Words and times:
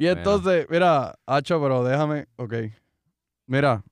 Y 0.00 0.06
entonces, 0.06 0.66
mira, 0.70 1.14
Hacho, 1.26 1.60
pero 1.60 1.84
déjame, 1.84 2.26
ok. 2.36 2.54
Mira, 3.46 3.84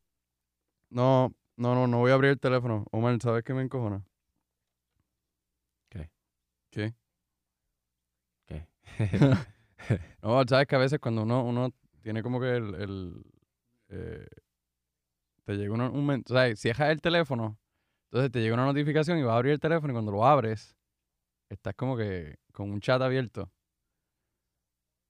no, 0.89 1.35
no, 1.57 1.75
no, 1.75 1.87
no 1.87 1.99
voy 1.99 2.11
a 2.11 2.15
abrir 2.15 2.31
el 2.31 2.41
teléfono. 2.41 2.87
Omar, 2.93 3.19
¿sabes 3.21 3.45
qué 3.45 3.53
me 3.53 3.61
encojona? 3.61 4.03
¿Qué? 5.91 6.11
¿Qué? 6.71 6.95
¿Qué? 8.47 8.67
No, 10.23 10.43
sabes 10.49 10.67
que 10.67 10.77
a 10.77 10.79
veces 10.79 10.99
cuando 10.99 11.25
uno, 11.25 11.45
uno 11.45 11.75
tiene 12.03 12.23
como 12.23 12.41
que 12.41 12.57
el, 12.57 12.75
el, 12.75 13.23
eh, 13.91 14.27
te 15.45 15.57
llega 15.57 15.75
una- 15.75 15.91
un, 15.91 16.07
men- 16.07 16.25
o 16.27 16.33
sea, 16.33 16.45
dejas 16.45 16.91
el 16.91 17.03
teléfono, 17.03 17.59
entonces 18.05 18.33
te 18.33 18.41
llega 18.41 18.55
una 18.55 18.65
notificación 18.65 19.19
y 19.19 19.23
vas 19.23 19.35
a 19.35 19.37
abrir 19.37 19.53
el 19.53 19.61
teléfono 19.61 19.93
y 19.93 19.95
cuando 19.95 20.11
lo 20.13 20.27
abres, 20.27 20.75
estás 21.51 21.75
como 21.75 21.97
que 21.99 22.37
con 22.53 22.71
un 22.71 22.81
chat 22.81 23.01
abierto. 23.03 23.51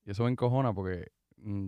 Y 0.09 0.12
eso 0.12 0.25
me 0.25 0.30
encojona 0.30 0.73
porque, 0.73 1.09
mm, 1.37 1.67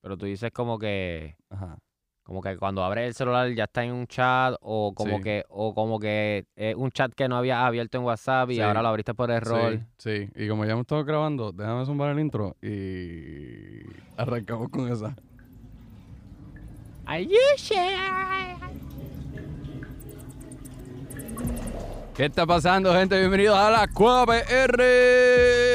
Pero 0.00 0.16
tú 0.16 0.26
dices 0.26 0.50
como 0.50 0.80
que, 0.80 1.36
ajá, 1.48 1.78
como 2.24 2.42
que 2.42 2.56
cuando 2.56 2.82
abres 2.82 3.06
el 3.06 3.14
celular 3.14 3.48
ya 3.54 3.64
está 3.64 3.84
en 3.84 3.92
un 3.92 4.08
chat 4.08 4.56
o 4.60 4.92
como 4.92 5.18
Sí. 5.18 5.22
que, 5.22 5.44
o 5.48 5.72
como 5.72 6.00
que 6.00 6.44
es 6.56 6.74
un 6.74 6.90
chat 6.90 7.12
que 7.14 7.28
no 7.28 7.36
había 7.36 7.64
abierto 7.64 7.98
en 7.98 8.04
WhatsApp 8.04 8.50
y 8.50 8.56
Sí. 8.56 8.60
ahora 8.60 8.82
lo 8.82 8.88
abriste 8.88 9.14
por 9.14 9.30
error. 9.30 9.78
Sí, 9.98 10.26
sí. 10.26 10.28
Y 10.34 10.48
como 10.48 10.64
ya 10.64 10.72
hemos 10.72 10.80
estado 10.82 11.04
grabando, 11.04 11.52
déjame 11.52 11.86
zumbar 11.86 12.10
el 12.10 12.18
intro 12.18 12.56
y 12.60 13.82
arrancamos 14.16 14.68
con 14.68 14.90
esa. 14.90 15.14
Are 17.06 17.24
you 17.24 17.38
sure? 17.58 18.56
¿Qué 22.16 22.24
está 22.24 22.44
pasando, 22.44 22.92
gente? 22.92 23.16
Bienvenidos 23.20 23.56
a 23.56 23.70
la 23.70 23.86
Cueva 23.86 24.26
PR. 24.26 25.71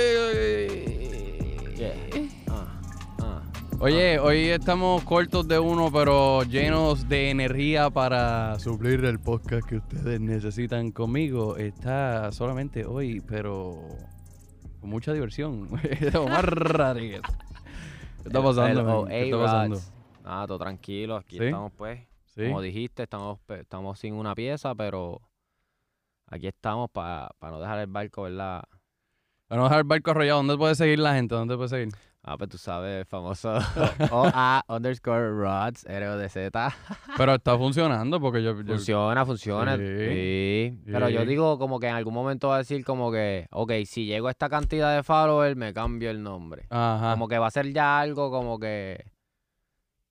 Oye, 3.79 4.17
hoy 4.19 4.49
estamos 4.49 5.03
cortos 5.03 5.47
de 5.47 5.59
uno, 5.59 5.91
pero 5.91 6.41
llenos 6.43 7.07
de 7.07 7.29
energía 7.29 7.89
para 7.91 8.57
suplir 8.59 9.05
el 9.05 9.19
podcast 9.19 9.67
que 9.67 9.77
ustedes 9.77 10.19
necesitan 10.19 10.91
conmigo. 10.91 11.57
Está 11.57 12.31
solamente 12.31 12.85
hoy, 12.85 13.21
pero 13.21 13.79
con 14.79 14.89
mucha 14.89 15.13
diversión. 15.13 15.67
Omar 16.19 16.45
Rodríguez. 16.55 17.21
¿Qué 18.23 18.29
está 18.29 18.41
pasando? 18.41 19.07
El 19.07 19.09
¿Qué 19.09 19.25
está 19.25 19.37
pasando? 19.37 19.79
Nada, 20.23 20.47
todo 20.47 20.57
tranquilo. 20.57 21.15
Aquí 21.17 21.37
¿Sí? 21.37 21.45
estamos, 21.45 21.71
pues. 21.77 21.99
¿Sí? 22.25 22.47
Como 22.47 22.61
dijiste, 22.61 23.03
estamos, 23.03 23.39
pe- 23.45 23.59
estamos 23.61 23.99
sin 23.99 24.15
una 24.15 24.33
pieza, 24.33 24.73
pero 24.73 25.21
aquí 26.25 26.47
estamos 26.47 26.89
para 26.89 27.29
no 27.41 27.59
dejar 27.59 27.79
el 27.79 27.87
barco, 27.87 28.23
¿verdad? 28.23 28.63
Vamos 29.49 29.65
a 29.65 29.69
dejar 29.69 29.77
el 29.81 29.87
barco 29.87 30.11
arrollado. 30.11 30.37
¿Dónde 30.39 30.57
puede 30.57 30.73
seguir 30.75 30.97
la 30.99 31.13
gente? 31.13 31.35
¿Dónde 31.35 31.55
puede 31.55 31.69
seguir? 31.69 31.89
Ah, 32.29 32.37
pues 32.37 32.49
tú 32.49 32.57
sabes, 32.57 32.99
el 32.99 33.05
famoso 33.05 33.57
OA 34.11 34.65
underscore 34.67 35.29
rods, 35.31 35.85
R-O-D-Z. 35.85 36.75
Pero 37.17 37.35
está 37.35 37.57
funcionando 37.57 38.19
porque 38.19 38.43
yo... 38.43 38.53
yo- 38.61 38.73
Funciona, 38.75 39.25
funciona. 39.25 39.77
Sí, 39.77 39.83
Sí. 39.87 40.91
Pero 40.91 41.07
yo 41.09 41.23
digo 41.25 41.57
como 41.57 41.79
que 41.79 41.87
en 41.87 41.95
algún 41.95 42.13
momento 42.13 42.49
va 42.49 42.55
a 42.55 42.57
decir 42.59 42.83
como 42.83 43.11
que, 43.13 43.47
ok, 43.51 43.71
si 43.85 44.05
llego 44.05 44.27
a 44.27 44.31
esta 44.31 44.49
cantidad 44.49 44.93
de 44.93 45.03
followers, 45.03 45.55
me 45.55 45.73
cambio 45.73 46.09
el 46.11 46.21
nombre. 46.21 46.65
Ajá. 46.69 47.11
Como 47.11 47.29
que 47.29 47.37
va 47.39 47.47
a 47.47 47.51
ser 47.51 47.71
ya 47.71 47.99
algo 47.99 48.29
como 48.29 48.59
que, 48.59 49.05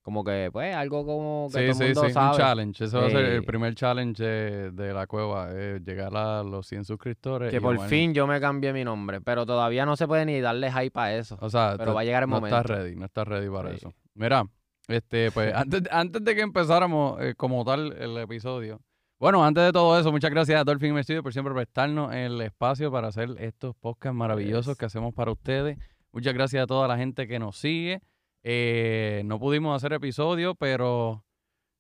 como 0.07 0.23
que, 0.23 0.51
pues, 0.53 0.73
algo 0.73 1.05
como 1.05 1.49
que 1.53 1.59
Sí, 1.59 1.65
todo 1.67 1.75
sí, 1.75 1.83
el 1.83 1.89
mundo 1.89 2.01
sí, 2.03 2.07
un 2.07 2.13
sabe. 2.13 2.37
challenge. 2.37 2.85
Ese 2.85 2.97
va 2.97 3.07
a 3.07 3.11
ser 3.11 3.25
el 3.25 3.41
Sí. 3.41 3.47
primer 3.47 3.75
challenge 3.75 4.23
de, 4.23 4.71
de 4.71 4.95
la 4.95 5.09
cueva, 5.09 5.49
eh, 5.51 5.81
llegar 5.85 6.17
a 6.17 6.45
los 6.45 6.65
100 6.69 6.85
suscriptores. 6.85 7.51
Que 7.51 7.57
y 7.57 7.61
por 7.61 7.77
fin 7.89 8.15
yo 8.15 8.25
me 8.29 8.41
cambié 8.41 8.73
mi 8.73 8.85
nombre, 8.85 9.21
pero 9.21 9.45
todavía 9.45 9.85
no 9.85 9.97
se 9.97 10.07
puede 10.07 10.25
ni 10.25 10.41
darle 10.41 10.71
hype 10.71 11.01
a 11.01 11.17
eso. 11.17 11.37
O 11.41 11.51
sea, 11.51 11.75
pero 11.77 11.93
va 11.93 12.03
a 12.03 12.05
llegar 12.05 12.23
el 12.23 12.31
no 12.31 12.37
momento. 12.37 12.57
estás 12.57 12.71
ready, 12.79 12.95
no 12.95 13.05
estás 13.07 13.27
ready 13.27 13.51
para 13.51 13.73
eso. 13.73 13.93
Mira, 14.15 14.45
este, 14.87 15.33
pues 15.33 15.53
antes, 15.57 15.83
antes 15.91 16.23
de 16.23 16.35
que 16.37 16.41
empezáramos 16.43 17.21
eh, 17.21 17.35
como 17.37 17.65
tal 17.65 17.93
el 17.99 18.17
episodio, 18.19 18.81
bueno, 19.19 19.45
antes 19.45 19.65
de 19.65 19.73
todo 19.73 19.99
eso, 19.99 20.13
muchas 20.13 20.31
gracias 20.31 20.61
a 20.61 20.63
Dolphin 20.63 21.03
Studio 21.03 21.25
por 21.25 21.33
siempre 21.33 21.53
prestarnos 21.53 22.15
el 22.15 22.41
espacio 22.43 22.93
para 22.93 23.09
hacer 23.09 23.31
estos 23.41 23.75
podcasts 23.75 24.15
maravillosos 24.17 24.75
Yes. 24.75 24.79
que 24.79 24.85
hacemos 24.85 25.13
para 25.13 25.33
ustedes. 25.33 25.77
Muchas 26.13 26.33
gracias 26.33 26.63
a 26.63 26.67
toda 26.69 26.87
la 26.87 26.97
gente 26.97 27.27
que 27.27 27.41
nos 27.41 27.57
sigue. 27.59 28.01
Eh, 28.49 29.23
no 29.25 29.41
pudimos 29.41 29.75
hacer 29.75 29.93
episodio, 29.93 30.55
pero 30.55 31.25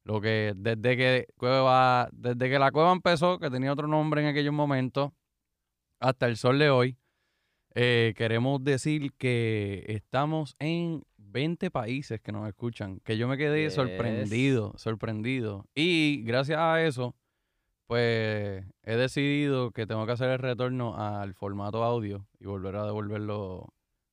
lo 0.03 0.21
que 0.21 0.53
desde 0.57 0.97
que 0.97 1.27
cueva, 1.37 2.09
desde 2.13 2.51
que 2.51 2.59
la 2.59 2.73
cueva 2.73 2.91
empezó, 2.91 3.39
que 3.39 3.51
tenía 3.51 3.73
otro 3.73 3.87
nombre 3.87 4.21
en 4.21 4.27
aquellos 4.27 4.53
momentos, 4.53 5.13
hasta 6.01 6.27
el 6.27 6.37
sol 6.37 6.59
de 6.59 6.71
hoy, 6.71 6.99
eh, 7.77 8.15
queremos 8.17 8.65
decir 8.65 9.13
que 9.13 9.85
estamos 9.87 10.57
en 10.59 11.05
20 11.19 11.71
países 11.71 12.21
que 12.21 12.33
nos 12.33 12.49
escuchan, 12.49 12.99
que 13.05 13.17
yo 13.17 13.29
me 13.29 13.37
quedé 13.37 13.63
Yes. 13.67 13.75
sorprendido, 13.75 14.73
sorprendido. 14.77 15.67
Y 15.73 16.25
gracias 16.25 16.59
a 16.59 16.83
eso, 16.85 17.15
pues 17.87 18.65
he 18.83 18.97
decidido 18.97 19.71
que 19.71 19.87
tengo 19.87 20.05
que 20.05 20.13
hacer 20.13 20.31
el 20.31 20.39
retorno 20.41 20.97
al 20.97 21.33
formato 21.35 21.85
audio 21.85 22.27
y 22.41 22.47
volver 22.47 22.75
a 22.75 22.85
devolver 22.87 23.21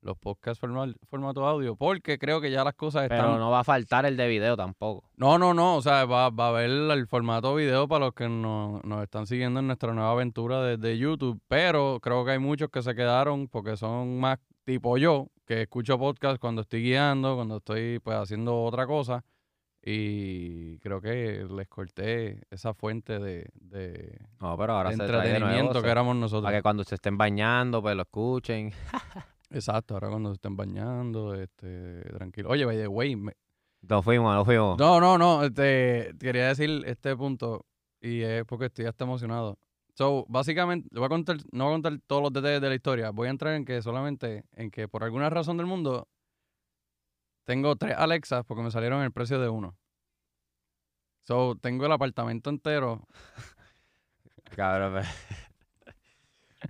los, 0.04 0.18
podcasts 0.18 0.60
formal, 0.60 0.96
formato 1.10 1.46
audio, 1.48 1.76
porque 1.76 2.18
creo 2.18 2.42
que 2.42 2.52
ya 2.52 2.64
las 2.64 2.76
cosas 2.76 3.04
están... 3.04 3.20
Pero 3.20 3.38
no 3.38 3.50
va 3.50 3.60
a 3.62 3.64
faltar 3.64 4.06
el 4.06 4.18
de 4.18 4.28
video 4.28 4.56
tampoco. 4.56 5.10
No, 5.16 5.38
no, 5.38 5.54
no. 5.54 5.76
O 5.78 5.82
sea, 5.82 6.06
va, 6.06 6.30
va 6.30 6.46
a 6.46 6.50
haber 6.50 6.70
el 6.70 7.08
formato 7.08 7.56
video 7.56 7.88
para 7.88 8.06
los 8.06 8.14
que 8.14 8.28
nos, 8.30 8.84
nos 8.84 9.04
están 9.04 9.26
siguiendo 9.28 9.60
en 9.60 9.68
nuestra 9.68 9.94
nueva 9.94 10.12
aventura 10.12 10.62
desde 10.64 10.98
YouTube. 10.98 11.42
Pero 11.48 12.00
creo 12.02 12.26
que 12.26 12.32
hay 12.32 12.40
muchos 12.40 12.70
que 12.70 12.82
se 12.82 12.96
quedaron 12.96 13.48
porque 13.48 13.78
son 13.78 14.20
más 14.20 14.40
tipo 14.66 14.98
yo, 14.98 15.28
que 15.46 15.64
escucho 15.64 15.98
podcast 16.00 16.40
cuando 16.40 16.62
estoy 16.62 16.84
guiando, 16.84 17.36
cuando 17.36 17.58
estoy 17.58 18.00
pues 18.00 18.18
haciendo 18.18 18.62
otra 18.64 18.86
cosa. 18.88 19.24
Y 19.86 20.80
creo 20.80 21.02
que 21.02 21.46
les 21.54 21.68
corté 21.68 22.40
esa 22.50 22.74
fuente 22.74 23.20
de, 23.20 23.50
de- 23.56 24.18
No, 24.40 24.58
pero 24.58 24.74
ahora 24.78 24.92
de 24.92 24.96
se 24.96 25.06
trae 25.06 25.10
de 25.10 25.40
nuevo. 25.40 25.46
entretenimiento 25.46 25.82
que 25.84 25.90
éramos 25.90 26.16
nosotros. 26.16 26.44
Para 26.46 26.58
que 26.58 26.62
cuando 26.64 26.86
se 26.86 26.96
estén 26.96 27.18
bañando, 27.18 27.82
pues 27.82 27.94
lo 27.96 28.04
escuchen. 28.04 28.72
Exacto, 29.54 29.94
ahora 29.94 30.10
cuando 30.10 30.30
se 30.30 30.34
estén 30.36 30.56
bañando, 30.58 31.36
este, 31.36 32.02
tranquilo. 32.16 32.50
Oye, 32.50 32.66
by 32.66 32.76
the 32.76 32.88
way, 32.88 33.16
me- 33.16 33.38
Lo 33.88 34.02
fuimos, 34.02 34.36
lo 34.36 34.44
fuimos. 34.44 34.78
No, 34.80 35.00
no, 35.00 35.18
no. 35.18 35.44
Este, 35.44 36.12
quería 36.20 36.48
decir 36.48 36.82
este 36.88 37.16
punto 37.16 37.66
y 38.02 38.22
es 38.22 38.44
porque 38.46 38.66
estoy 38.66 38.86
hasta 38.86 39.04
emocionado. 39.04 39.60
So, 39.96 40.26
básicamente, 40.28 40.90
voy 40.92 41.06
a 41.06 41.10
contar, 41.10 41.38
no 41.52 41.66
voy 41.66 41.74
a 41.74 41.76
contar 41.76 42.00
todos 42.08 42.24
los 42.24 42.34
detalles 42.34 42.62
de 42.62 42.70
la 42.70 42.74
historia. 42.76 43.12
Voy 43.12 43.28
a 43.28 43.32
entrar 43.32 43.54
en 43.54 43.64
que 43.64 43.80
solamente, 43.84 44.44
en 44.54 44.72
que 44.72 44.88
por 44.88 45.04
alguna 45.04 45.30
razón 45.30 45.56
del 45.58 45.68
mundo, 45.68 46.08
tengo 47.46 47.76
tres 47.76 47.96
Alexas 47.96 48.44
porque 48.48 48.64
me 48.64 48.72
salieron 48.72 49.04
el 49.04 49.12
precio 49.12 49.40
de 49.40 49.50
uno. 49.50 49.78
So, 51.28 51.56
tengo 51.62 51.86
el 51.86 51.92
apartamento 51.92 52.50
entero. 52.50 53.06
Cabrón. 54.56 55.04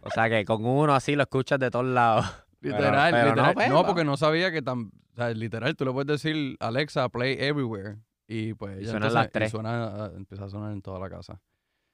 O 0.01 0.09
sea 0.09 0.27
que 0.27 0.43
con 0.43 0.65
uno 0.65 0.95
así 0.95 1.15
lo 1.15 1.21
escuchas 1.21 1.59
de 1.59 1.69
todos 1.69 1.85
lados. 1.85 2.25
Literal, 2.71 3.11
pero 3.11 3.29
literal. 3.29 3.53
pues, 3.53 3.69
no, 3.69 3.85
porque 3.85 4.03
no 4.03 4.17
sabía 4.17 4.51
que 4.51 4.61
tan. 4.61 4.91
O 5.13 5.15
sea, 5.15 5.29
literal, 5.31 5.75
tú 5.75 5.85
le 5.85 5.91
puedes 5.91 6.07
decir 6.07 6.55
Alexa, 6.59 7.07
play 7.09 7.35
everywhere. 7.39 7.97
Y 8.27 8.53
pues 8.53 8.81
Y 8.81 8.85
entonces- 8.85 9.13
las 9.13 9.27
y 9.27 9.29
tres. 9.31 9.51
suena, 9.51 9.85
ah, 10.05 10.11
empieza 10.15 10.45
a 10.45 10.49
sonar 10.49 10.71
en 10.71 10.81
toda 10.81 10.97
la 10.99 11.09
casa. 11.09 11.41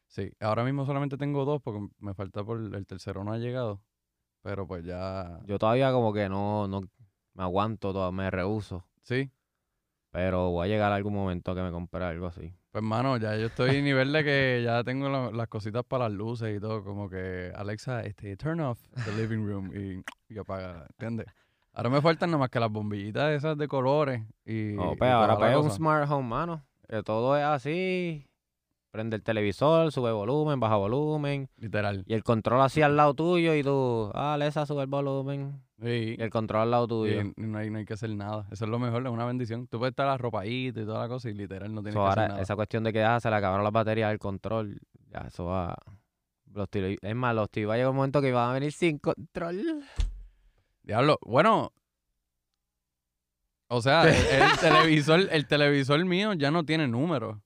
Sí, 0.08 0.32
ahora 0.40 0.64
mismo 0.64 0.86
solamente 0.86 1.18
tengo 1.18 1.44
dos 1.46 1.62
porque 1.62 1.88
me 2.00 2.14
falta 2.14 2.44
por 2.44 2.60
el 2.60 2.86
tercero 2.86 3.24
no 3.24 3.32
ha 3.34 3.38
llegado. 3.38 3.82
Pero 4.42 4.66
pues 4.68 4.84
ya. 4.86 5.40
Yo 5.46 5.60
todavía 5.60 5.92
como 5.92 6.14
que 6.14 6.30
no, 6.30 6.68
no 6.68 6.82
me 7.34 7.44
aguanto, 7.44 7.92
todo, 7.94 8.12
me 8.12 8.30
rehuso. 8.32 8.86
Sí. 9.04 9.30
Pero 10.12 10.50
voy 10.52 10.68
a 10.68 10.70
llegar 10.72 10.92
a 10.92 10.96
algún 10.96 11.14
momento 11.14 11.54
que 11.54 11.62
me 11.62 11.72
compre 11.72 12.04
algo 12.04 12.28
así. 12.28 12.54
Pues 12.72 12.84
mano, 12.84 13.18
ya 13.18 13.36
yo 13.36 13.48
estoy 13.48 13.78
a 13.78 13.82
nivel 13.82 14.12
de 14.12 14.24
que 14.24 14.62
ya 14.64 14.84
tengo 14.84 15.10
la- 15.10 15.32
las 15.32 15.48
cositas 15.48 15.84
para 15.84 16.08
las 16.10 16.18
luces 16.18 16.56
y 16.56 16.60
todo, 16.60 16.84
como 16.84 17.10
que 17.10 17.52
Alexa, 17.56 18.02
este, 18.04 18.36
turn 18.38 18.60
off 18.60 18.80
the 19.06 19.12
living 19.12 19.46
room 19.46 19.72
y, 19.76 20.04
y 20.34 20.38
apaga, 20.38 20.86
¿entiendes? 20.92 21.28
Ahora 21.74 21.90
me 21.90 22.02
faltan 22.02 22.30
nada 22.32 22.40
más 22.40 22.50
que 22.50 22.60
las 22.60 22.72
bombillitas 22.72 23.32
esas 23.32 23.58
de 23.58 23.68
colores 23.68 24.22
y. 24.46 24.74
No, 24.74 24.94
y 24.94 24.96
pues 24.96 25.10
toda 25.10 25.14
ahora 25.22 25.34
la 25.34 25.40
pues 25.40 25.52
es 25.52 25.58
un 25.58 25.64
cosa. 25.64 25.76
smart 25.76 26.12
home, 26.12 26.28
mano. 26.28 26.64
Que 26.88 27.04
todo 27.04 27.38
es 27.38 27.44
así. 27.44 28.28
Prende 28.92 29.16
el 29.18 29.22
televisor, 29.24 29.92
sube 29.92 30.12
volumen, 30.12 30.60
baja 30.60 30.76
volumen. 30.76 31.48
Literal. 31.58 32.04
Y 32.08 32.14
el 32.16 32.24
control 32.24 32.62
así 32.62 32.82
al 32.82 32.98
lado 32.98 33.14
tuyo 33.14 33.54
y 33.54 33.62
tú, 33.62 34.10
ah, 34.16 34.34
Alexa, 34.34 34.66
sube 34.66 34.82
el 34.82 34.88
volumen. 34.88 35.62
Sí. 35.80 36.16
Y 36.18 36.22
el 36.22 36.30
control 36.32 36.62
al 36.64 36.72
lado 36.72 36.88
tuyo. 36.88 37.22
Y 37.22 37.34
no 37.38 37.60
hay, 37.60 37.70
no 37.70 37.78
hay 37.78 37.86
que 37.86 37.94
hacer 37.94 38.10
nada. 38.10 38.48
Eso 38.52 38.66
es 38.66 38.72
lo 38.72 38.80
mejor, 38.80 39.06
es 39.06 39.12
una 39.12 39.26
bendición. 39.26 39.68
Tú 39.68 39.78
puedes 39.78 39.92
estar 39.92 40.08
arropadito 40.08 40.82
y 40.82 40.86
toda 40.86 41.00
la 41.02 41.08
cosa 41.08 41.30
y 41.30 41.34
literal 41.36 41.72
no 41.74 41.82
tienes 41.82 41.94
So, 41.94 42.00
que 42.00 42.08
ahora, 42.10 42.22
hacer 42.24 42.30
nada. 42.32 42.42
esa 42.42 42.56
cuestión 42.56 42.84
de 42.84 42.92
que 42.94 43.04
ah, 43.04 43.20
se 43.20 43.30
le 43.30 43.36
acabaron 43.36 43.64
las 43.64 43.72
baterías 43.74 44.10
del 44.10 44.18
control, 44.20 44.80
ya 45.12 45.20
eso 45.28 45.46
va. 45.46 45.76
Los 46.52 46.68
tiros- 46.70 46.98
es 47.00 47.16
más, 47.16 47.36
los 47.36 47.48
tiros 47.52 47.70
va 47.70 47.74
a 47.76 47.78
llegar 47.78 47.92
un 47.92 47.98
momento 47.98 48.22
que 48.24 48.32
van 48.32 48.50
a 48.50 48.54
venir 48.54 48.72
sin 48.72 48.98
control. 48.98 49.84
Diablo, 50.82 51.20
bueno. 51.22 51.72
O 53.68 53.84
sea, 53.84 54.02
el, 54.10 54.16
el 54.16 54.58
televisor, 54.60 55.20
el 55.32 55.46
televisor 55.48 56.04
mío 56.06 56.34
ya 56.34 56.50
no 56.50 56.66
tiene 56.66 56.88
número. 56.88 57.44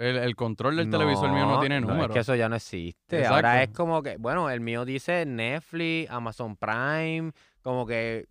El, 0.00 0.16
el 0.16 0.34
control 0.34 0.76
del 0.76 0.90
televisor 0.90 1.30
mío 1.30 1.46
no 1.46 1.60
tiene 1.60 1.80
número. 1.80 2.06
es 2.06 2.10
que 2.10 2.18
eso 2.20 2.34
ya 2.34 2.48
no 2.48 2.56
existe. 2.56 3.26
Ahora 3.26 3.62
es 3.62 3.70
como 3.70 4.02
que, 4.02 4.16
bueno, 4.16 4.48
el 4.50 4.60
mío 4.60 4.84
dice 4.84 5.26
Netflix, 5.26 6.10
Amazon 6.10 6.56
Prime, 6.56 7.32
como 7.62 7.86
que 7.86 8.26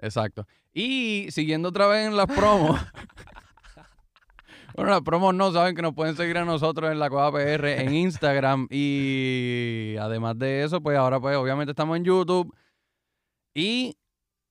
Exacto. 0.00 0.46
Y 0.72 1.26
siguiendo 1.30 1.68
otra 1.68 1.86
vez 1.86 2.06
en 2.06 2.16
las 2.16 2.26
promos. 2.26 2.80
bueno, 4.74 4.90
las 4.90 5.02
promos 5.02 5.34
no 5.34 5.52
saben 5.52 5.74
que 5.74 5.82
nos 5.82 5.94
pueden 5.94 6.16
seguir 6.16 6.38
a 6.38 6.44
nosotros 6.44 6.90
en 6.90 6.98
la 6.98 7.10
Cueva 7.10 7.32
PR 7.32 7.80
en 7.80 7.94
Instagram. 7.94 8.66
Y 8.70 9.96
además 10.00 10.38
de 10.38 10.64
eso, 10.64 10.80
pues 10.80 10.96
ahora 10.96 11.20
pues 11.20 11.36
obviamente 11.36 11.72
estamos 11.72 11.96
en 11.96 12.04
YouTube. 12.04 12.54
Y 13.54 13.96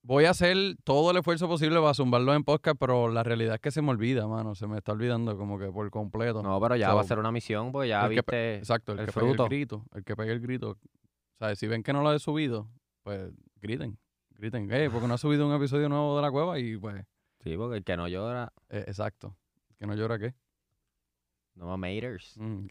voy 0.09 0.25
a 0.25 0.31
hacer 0.31 0.57
todo 0.83 1.11
el 1.11 1.17
esfuerzo 1.17 1.47
posible 1.47 1.79
para 1.79 1.93
zumbarlo 1.93 2.33
en 2.33 2.43
podcast, 2.43 2.77
pero 2.79 3.09
la 3.09 3.21
realidad 3.23 3.55
es 3.55 3.61
que 3.61 3.69
se 3.69 3.81
me 3.81 3.91
olvida, 3.91 4.27
mano. 4.27 4.55
Se 4.55 4.65
me 4.65 4.77
está 4.77 4.91
olvidando 4.91 5.37
como 5.37 5.59
que 5.59 5.67
por 5.67 5.89
completo. 5.91 6.41
No, 6.41 6.59
pero 6.59 6.75
ya 6.75 6.89
So, 6.89 6.95
va 6.95 7.01
a 7.01 7.05
ser 7.05 7.19
una 7.19 7.31
misión, 7.31 7.71
pues 7.71 7.87
ya 7.87 8.01
el 8.01 8.09
que 8.09 8.15
viste. 8.15 8.55
Exacto, 8.57 8.93
el, 8.93 8.99
el 8.99 9.05
que 9.05 9.11
pegue 9.13 9.31
el 9.31 9.37
grito. 9.37 9.85
El 9.93 10.03
que 10.03 10.15
pegue 10.15 10.31
el 10.31 10.39
grito. 10.39 10.71
O 10.71 11.37
sea, 11.37 11.55
si 11.55 11.67
ven 11.67 11.83
que 11.83 11.93
no 11.93 12.01
lo 12.01 12.11
he 12.11 12.19
subido, 12.19 12.67
pues 13.03 13.31
griten. 13.61 13.99
Griten. 14.31 14.67
Eh, 14.71 14.89
porque 14.91 15.07
no 15.07 15.13
ha 15.13 15.17
subido 15.19 15.47
un 15.47 15.53
episodio 15.53 15.87
nuevo 15.89 16.15
de 16.15 16.21
la 16.23 16.31
cueva 16.31 16.57
y 16.57 16.75
pues. 16.75 17.05
Sí, 17.43 17.55
porque 17.55 17.77
el 17.77 17.83
que 17.83 17.95
no 17.95 18.07
llora, 18.07 18.51
eh, 18.69 18.85
exacto. 18.87 19.37
Que 19.77 19.85
no 19.85 19.93
llora 19.93 20.17
qué. 20.17 20.33
no 21.53 21.77
maters. 21.77 22.35
Mm. 22.37 22.65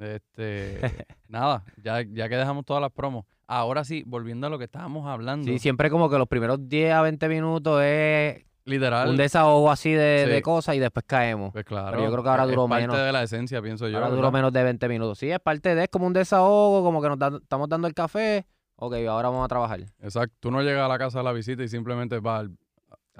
Este. 0.00 0.78
nada, 1.28 1.64
ya, 1.82 2.02
ya 2.02 2.28
que 2.28 2.36
dejamos 2.36 2.64
todas 2.64 2.80
las 2.80 2.92
promos. 2.92 3.24
Ahora 3.46 3.84
sí, 3.84 4.02
volviendo 4.06 4.46
a 4.46 4.50
lo 4.50 4.58
que 4.58 4.64
estábamos 4.64 5.06
hablando. 5.06 5.46
Sí, 5.46 5.58
siempre 5.58 5.90
como 5.90 6.10
que 6.10 6.18
los 6.18 6.28
primeros 6.28 6.68
10 6.68 6.92
a 6.92 7.02
20 7.02 7.28
minutos 7.28 7.80
es 7.82 8.44
Literal. 8.64 9.08
un 9.08 9.16
desahogo 9.16 9.70
así 9.70 9.90
de, 9.92 10.26
de 10.26 10.42
cosas 10.42 10.74
y 10.76 10.78
después 10.78 11.04
caemos. 11.06 11.52
Pues 11.52 11.64
claro. 11.64 11.92
Pero 11.92 12.04
yo 12.04 12.10
creo 12.12 12.22
que 12.22 12.28
ahora 12.28 12.46
duró 12.46 12.64
es 12.64 12.70
parte 12.70 12.86
menos. 12.88 12.98
de 12.98 13.12
la 13.12 13.22
esencia, 13.22 13.62
pienso 13.62 13.88
yo. 13.88 13.96
Ahora 13.98 14.10
duró 14.10 14.30
menos 14.30 14.52
de 14.52 14.62
20 14.62 14.88
minutos. 14.88 15.18
Sí, 15.18 15.30
es 15.30 15.40
parte 15.40 15.74
de, 15.74 15.84
es 15.84 15.88
como 15.88 16.06
un 16.06 16.12
desahogo, 16.12 16.82
como 16.82 17.00
que 17.00 17.08
nos 17.08 17.40
estamos 17.42 17.68
dando 17.70 17.88
el 17.88 17.94
café. 17.94 18.44
Ok, 18.76 18.94
ahora 19.08 19.30
vamos 19.30 19.44
a 19.46 19.48
trabajar. 19.48 19.80
Exacto. 20.00 20.36
Tú 20.40 20.50
no 20.50 20.60
llegas 20.62 20.84
a 20.84 20.88
la 20.88 20.98
casa 20.98 21.20
a 21.20 21.22
la 21.22 21.32
visita 21.32 21.62
y 21.62 21.68
simplemente 21.68 22.18
vas 22.20 22.40
al- 22.40 22.50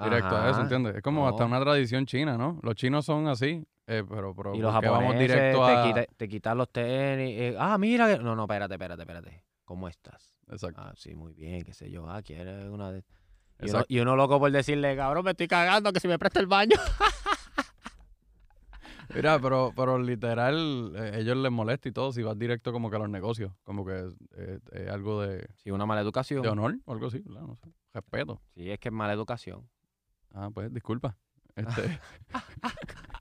directo 0.09 0.37
a 0.37 0.49
eso. 0.51 0.61
¿entiendes? 0.61 0.95
Es 0.95 1.01
como 1.01 1.23
No. 1.23 1.27
hasta 1.29 1.43
una 1.43 1.59
tradición 1.59 2.05
china, 2.05 2.37
¿no? 2.37 2.59
Los 2.61 2.75
chinos 2.75 3.03
son 3.05 3.27
así, 3.27 3.65
eh, 3.89 4.03
pero, 4.07 4.33
pero 4.35 4.55
Y 4.55 4.59
los 4.59 4.71
¿por 4.73 4.81
qué 4.81 4.87
japoneses 4.87 4.91
vamos 4.91 5.19
directo 5.19 5.65
te, 5.65 5.71
a... 5.73 5.83
quita- 5.83 6.13
te 6.17 6.29
quitan 6.29 6.57
los 6.57 6.69
tenis. 6.71 7.35
eh, 7.39 7.55
ah, 7.59 7.77
mira. 7.77 8.07
que- 8.07 8.23
No, 8.23 8.35
no, 8.35 8.43
espérate, 8.43 8.75
espérate, 8.75 9.01
espérate. 9.01 9.43
¿Cómo 9.65 9.87
estás? 9.87 10.37
Exacto. 10.49 10.81
Ah, 10.81 10.93
sí, 10.95 11.15
muy 11.15 11.33
bien, 11.33 11.63
qué 11.63 11.73
sé 11.73 11.91
yo. 11.91 12.09
Ah, 12.09 12.21
quieres 12.21 12.69
una 12.69 12.91
de... 12.91 12.99
Y 12.99 13.65
uno, 13.65 13.67
Exacto. 13.67 13.85
y 13.89 13.99
uno 13.99 14.15
loco 14.15 14.39
por 14.39 14.51
decirle, 14.51 14.95
cabrón, 14.95 15.25
me 15.25 15.31
estoy 15.31 15.47
cagando, 15.47 15.91
que 15.91 15.99
si 15.99 16.07
me 16.07 16.17
presta 16.17 16.39
el 16.39 16.47
baño. 16.47 16.77
Mira, 19.13 19.39
pero, 19.39 19.73
pero 19.75 19.97
literal, 19.97 20.93
eh, 20.95 21.11
ellos 21.15 21.35
les 21.37 21.51
molesta 21.51 21.89
y 21.89 21.91
todo 21.91 22.11
si 22.11 22.21
vas 22.21 22.37
directo 22.37 22.71
como 22.71 22.91
que 22.91 22.97
a 22.97 22.99
los 22.99 23.09
negocios. 23.09 23.51
Como 23.63 23.83
que 23.85 24.07
es 24.37 24.87
algo 24.89 25.21
de, 25.23 25.47
Sí, 25.57 25.71
una 25.71 25.85
mala 25.87 26.01
educación. 26.01 26.43
de 26.43 26.49
honor 26.49 26.75
o 26.85 26.93
algo 26.93 27.07
así, 27.07 27.19
¿verdad? 27.25 27.41
No 27.41 27.55
sé. 27.55 27.67
Respeto. 27.91 28.39
Sí, 28.53 28.69
es 28.69 28.79
que 28.79 28.89
es 28.89 28.93
mala 28.93 29.13
educación. 29.13 29.67
Ah, 30.33 30.49
pues 30.53 30.71
disculpa. 30.71 31.17
Este, 31.55 31.99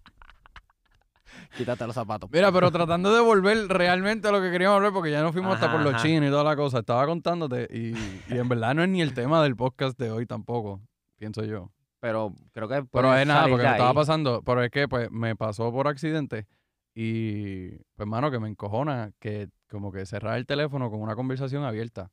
Quítate 1.57 1.87
los 1.87 1.95
zapatos. 1.95 2.31
mira, 2.31 2.53
pero 2.53 2.71
tratando 2.71 3.13
de 3.15 3.21
volver 3.21 3.67
realmente 3.69 4.29
a 4.29 4.33
lo 4.33 4.41
que 4.41 4.51
queríamos 4.51 4.77
hablar, 4.77 4.93
porque 4.93 5.11
ya 5.11 5.23
nos 5.23 5.33
fuimos 5.33 5.55
hasta 5.55 5.71
por 5.73 5.81
los 5.83 5.95
ajá. 5.95 6.03
chinos 6.03 6.29
y 6.29 6.31
toda 6.31 6.45
la 6.45 6.57
cosa. 6.57 6.81
Estaba 6.81 7.07
contándote 7.07 7.69
y, 7.71 7.93
y 8.33 8.39
en 8.39 8.49
verdad 8.49 8.75
no 8.75 8.83
es 8.83 8.89
ni 8.89 9.03
el 9.03 9.15
tema 9.15 9.43
del 9.43 9.57
podcast 9.57 9.99
de 9.99 10.11
hoy 10.11 10.27
tampoco, 10.27 10.81
pienso 11.17 11.45
yo. 11.45 11.71
Pero 12.01 12.33
creo 12.53 12.69
que 12.69 12.85
Pero 12.93 13.17
es 13.17 13.27
nada, 13.27 13.49
porque 13.49 13.65
me 13.65 13.71
estaba 13.73 13.93
pasando, 13.95 14.43
pero 14.45 14.63
es 14.63 14.71
que 14.71 14.87
pues 14.87 15.11
me 15.11 15.35
pasó 15.35 15.73
por 15.73 15.89
accidente 15.89 16.47
y 16.95 17.71
pues 17.97 18.09
mano 18.09 18.31
que 18.31 18.39
me 18.39 18.49
encojona 18.49 19.11
que 19.19 19.49
como 19.69 19.91
que 19.91 20.07
cerrar 20.07 20.39
el 20.39 20.47
teléfono 20.47 20.91
con 20.91 21.01
una 21.03 21.17
conversación 21.17 21.65
abierta. 21.65 22.11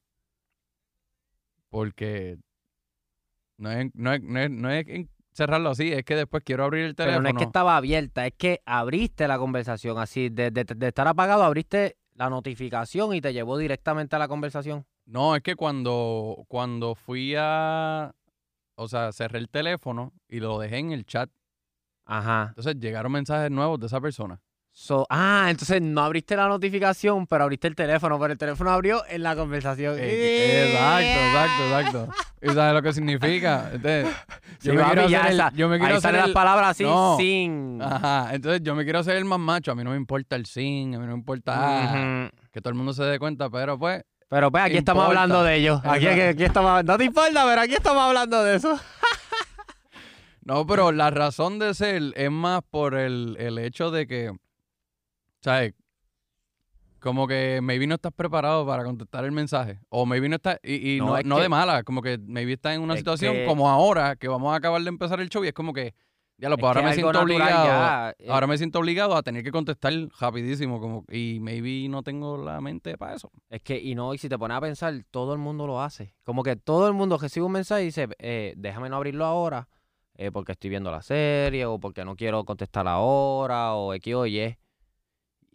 Porque 1.69 2.38
no 3.57 3.71
es, 3.71 3.94
no 3.94 4.13
es, 4.13 4.21
no 4.21 4.39
es, 4.39 4.50
no 4.50 4.69
es 4.71 4.88
en- 4.88 5.10
cerrarlo 5.35 5.69
así, 5.71 5.91
es 5.91 6.03
que 6.05 6.15
después 6.15 6.43
quiero 6.43 6.63
abrir 6.63 6.85
el 6.85 6.95
Pero 6.95 7.09
teléfono. 7.09 7.23
no 7.23 7.29
es 7.29 7.35
que 7.35 7.43
estaba 7.43 7.75
abierta, 7.77 8.25
es 8.25 8.33
que 8.37 8.61
abriste 8.65 9.27
la 9.27 9.37
conversación 9.37 9.97
así. 9.97 10.29
De, 10.29 10.49
de- 10.51 10.63
de 10.63 10.87
estar 10.87 11.07
apagado, 11.07 11.43
abriste 11.43 11.97
la 12.13 12.29
notificación 12.29 13.13
y 13.13 13.21
te 13.21 13.33
llevó 13.33 13.57
directamente 13.57 14.15
a 14.15 14.19
la 14.19 14.27
conversación. 14.29 14.85
No, 15.05 15.35
es 15.35 15.43
que 15.43 15.55
cuando, 15.55 16.45
cuando 16.47 16.95
fui 16.95 17.35
a, 17.37 18.13
o 18.75 18.87
sea, 18.87 19.11
cerré 19.11 19.39
el 19.39 19.49
teléfono 19.49 20.13
y 20.29 20.39
lo 20.39 20.57
dejé 20.57 20.77
en 20.77 20.91
el 20.91 21.05
chat, 21.05 21.29
Ajá. 22.05 22.45
entonces 22.49 22.77
llegaron 22.79 23.11
mensajes 23.11 23.51
nuevos 23.51 23.79
de 23.79 23.87
esa 23.87 23.99
persona. 23.99 24.39
So, 24.77 25.07
ah, 25.10 25.48
entonces 25.50 25.81
no 25.81 26.01
abriste 26.01 26.36
la 26.36 26.50
notificación, 26.50 27.27
pero 27.27 27.45
abriste 27.45 27.66
el 27.69 27.75
teléfono, 27.75 28.19
pero 28.19 28.33
el 28.33 28.38
teléfono 28.38 28.72
abrió 28.72 29.04
en 29.07 29.24
la 29.24 29.33
conversación. 29.33 29.95
Eh, 29.98 30.66
Exacto, 30.74 31.22
exacto, 31.22 32.04
exacto. 32.04 32.25
¿Y 32.42 32.48
sabes 32.54 32.74
lo 32.74 32.81
que 32.81 32.92
significa? 32.92 33.69
Entonces, 33.72 34.07
Sí, 34.60 34.68
yo, 34.68 34.74
me 34.74 34.83
quiero 34.83 35.01
hacer 35.06 35.31
el, 35.31 35.42
yo 35.56 35.69
me 35.69 35.77
quiero 35.77 35.94
Ahí 35.94 35.98
hacer 35.98 36.16
el- 36.16 36.22
las 36.22 36.30
palabras 36.31 36.72
así, 36.72 36.83
No. 36.83 37.16
sin. 37.18 37.81
Ajá, 37.81 38.36
entonces 38.36 38.62
yo 38.63 38.75
me 38.75 38.83
quiero 38.83 39.00
hacer 39.00 39.16
el 39.16 39.24
más 39.24 39.39
macho. 39.39 39.72
A 39.72 39.75
mí 39.75 39.83
no 39.86 39.92
me 39.92 39.95
importa 39.95 40.36
el 40.36 40.45
sin, 40.45 40.94
a 40.94 41.00
mí 41.00 41.06
no 41.06 41.13
me 41.13 41.19
importa 41.19 41.54
ah, 41.56 42.30
que 42.51 42.60
todo 42.60 42.69
el 42.71 42.75
mundo 42.75 42.92
se 42.92 43.04
dé 43.06 43.18
cuenta, 43.18 43.50
pero 43.50 43.80
pues, 43.80 44.04
Pero 44.28 44.51
pues 44.51 44.62
aquí 44.66 44.75
estamos 44.75 45.06
hablando 45.06 45.42
de 45.42 45.56
ellos. 45.56 45.80
Aquí, 45.86 46.06
Exacto. 46.06 46.30
aquí 46.31 46.44
estamos, 46.44 46.83
no 46.83 46.98
te 46.98 47.06
importa, 47.06 47.45
pero 47.45 47.62
aquí 47.62 47.74
estamos 47.75 48.04
hablando 48.04 48.44
de 48.44 48.57
eso. 48.57 48.78
no, 50.44 50.68
pero 50.68 50.92
la 50.92 51.12
razón 51.12 51.60
de 51.60 51.74
ser 51.74 52.01
es 52.16 52.30
más 52.30 52.62
por 52.69 52.95
el, 52.95 53.38
el 53.39 53.57
hecho 53.57 53.89
de 53.89 54.06
que, 54.06 54.31
¿sabes? 55.45 55.75
Como 57.00 57.27
que 57.27 57.59
maybe 57.62 57.86
no 57.86 57.95
estás 57.95 58.12
preparado 58.13 58.65
para 58.65 58.83
contestar 58.83 59.25
el 59.25 59.31
mensaje. 59.31 59.80
O 59.89 60.07
maybe 60.07 60.27
no 60.27 60.38
estás, 60.38 60.57
y, 60.63 60.95
y 60.95 61.00
No, 61.00 61.06
no, 61.07 61.18
es 61.18 61.25
no 61.25 61.36
que- 61.36 61.42
de 61.44 61.50
mala, 61.50 61.83
como 61.83 62.01
que 62.01 62.18
maybe 62.18 62.53
estás 62.53 62.74
en 62.75 62.81
una 62.81 62.95
Es 62.95 63.01
situación 63.01 63.36
que- 63.36 63.45
como 63.45 63.69
ahora, 63.69 64.15
que 64.15 64.27
vamos 64.27 64.51
a 64.51 64.56
acabar 64.56 64.81
de 64.81 64.89
empezar 64.89 65.19
el 65.21 65.30
show 65.30 65.44
y 65.45 65.50
es 65.50 65.53
como 65.53 65.71
que, 65.71 65.94
ya 66.39 66.50
lo, 66.50 66.56
Es 66.56 66.59
pues 66.62 66.68
ahora 66.68 66.81
me 66.81 66.94
siento 66.95 67.21
obligado. 67.21 67.65
ya, 67.68 68.15
eh, 68.18 68.27
Ahora 68.27 68.47
me 68.47 68.57
siento 68.57 68.80
obligado 68.80 69.15
a 69.15 69.21
tener 69.21 69.44
que 69.44 69.51
contestar 69.51 69.94
rapidísimo, 70.19 70.80
como, 70.81 71.06
y 71.12 71.38
maybe 71.42 71.88
no 71.89 72.01
tengo 72.01 72.38
la 72.44 72.59
mente 72.59 72.97
para 72.97 73.13
eso. 73.13 73.30
Es 73.50 73.62
que, 73.62 73.77
y 73.80 73.94
no, 73.94 74.15
y 74.15 74.18
si 74.18 74.27
te 74.27 74.39
pones 74.39 74.57
a 74.57 74.62
pensar, 74.62 74.95
todo 75.12 75.33
el 75.33 75.39
mundo 75.39 75.68
lo 75.68 75.81
hace. 75.83 76.15
Como 76.24 76.42
que 76.42 76.56
todo 76.56 76.88
el 76.88 76.94
mundo 76.95 77.19
recibe 77.19 77.45
un 77.45 77.51
mensaje 77.51 77.83
y 77.83 77.86
dice, 77.86 78.07
eh, 78.18 78.56
déjame 78.57 78.89
no 78.89 78.95
abrirlo 78.95 79.25
ahora, 79.25 79.69
eh, 80.15 80.31
porque 80.31 80.53
estoy 80.53 80.71
viendo 80.71 80.89
la 80.89 81.03
serie, 81.03 81.68
o 81.68 81.77
porque 81.80 82.03
no 82.03 82.15
quiero 82.15 82.44
contestar 82.45 82.88
ahora, 82.88 83.75
o 83.75 83.94
X 83.94 84.15
o 84.15 84.25
Y. 84.25 84.57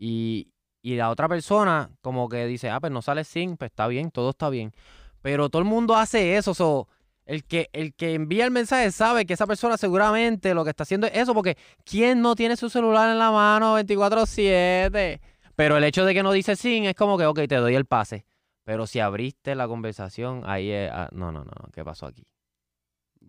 Y, 0.02 0.49
y 0.81 0.97
la 0.97 1.11
otra 1.11 1.29
persona, 1.29 1.91
como 2.00 2.31
que 2.31 2.47
dice, 2.47 2.70
ah, 2.70 2.81
pues 2.81 2.91
no 2.91 3.02
sale 3.02 3.25
sin, 3.25 3.58
pues 3.58 3.70
está 3.70 3.87
bien, 3.87 4.11
todo 4.11 4.31
está 4.31 4.49
bien. 4.49 4.73
Pero 5.20 5.50
todo 5.50 5.61
el 5.61 5.69
mundo 5.69 5.95
hace 5.95 6.38
eso, 6.38 6.54
so, 6.54 6.88
el 7.26 7.45
que, 7.45 7.69
el 7.75 7.92
que 7.92 8.14
envía 8.14 8.47
el 8.47 8.50
mensaje 8.50 8.90
sabe 8.92 9.26
que 9.26 9.35
esa 9.35 9.47
persona 9.47 9.76
seguramente 9.76 10.54
lo 10.54 10.64
que 10.64 10.71
está 10.71 10.85
haciendo 10.85 11.07
es 11.07 11.14
eso, 11.14 11.35
porque 11.35 11.59
¿quién 11.85 12.23
no 12.23 12.35
tiene 12.35 12.57
su 12.57 12.71
celular 12.71 13.11
en 13.11 13.19
la 13.19 13.30
mano 13.30 13.78
24/7? 13.78 15.21
Pero 15.54 15.76
el 15.76 15.85
hecho 15.85 16.07
de 16.07 16.14
que 16.14 16.23
no 16.23 16.33
dice 16.33 16.57
sin 16.57 16.87
es 16.87 16.95
como 16.95 17.19
que, 17.19 17.26
ok, 17.26 17.40
te 17.47 17.57
doy 17.57 17.75
el 17.75 17.85
pase. 17.85 18.25
Pero 18.64 18.87
si 18.87 19.00
abriste 19.00 19.54
la 19.54 19.69
conversación, 19.69 20.42
ahí 20.47 20.71
es, 20.71 20.90
ah, 20.90 21.11
no, 21.12 21.30
no, 21.30 21.45
no, 21.45 21.52
¿qué 21.75 21.85
pasó 21.85 22.07
aquí? 22.07 22.25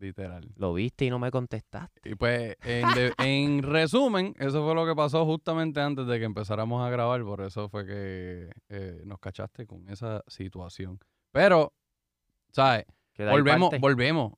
Literal. 0.02 0.50
Lo 0.56 0.74
viste 0.74 1.06
y 1.06 1.10
no 1.12 1.20
me 1.20 1.30
contestaste. 1.30 2.02
Y 2.10 2.16
pues, 2.16 2.56
en, 2.64 2.88
de- 2.96 3.14
en 3.20 3.62
resumen, 3.62 4.34
eso 4.40 4.66
fue 4.66 4.74
lo 4.74 4.86
que 4.86 4.96
pasó 4.96 5.26
justamente 5.26 5.80
antes 5.80 6.08
de 6.08 6.18
que 6.18 6.26
empezáramos 6.26 6.84
a 6.86 6.90
grabar. 6.90 7.24
Por 7.24 7.42
eso 7.42 7.70
fue 7.70 7.86
que 7.86 8.50
eh, 8.70 9.04
nos 9.06 9.20
cachaste 9.20 9.68
con 9.68 9.88
esa 9.90 10.24
situación. 10.26 11.00
Pero, 11.32 11.72
¿sabes? 12.52 12.86
Volvemos, 13.18 13.70
parte. 13.70 13.80
volvemos. 13.80 14.34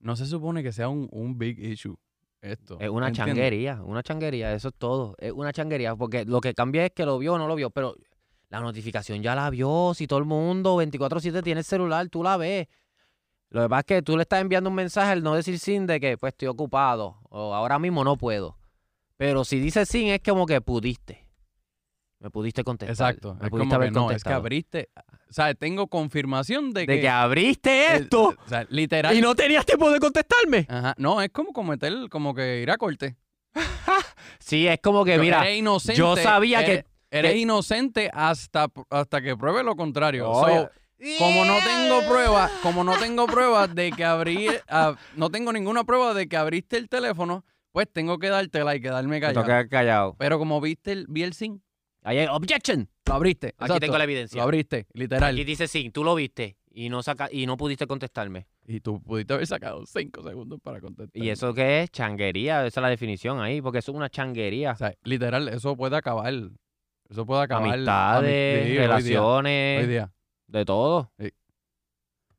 No 0.00 0.14
se 0.14 0.26
supone 0.26 0.62
que 0.62 0.72
sea 0.72 0.90
un, 0.90 1.08
un 1.10 1.38
big 1.38 1.58
issue 1.58 1.96
esto. 2.42 2.76
Es 2.78 2.90
una 2.90 3.08
¿entiendes? 3.08 3.34
changuería, 3.34 3.82
una 3.82 4.02
changuería, 4.02 4.52
eso 4.52 4.68
es 4.68 4.74
todo. 4.76 5.14
Es 5.18 5.32
una 5.32 5.52
changuería, 5.52 5.96
porque 5.96 6.26
lo 6.26 6.40
que 6.42 6.52
cambia 6.52 6.84
es 6.84 6.90
que 6.92 7.06
lo 7.06 7.18
vio 7.18 7.34
o 7.34 7.38
no 7.38 7.46
lo 7.48 7.54
vio, 7.54 7.70
pero 7.70 7.94
la 8.50 8.60
notificación 8.60 9.22
ya 9.22 9.34
la 9.34 9.48
vio. 9.48 9.92
Si 9.94 10.06
todo 10.06 10.18
el 10.18 10.26
mundo 10.26 10.76
24-7 10.76 11.42
tiene 11.42 11.60
el 11.60 11.64
celular, 11.64 12.08
tú 12.10 12.22
la 12.22 12.36
ves. 12.36 12.66
Lo 13.52 13.62
que 13.62 13.68
pasa 13.68 13.80
es 13.80 13.86
que 13.86 14.02
tú 14.02 14.16
le 14.16 14.22
estás 14.22 14.40
enviando 14.40 14.70
un 14.70 14.76
mensaje 14.76 15.12
al 15.12 15.22
no 15.22 15.34
decir 15.34 15.58
sin 15.58 15.86
de 15.86 16.00
que 16.00 16.16
pues 16.18 16.32
estoy 16.32 16.48
ocupado 16.48 17.18
o 17.28 17.54
ahora 17.54 17.78
mismo 17.78 18.02
no 18.04 18.16
puedo. 18.16 18.56
Pero 19.16 19.44
si 19.44 19.60
dices 19.60 19.88
sin 19.88 20.08
es 20.08 20.20
como 20.24 20.46
que 20.46 20.60
pudiste. 20.60 21.28
Me 22.18 22.30
pudiste 22.30 22.62
contestar. 22.64 23.10
Exacto. 23.10 23.34
Me 23.40 23.46
Es 23.46 23.50
pudiste 23.50 23.58
como 23.58 23.68
que 23.70 23.74
haber 23.74 23.92
no, 23.92 24.10
es 24.10 24.22
que 24.24 24.32
abriste. 24.32 24.88
¿Sabes? 25.28 25.58
Tengo 25.58 25.86
confirmación 25.88 26.72
de 26.72 26.86
que. 26.86 26.92
de 26.92 27.00
que 27.00 27.08
abriste 27.08 27.94
esto 27.96 28.34
o 28.44 28.48
sea, 28.48 28.64
literal. 28.70 29.16
y 29.16 29.20
no 29.20 29.34
tenías 29.34 29.66
tiempo 29.66 29.90
de 29.90 29.98
contestarme. 29.98 30.66
Ajá. 30.68 30.94
No, 30.98 31.20
es 31.20 31.30
como 31.30 31.52
cometer, 31.52 31.92
como 32.10 32.34
que 32.34 32.60
ir 32.62 32.70
a 32.70 32.76
corte. 32.76 33.16
Sí, 34.38 34.66
es 34.66 34.78
como 34.80 35.04
que, 35.04 35.18
mira, 35.18 35.42
eres 35.44 35.58
inocente. 35.58 35.98
yo 35.98 36.16
sabía 36.16 36.64
que- 36.64 36.84
eres- 37.10 37.32
que- 37.32 37.38
inocente 37.38 38.10
hasta, 38.12 38.68
hasta 38.90 39.20
que 39.22 39.36
pruebe 39.36 39.62
lo 39.62 39.76
contrario. 39.76 40.32
So, 40.32 40.70
como 41.18 41.44
no 41.44 41.58
tengo 41.64 42.02
pruebas, 42.08 42.50
como 42.62 42.84
no 42.84 42.96
tengo 42.96 43.26
pruebas 43.26 43.74
de 43.74 43.90
que 43.92 44.04
abrí, 44.04 44.48
ah, 44.68 44.94
no 45.16 45.30
tengo 45.30 45.52
ninguna 45.52 45.84
prueba 45.84 46.14
de 46.14 46.28
que 46.28 46.36
abriste 46.36 46.76
el 46.76 46.88
teléfono, 46.88 47.44
pues 47.72 47.88
tengo 47.92 48.18
que 48.18 48.28
dártela 48.28 48.74
y 48.76 48.80
quedarme 48.80 49.16
me 49.16 49.20
callado. 49.20 49.40
toca 49.42 49.68
callado. 49.68 50.16
Pero 50.18 50.38
como 50.38 50.60
viste 50.60 50.92
el, 50.92 51.06
vi 51.08 51.22
el 51.22 51.32
sin, 51.32 51.62
Ahí 52.04 52.18
hay 52.18 52.26
objection. 52.26 52.88
lo 53.06 53.14
abriste. 53.14 53.48
Aquí 53.48 53.56
exacto, 53.64 53.80
tengo 53.80 53.96
la 53.98 54.04
evidencia. 54.04 54.36
Lo 54.38 54.42
abriste, 54.42 54.86
literal. 54.92 55.32
Aquí 55.34 55.44
dice 55.44 55.68
sin, 55.68 55.92
tú 55.92 56.02
lo 56.04 56.14
viste. 56.14 56.56
y 56.74 56.88
no 56.88 57.02
saca 57.02 57.28
y 57.30 57.46
no 57.46 57.56
pudiste 57.56 57.86
contestarme. 57.86 58.46
Y 58.66 58.80
tú 58.80 59.00
pudiste 59.02 59.34
haber 59.34 59.46
sacado 59.46 59.84
cinco 59.86 60.22
segundos 60.22 60.58
para 60.62 60.80
contestar. 60.80 61.22
¿Y 61.22 61.28
eso 61.30 61.52
qué 61.54 61.82
es? 61.82 61.90
Changuería, 61.90 62.64
esa 62.66 62.80
es 62.80 62.82
la 62.82 62.88
definición 62.88 63.40
ahí, 63.40 63.60
porque 63.60 63.78
eso 63.80 63.92
es 63.92 63.96
una 63.96 64.08
changuería. 64.08 64.72
O 64.72 64.76
sea, 64.76 64.94
literal, 65.04 65.48
eso 65.48 65.76
puede 65.76 65.96
acabar. 65.96 66.32
Eso 67.10 67.26
puede 67.26 67.42
acabar. 67.42 67.68
ami- 67.68 67.72
Amistades, 67.74 68.54
sí, 68.58 68.64
hoy 68.64 68.70
día, 68.72 68.80
relaciones, 68.82 69.80
Hoy 69.82 69.86
día. 69.88 70.12
De 70.52 70.64
todo. 70.64 71.12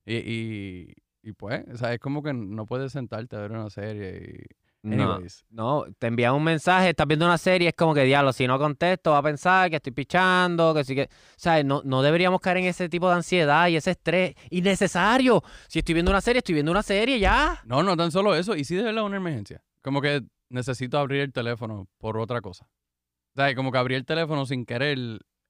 Y, 0.05 0.15
y, 0.15 0.93
y 1.21 1.31
pues, 1.33 1.63
o 1.73 1.77
sea, 1.77 1.93
es 1.93 1.99
como 1.99 2.21
que 2.21 2.33
no 2.33 2.65
puedes 2.65 2.91
sentarte 2.91 3.35
a 3.35 3.41
ver 3.41 3.51
una 3.51 3.69
serie 3.69 4.45
y... 4.49 4.63
No, 4.85 5.13
Anyways. 5.13 5.45
no, 5.49 5.85
te 5.97 6.07
envían 6.07 6.33
un 6.33 6.43
mensaje, 6.43 6.89
estás 6.89 7.07
viendo 7.07 7.25
una 7.25 7.37
serie, 7.37 7.69
es 7.69 7.73
como 7.73 7.93
que 7.93 8.03
diablo, 8.03 8.33
si 8.33 8.45
no 8.45 8.59
contesto, 8.59 9.11
va 9.11 9.19
a 9.19 9.23
pensar 9.23 9.69
que 9.69 9.77
estoy 9.77 9.93
pichando, 9.93 10.73
que 10.73 10.83
sí 10.83 10.93
que. 10.93 11.03
O 11.03 11.37
sea, 11.37 11.63
no, 11.63 11.81
no 11.85 12.01
deberíamos 12.01 12.41
caer 12.41 12.57
en 12.57 12.65
ese 12.65 12.89
tipo 12.89 13.07
de 13.07 13.15
ansiedad 13.15 13.69
y 13.69 13.77
ese 13.77 13.91
estrés 13.91 14.35
innecesario. 14.49 15.41
Si 15.69 15.79
estoy 15.79 15.93
viendo 15.93 16.11
una 16.11 16.19
serie, 16.19 16.39
estoy 16.39 16.55
viendo 16.55 16.73
una 16.73 16.83
serie 16.83 17.17
ya. 17.17 17.61
No, 17.63 17.81
no 17.81 17.95
tan 17.95 18.11
solo 18.11 18.35
eso. 18.35 18.57
Y 18.57 18.65
sí 18.65 18.75
de 18.75 18.83
verdad 18.83 19.05
una 19.05 19.15
emergencia. 19.15 19.63
Como 19.81 20.01
que 20.01 20.21
necesito 20.49 20.97
abrir 20.97 21.21
el 21.21 21.31
teléfono 21.31 21.87
por 21.97 22.17
otra 22.17 22.41
cosa. 22.41 22.65
O 22.65 23.35
sea, 23.37 23.55
como 23.55 23.71
que 23.71 23.77
abrí 23.77 23.95
el 23.95 24.05
teléfono 24.05 24.45
sin 24.45 24.65
querer. 24.65 24.97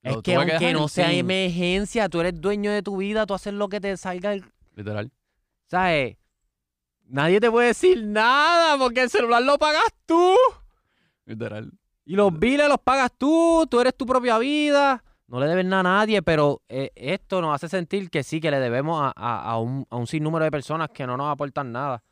Es 0.03 0.17
que 0.21 0.35
aunque 0.35 0.73
no 0.73 0.87
sea 0.87 1.11
emergencia, 1.13 2.09
tú 2.09 2.19
eres 2.19 2.39
dueño 2.39 2.71
de 2.71 2.83
tu 2.83 2.97
vida, 2.97 3.25
tú 3.25 3.33
haces 3.33 3.53
lo 3.53 3.69
que 3.69 3.79
te 3.79 3.95
salga 3.97 4.33
el. 4.33 4.43
Literal. 4.75 5.11
¿Sabes? 5.67 6.17
Nadie 7.05 7.39
te 7.39 7.49
puede 7.49 7.67
decir 7.67 8.03
nada 8.03 8.77
porque 8.77 9.01
el 9.03 9.09
celular 9.09 9.41
lo 9.43 9.57
pagas 9.57 9.93
tú. 10.05 10.35
Literal. 11.25 11.71
Y 12.05 12.15
los 12.15 12.37
biles 12.37 12.67
los 12.67 12.79
pagas 12.79 13.11
tú, 13.17 13.65
tú 13.69 13.79
eres 13.79 13.95
tu 13.95 14.05
propia 14.05 14.37
vida. 14.39 15.03
No 15.27 15.39
le 15.39 15.47
debes 15.47 15.65
nada 15.65 15.79
a 15.79 15.83
nadie, 15.83 16.21
pero 16.21 16.61
eh, 16.67 16.91
esto 16.95 17.41
nos 17.41 17.55
hace 17.55 17.69
sentir 17.69 18.09
que 18.09 18.23
sí, 18.23 18.41
que 18.41 18.51
le 18.51 18.59
debemos 18.59 19.01
a, 19.01 19.13
a- 19.15 19.51
a 19.51 19.57
un, 19.59 19.85
a 19.89 19.95
un 19.95 20.05
sinnúmero 20.05 20.43
de 20.43 20.51
personas 20.51 20.89
que 20.89 21.07
no 21.07 21.15
nos 21.17 21.31
aportan 21.31 21.71
nada. 21.71 22.03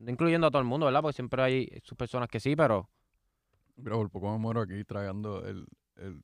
Incluyendo 0.00 0.46
a 0.46 0.50
todo 0.50 0.60
el 0.62 0.66
mundo, 0.68 0.86
¿verdad? 0.86 1.02
Porque 1.02 1.14
siempre 1.16 1.42
hay 1.42 1.68
sus 1.82 1.96
personas 1.96 2.28
que 2.28 2.40
sí, 2.40 2.56
pero... 2.56 2.88
Pero 3.82 3.98
por 3.98 4.10
poco 4.10 4.32
me 4.32 4.38
muero 4.38 4.62
aquí 4.62 4.82
tragando 4.84 5.44
el, 5.46 5.66
el- 5.96 6.22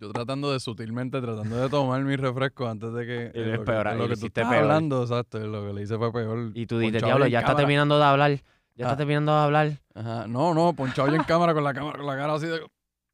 Yo 0.00 0.10
tratando 0.12 0.52
de 0.52 0.60
sutilmente, 0.60 1.20
tratando 1.20 1.56
de 1.56 1.68
tomar 1.68 2.02
mi 2.02 2.16
refresco 2.16 2.66
antes 2.68 2.92
de 2.92 3.06
que... 3.06 3.32
Y 3.38 3.44
lo 3.44 3.64
peor, 3.64 3.86
y 3.86 3.90
que 3.90 4.08
lo 4.08 4.16
tú 4.16 4.26
estás 4.26 4.48
peor. 4.48 4.62
hablando, 4.62 5.02
exacto. 5.02 5.38
Lo 5.38 5.66
que 5.66 5.72
le 5.72 5.82
hice 5.82 5.96
fue 5.96 6.12
peor. 6.12 6.50
Y 6.54 6.66
tú 6.66 6.78
dices, 6.78 7.02
diablo, 7.02 7.26
ya 7.26 7.38
está 7.38 7.48
cámara". 7.48 7.62
terminando 7.62 7.98
de 7.98 8.04
hablar. 8.04 8.30
Ya 8.76 8.86
Ah. 8.86 8.88
está 8.88 8.96
terminando 8.96 9.32
de 9.32 9.38
hablar. 9.38 9.72
Ajá. 9.94 10.26
No, 10.26 10.52
no, 10.54 10.72
ponchado 10.74 11.08
yo 11.08 11.14
en 11.14 11.22
cámara 11.24 11.54
con 11.54 11.62
la 11.64 11.72
cámara, 11.74 11.96
con 11.98 12.06
la 12.06 12.16
cara 12.16 12.34
así 12.34 12.46
de 12.46 12.60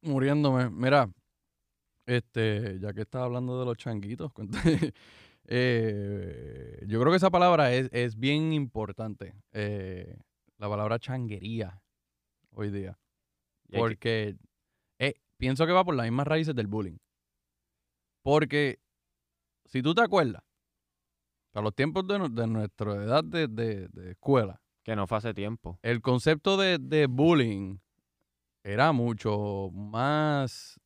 muriéndome. 0.01 0.69
Mira, 0.71 1.07
este, 2.07 2.79
ya 2.79 2.93
que 2.93 3.01
estás 3.01 3.21
hablando 3.21 3.59
de 3.59 3.65
los 3.65 3.77
changuitos, 3.77 4.31
eh, 5.45 6.83
yo 6.87 6.99
creo 6.99 7.11
que 7.11 7.17
esa 7.17 7.29
palabra 7.29 7.73
es, 7.73 7.89
es 7.91 8.17
bien 8.17 8.53
importante. 8.53 9.33
eh, 9.53 10.17
la 10.57 10.69
palabra 10.69 10.99
changuería 10.99 11.81
hoy 12.51 12.69
día. 12.69 12.97
Porque 13.71 14.29
eh, 14.29 14.35
pienso 15.41 15.65
que 15.65 15.71
va 15.71 15.83
por 15.83 15.95
las 15.95 16.05
mismas 16.05 16.27
raíces 16.27 16.53
del 16.55 16.67
bullying. 16.67 16.97
Porque 18.21 18.79
si 19.65 19.81
tú 19.81 19.95
te 19.95 20.01
acuerdas, 20.03 20.43
para 21.51 21.63
los 21.63 21.73
tiempos 21.73 22.05
de, 22.07 22.19
de 22.29 22.45
nuestra 22.47 22.93
edad 22.93 23.23
de- 23.23 23.47
de- 23.47 23.87
de 23.87 24.11
escuela, 24.11 24.61
Que 24.83 24.95
no 24.95 25.07
fue 25.07 25.17
hace 25.17 25.33
tiempo. 25.33 25.79
el 25.81 25.99
concepto 26.01 26.57
de, 26.57 26.77
de 26.77 27.07
bullying 27.07 27.79
era 28.63 28.91
mucho 28.91 29.71
más 29.73 30.79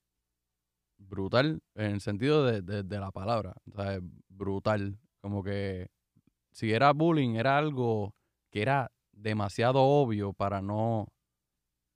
brutal 0.98 1.62
en 1.76 1.92
el 1.92 2.02
sentido 2.02 2.46
de, 2.46 2.62
de- 2.62 2.84
de 2.84 3.00
la 3.00 3.12
palabra. 3.12 3.54
O 3.70 3.76
sea, 3.76 4.00
brutal. 4.30 4.98
Como 5.20 5.44
que 5.44 5.90
si 6.52 6.72
era 6.72 6.94
bullying, 6.94 7.36
era 7.36 7.58
algo 7.58 8.16
que 8.52 8.62
era 8.62 8.90
demasiado 9.12 9.82
obvio 9.82 10.32
para 10.32 10.62
no. 10.62 11.08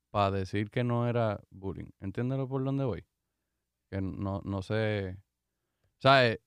Para 0.10 0.32
decir 0.32 0.70
que 0.70 0.84
no 0.84 1.08
era 1.08 1.40
bullying. 1.52 1.90
¿Entiendes 2.00 2.40
por 2.48 2.64
dónde 2.64 2.84
voy? 2.86 3.06
Que 3.90 4.02
no, 4.02 4.42
no 4.44 4.62
sé. 4.62 5.18
O 5.98 6.02
sea, 6.02 6.28
eh, 6.28 6.40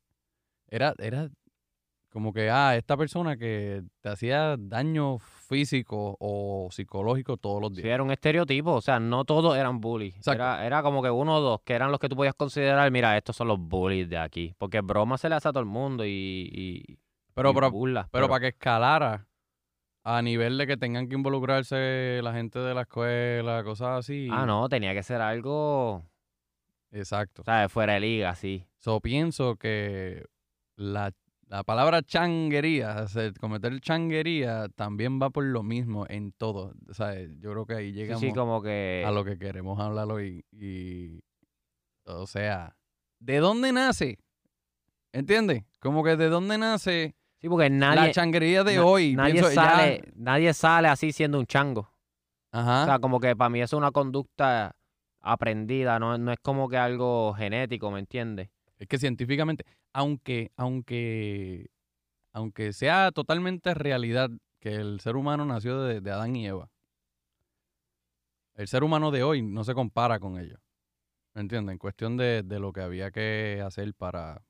era, 0.69 0.95
era 0.99 1.28
como 2.11 2.33
que, 2.33 2.50
ah, 2.50 2.76
esta 2.76 2.97
persona 2.97 3.37
que 3.38 3.83
te 4.02 4.09
hacía 4.11 4.57
daño 4.59 5.19
físico 5.19 6.16
o 6.21 6.69
psicológico 6.71 7.38
todos 7.38 7.61
los 7.62 7.71
Sí, 7.75 7.83
días. 7.83 7.95
era 7.95 8.02
un 8.02 8.11
estereotipo, 8.11 8.73
o 8.75 8.81
sea, 8.83 9.00
no 9.00 9.25
todos 9.25 9.57
eran 9.57 9.81
bullies. 9.81 10.14
Era, 10.26 10.64
era 10.66 10.83
como 10.83 11.02
que 11.02 11.11
uno 11.11 11.37
o 11.37 11.40
dos, 11.40 11.61
que 11.62 11.73
eran 11.73 11.90
los 11.90 11.99
que 11.99 12.09
tú 12.11 12.16
podías 12.16 12.35
considerar, 12.35 12.90
mira, 12.90 13.16
estos 13.16 13.35
son 13.37 13.49
los 13.49 13.59
bullies 13.59 14.09
de 14.11 14.19
aquí. 14.19 14.54
Porque 14.59 14.83
broma 14.83 15.16
se 15.16 15.28
le 15.31 15.37
hace 15.37 15.49
a 15.49 15.52
todo 15.52 15.61
el 15.61 15.66
mundo 15.69 16.04
y, 16.04 16.11
y, 16.52 16.99
Pero, 17.35 17.50
y 17.50 17.54
pero, 17.54 17.71
burlas, 17.71 18.09
pero 18.11 18.28
para 18.28 18.40
que 18.40 18.49
escalara 18.49 19.26
a 20.04 20.21
nivel 20.23 20.59
de 20.59 20.66
que 20.66 20.76
tengan 20.76 21.09
que 21.09 21.14
involucrarse 21.14 22.21
la 22.23 22.32
gente 22.32 22.59
de 22.59 22.75
la 22.75 22.82
escuela, 22.82 23.62
cosas 23.62 24.00
así. 24.00 24.28
Ah, 24.30 24.47
no, 24.47 24.68
tenía 24.68 24.94
que 24.94 25.02
ser 25.02 25.21
algo, 25.21 26.04
Exacto. 26.90 27.42
¿sabes? 27.44 27.71
Fuera 27.73 27.94
de 27.94 28.00
liga, 28.00 28.35
sí. 28.35 28.66
So, 28.78 29.00
pienso 29.00 29.56
que 29.56 30.25
la, 30.76 31.12
la 31.47 31.62
palabra 31.62 32.02
changuería, 32.02 32.99
hacer, 32.99 33.35
cometer 33.38 33.80
changuería, 33.80 34.68
también 34.75 35.21
va 35.21 35.30
por 35.30 35.44
lo 35.44 35.62
mismo 35.62 36.04
en 36.09 36.32
todo. 36.32 36.75
O 36.88 36.94
sea, 36.94 37.14
yo 37.14 37.52
creo 37.52 37.66
que 37.66 37.75
ahí 37.75 37.92
Sí, 37.92 37.92
llegamos 37.92 38.21
sí, 38.21 38.32
como 38.32 38.61
que... 38.61 39.04
a 39.06 39.11
lo 39.11 39.25
que 39.25 39.38
queremos 39.38 39.78
hablar 39.80 40.11
hoy. 40.11 40.44
Y, 40.50 41.21
o 42.04 42.26
sea, 42.26 42.76
¿de 43.21 43.38
dónde 43.38 43.73
nace? 43.73 44.18
¿Entiendes? 45.12 45.64
Como 45.78 46.02
que 46.02 46.16
de 46.16 46.28
dónde 46.28 46.59
nace 46.59 47.14
Sí, 47.42 47.49
porque 47.49 47.68
la 47.68 47.94
nadie, 47.94 48.12
changuería 48.12 48.64
de 48.64 48.76
na- 48.76 48.84
hoy. 48.84 49.14
nadie, 49.16 49.32
Pienso, 49.34 49.50
ya- 49.52 49.54
sale, 49.70 50.12
nadie 50.14 50.54
sale 50.54 50.88
así 50.88 51.12
siendo 51.12 51.38
un 51.38 51.46
chango. 51.46 51.90
Ajá. 52.52 52.82
O 52.82 52.87
sea, 52.87 52.99
como 53.00 53.18
que 53.20 53.34
para 53.37 53.50
mí 53.50 53.61
es 53.61 53.72
una 53.72 53.90
conducta 53.90 54.75
aprendida, 55.20 55.99
no, 55.99 56.16
no 56.18 56.32
es 56.32 56.38
como 56.40 56.68
que 56.68 56.76
algo 56.76 57.34
genético, 57.34 57.90
¿me 57.90 57.99
entiendes? 57.99 58.49
Es 58.78 58.87
que 58.88 58.99
científicamente, 58.99 59.64
aunque, 59.92 60.50
aunque, 60.56 61.68
aunque 62.32 62.72
sea 62.72 63.11
totalmente 63.12 63.75
realidad 63.75 64.30
que 64.61 64.75
el 64.76 65.00
ser 65.00 65.16
humano 65.16 65.44
nació 65.44 65.82
de, 65.82 66.00
de 66.00 66.11
Adán 66.11 66.34
y 66.37 66.46
Eva, 66.46 66.70
el 68.54 68.68
ser 68.68 68.84
humano 68.84 69.11
de 69.11 69.22
hoy 69.22 69.42
no 69.42 69.64
se 69.64 69.75
compara 69.75 70.20
con 70.20 70.38
ellos. 70.38 70.61
¿Me 71.34 71.40
entiendes? 71.40 71.72
En 71.72 71.78
cuestión 71.78 72.16
de, 72.16 72.42
de 72.42 72.61
lo 72.61 72.72
que 72.72 72.82
había 72.82 73.11
que 73.11 73.62
hacer 73.64 73.94
para... 73.94 74.42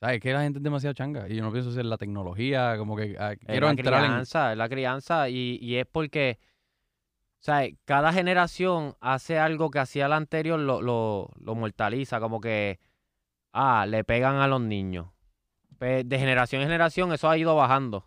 ¿Sabes? 0.00 0.16
Es 0.16 0.22
que 0.22 0.32
la 0.32 0.42
gente 0.42 0.58
es 0.58 0.62
demasiado 0.62 0.94
changa. 0.94 1.28
Y 1.28 1.36
yo 1.36 1.42
no 1.42 1.52
pienso 1.52 1.70
ser 1.70 1.84
la 1.84 1.98
tecnología, 1.98 2.76
como 2.78 2.96
que 2.96 3.16
ah, 3.18 3.32
Es 3.32 3.38
quiero 3.38 3.66
la 3.66 3.72
entrar 3.72 4.02
en... 4.02 4.10
crianza, 4.10 4.52
es 4.52 4.58
la 4.58 4.68
crianza 4.68 5.28
y, 5.28 5.58
y 5.60 5.76
es 5.76 5.86
porque, 5.86 6.38
¿sabes? 7.38 7.74
Cada 7.84 8.10
generación 8.12 8.96
hace 9.00 9.38
algo 9.38 9.70
que 9.70 9.78
hacía 9.78 10.08
la 10.08 10.16
anterior, 10.16 10.58
lo, 10.58 10.80
lo, 10.80 11.30
lo 11.38 11.54
mortaliza, 11.54 12.18
como 12.18 12.40
que, 12.40 12.80
ah, 13.52 13.84
le 13.86 14.02
pegan 14.04 14.36
a 14.36 14.48
los 14.48 14.60
niños. 14.62 15.08
De 15.78 16.18
generación 16.18 16.60
en 16.60 16.68
generación 16.68 17.12
eso 17.12 17.30
ha 17.30 17.38
ido 17.38 17.56
bajando. 17.56 18.06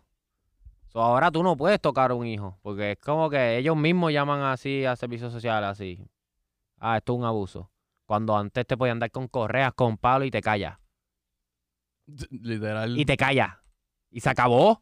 So, 0.86 1.00
ahora 1.00 1.32
tú 1.32 1.42
no 1.42 1.56
puedes 1.56 1.80
tocar 1.80 2.12
a 2.12 2.14
un 2.14 2.24
hijo, 2.24 2.56
porque 2.62 2.92
es 2.92 2.98
como 2.98 3.28
que 3.28 3.56
ellos 3.58 3.76
mismos 3.76 4.12
llaman 4.12 4.42
así 4.42 4.84
a 4.84 4.94
servicios 4.94 5.32
sociales, 5.32 5.70
así. 5.70 6.08
Ah, 6.78 6.98
esto 6.98 7.14
es 7.14 7.18
un 7.18 7.24
abuso. 7.24 7.70
Cuando 8.04 8.36
antes 8.36 8.64
te 8.64 8.76
podían 8.76 9.00
dar 9.00 9.10
con 9.10 9.26
correas, 9.26 9.72
con 9.74 9.96
palo 9.96 10.24
y 10.24 10.30
te 10.30 10.40
callas. 10.40 10.78
Literal. 12.30 12.98
y 12.98 13.04
te 13.04 13.16
callas. 13.16 13.54
Y 14.10 14.20
se 14.20 14.30
acabó. 14.30 14.80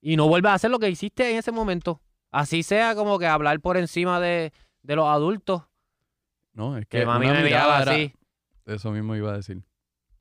Y 0.00 0.16
no 0.16 0.28
vuelves 0.28 0.50
a 0.50 0.54
hacer 0.54 0.70
lo 0.70 0.78
que 0.78 0.88
hiciste 0.88 1.30
en 1.30 1.36
ese 1.38 1.52
momento. 1.52 2.00
Así 2.30 2.62
sea 2.62 2.94
como 2.94 3.18
que 3.18 3.26
hablar 3.26 3.60
por 3.60 3.76
encima 3.76 4.20
de, 4.20 4.52
de 4.82 4.96
los 4.96 5.06
adultos. 5.06 5.62
No, 6.52 6.76
es 6.76 6.86
Que 6.86 7.00
que 7.00 7.06
mami 7.06 7.26
me 7.26 7.42
miraba 7.42 7.78
así. 7.78 8.12
Eso 8.66 8.90
mismo 8.92 9.16
iba 9.16 9.32
a 9.32 9.36
decir. 9.36 9.62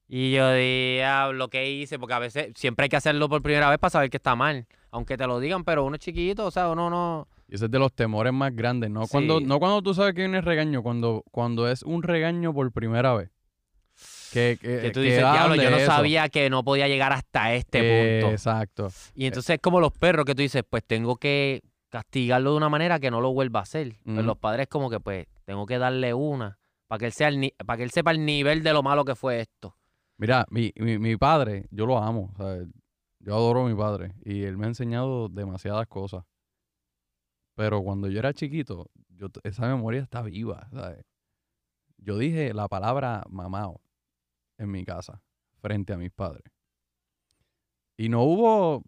Y 0.08 0.32
yo 0.32 0.52
diablo, 0.54 1.50
¿qué 1.50 1.70
hice? 1.70 2.00
Porque 2.00 2.16
a 2.16 2.20
veces 2.20 2.52
siempre 2.56 2.86
hay 2.86 2.90
que 2.90 2.96
hacerlo 2.96 3.30
por 3.30 3.44
primera 3.44 3.70
vez 3.70 3.78
para 3.78 3.92
saber 3.92 4.10
que 4.10 4.18
está 4.18 4.36
mal. 4.36 4.66
Aunque 4.90 5.18
te 5.18 5.28
lo 5.28 5.40
digan, 5.40 5.64
pero 5.64 5.86
uno 5.86 5.96
es 5.96 6.02
chiquito, 6.02 6.48
o 6.48 6.52
sea, 6.52 6.70
uno 6.70 6.90
no... 6.90 7.28
Y 7.48 7.56
ese 7.56 7.66
es 7.66 7.72
de 7.72 7.78
los 7.78 7.94
temores 7.94 8.34
más 8.34 8.56
grandes, 8.56 8.90
¿no? 8.90 9.08
Cuando, 9.08 9.40
no 9.40 9.60
cuando 9.60 9.84
tú 9.84 9.94
sabes 9.94 10.16
que 10.16 10.22
viene 10.22 10.42
regaño, 10.42 10.82
cuando, 10.82 11.24
cuando 11.30 11.68
es 11.70 11.84
un 11.84 12.02
regaño 12.02 12.54
por 12.54 12.72
primera 12.72 13.14
vez. 13.14 13.30
Que, 14.32 14.58
que, 14.62 14.82
Que 14.82 14.92
tú 14.92 15.00
dices, 15.02 15.20
diablo, 15.20 15.56
yo 15.56 15.70
no 15.70 15.78
eso". 15.78 15.86
sabía 15.92 16.30
que 16.30 16.50
no 16.50 16.64
podía 16.64 16.88
llegar 16.88 17.12
hasta 17.14 17.54
este 17.54 17.80
Eh, 18.18 18.22
punto. 18.22 18.34
Exacto. 18.34 18.90
Y 19.16 19.26
entonces 19.26 19.56
es 19.56 19.62
como 19.62 19.80
los 19.80 19.92
perros 19.92 20.26
que 20.26 20.36
tú 20.36 20.42
dices, 20.42 20.64
pues 20.70 20.84
tengo 20.86 21.16
que 21.18 21.62
castigarlo 21.90 22.52
de 22.52 22.58
una 22.58 22.70
manera 22.70 23.00
que 23.00 23.10
no 23.12 23.20
lo 23.22 23.34
vuelva 23.34 23.60
a 23.62 23.64
hacer. 23.64 23.96
Pues 24.04 24.18
Ujú. 24.20 24.26
los 24.28 24.38
padres 24.38 24.68
como 24.68 24.90
que 24.90 25.00
pues 25.00 25.28
tengo 25.46 25.66
que 25.66 25.78
darle 25.80 26.14
una 26.14 26.60
para 26.88 27.00
que 27.00 27.06
él 27.08 27.12
sea 27.12 27.28
el 27.30 27.40
ni- 27.40 27.54
para 27.66 27.78
que 27.78 27.84
él 27.84 27.92
sepa 27.92 28.12
el 28.12 28.26
nivel 28.26 28.62
de 28.64 28.74
lo 28.74 28.84
malo 28.84 29.04
que 29.06 29.16
fue 29.16 29.40
esto. 29.42 29.76
Mira, 30.18 30.46
mi, 30.50 30.72
mi, 30.76 30.98
mi 31.00 31.16
padre, 31.18 31.66
yo 31.72 31.86
lo 31.86 31.98
amo, 31.98 32.34
¿sabes? 32.38 32.68
Yo 33.20 33.34
adoro 33.36 33.66
a 33.66 33.70
mi 33.70 33.76
padre 33.76 34.14
y 34.24 34.44
él 34.44 34.58
me 34.58 34.66
ha 34.66 34.70
enseñado 34.70 35.30
demasiadas 35.30 35.88
cosas. 35.88 36.24
Pero 37.56 37.82
cuando 37.84 38.08
yo 38.08 38.20
era 38.20 38.34
chiquito, 38.34 38.90
yo, 39.10 39.28
esa 39.44 39.68
memoria 39.68 40.02
está 40.02 40.22
viva, 40.22 40.68
¿sabes? 40.72 41.04
Yo 41.98 42.18
dije 42.18 42.54
la 42.54 42.68
palabra 42.70 43.24
mamao 43.30 43.82
en 44.60 44.70
mi 44.70 44.86
casa, 44.86 45.20
frente 45.62 45.94
a 45.94 45.98
mis 45.98 46.12
padres. 46.12 46.44
Y 47.98 48.10
no 48.10 48.22
hubo 48.24 48.84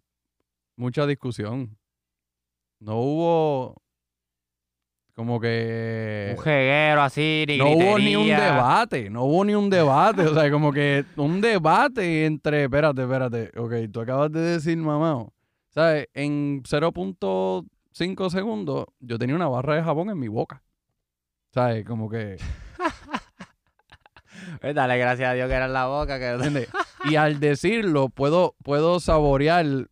mucha 0.76 1.06
discusión. 1.06 1.76
No 2.78 2.98
hubo 2.98 3.82
como 5.14 5.38
que... 5.38 6.34
Un 6.36 6.42
jeguero 6.42 7.02
así, 7.02 7.44
ni 7.46 7.58
No 7.58 7.70
hubo 7.70 7.98
ni 7.98 8.16
un 8.16 8.26
debate, 8.26 9.10
no 9.10 9.24
hubo 9.24 9.44
ni 9.44 9.54
un 9.54 9.68
debate, 9.68 10.22
o 10.22 10.34
sea, 10.34 10.50
como 10.50 10.72
que 10.72 11.04
un 11.16 11.40
debate 11.40 12.24
entre, 12.24 12.64
espérate, 12.64 13.02
espérate, 13.02 13.52
ok, 13.58 13.74
tú 13.92 14.00
acabas 14.00 14.32
de 14.32 14.40
decir, 14.40 14.78
mamá, 14.78 15.26
¿sabes? 15.68 16.08
En 16.14 16.62
0.5 16.62 18.30
segundos 18.30 18.86
yo 19.00 19.18
tenía 19.18 19.36
una 19.36 19.48
barra 19.48 19.76
de 19.76 19.82
jabón 19.82 20.08
en 20.08 20.18
mi 20.18 20.28
boca, 20.28 20.62
¿sabes? 21.52 21.84
Como 21.84 22.08
que, 22.08 22.38
Eh, 24.62 24.72
Dale 24.74 24.98
gracias 24.98 25.30
a 25.30 25.34
Dios 25.34 25.48
que 25.48 25.54
era 25.54 25.66
en 25.66 25.72
la 25.72 25.86
boca. 25.86 26.18
Que... 26.18 26.30
¿entiendes? 26.30 26.68
Y 27.04 27.16
al 27.16 27.40
decirlo, 27.40 28.08
puedo, 28.08 28.54
puedo 28.62 29.00
saborear 29.00 29.88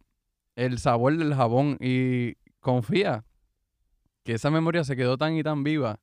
el 0.56 0.78
sabor 0.78 1.16
del 1.16 1.34
jabón 1.34 1.76
y 1.80 2.34
confía 2.60 3.24
que 4.24 4.34
esa 4.34 4.50
memoria 4.50 4.84
se 4.84 4.96
quedó 4.96 5.16
tan 5.16 5.36
y 5.36 5.42
tan 5.42 5.64
viva 5.64 5.98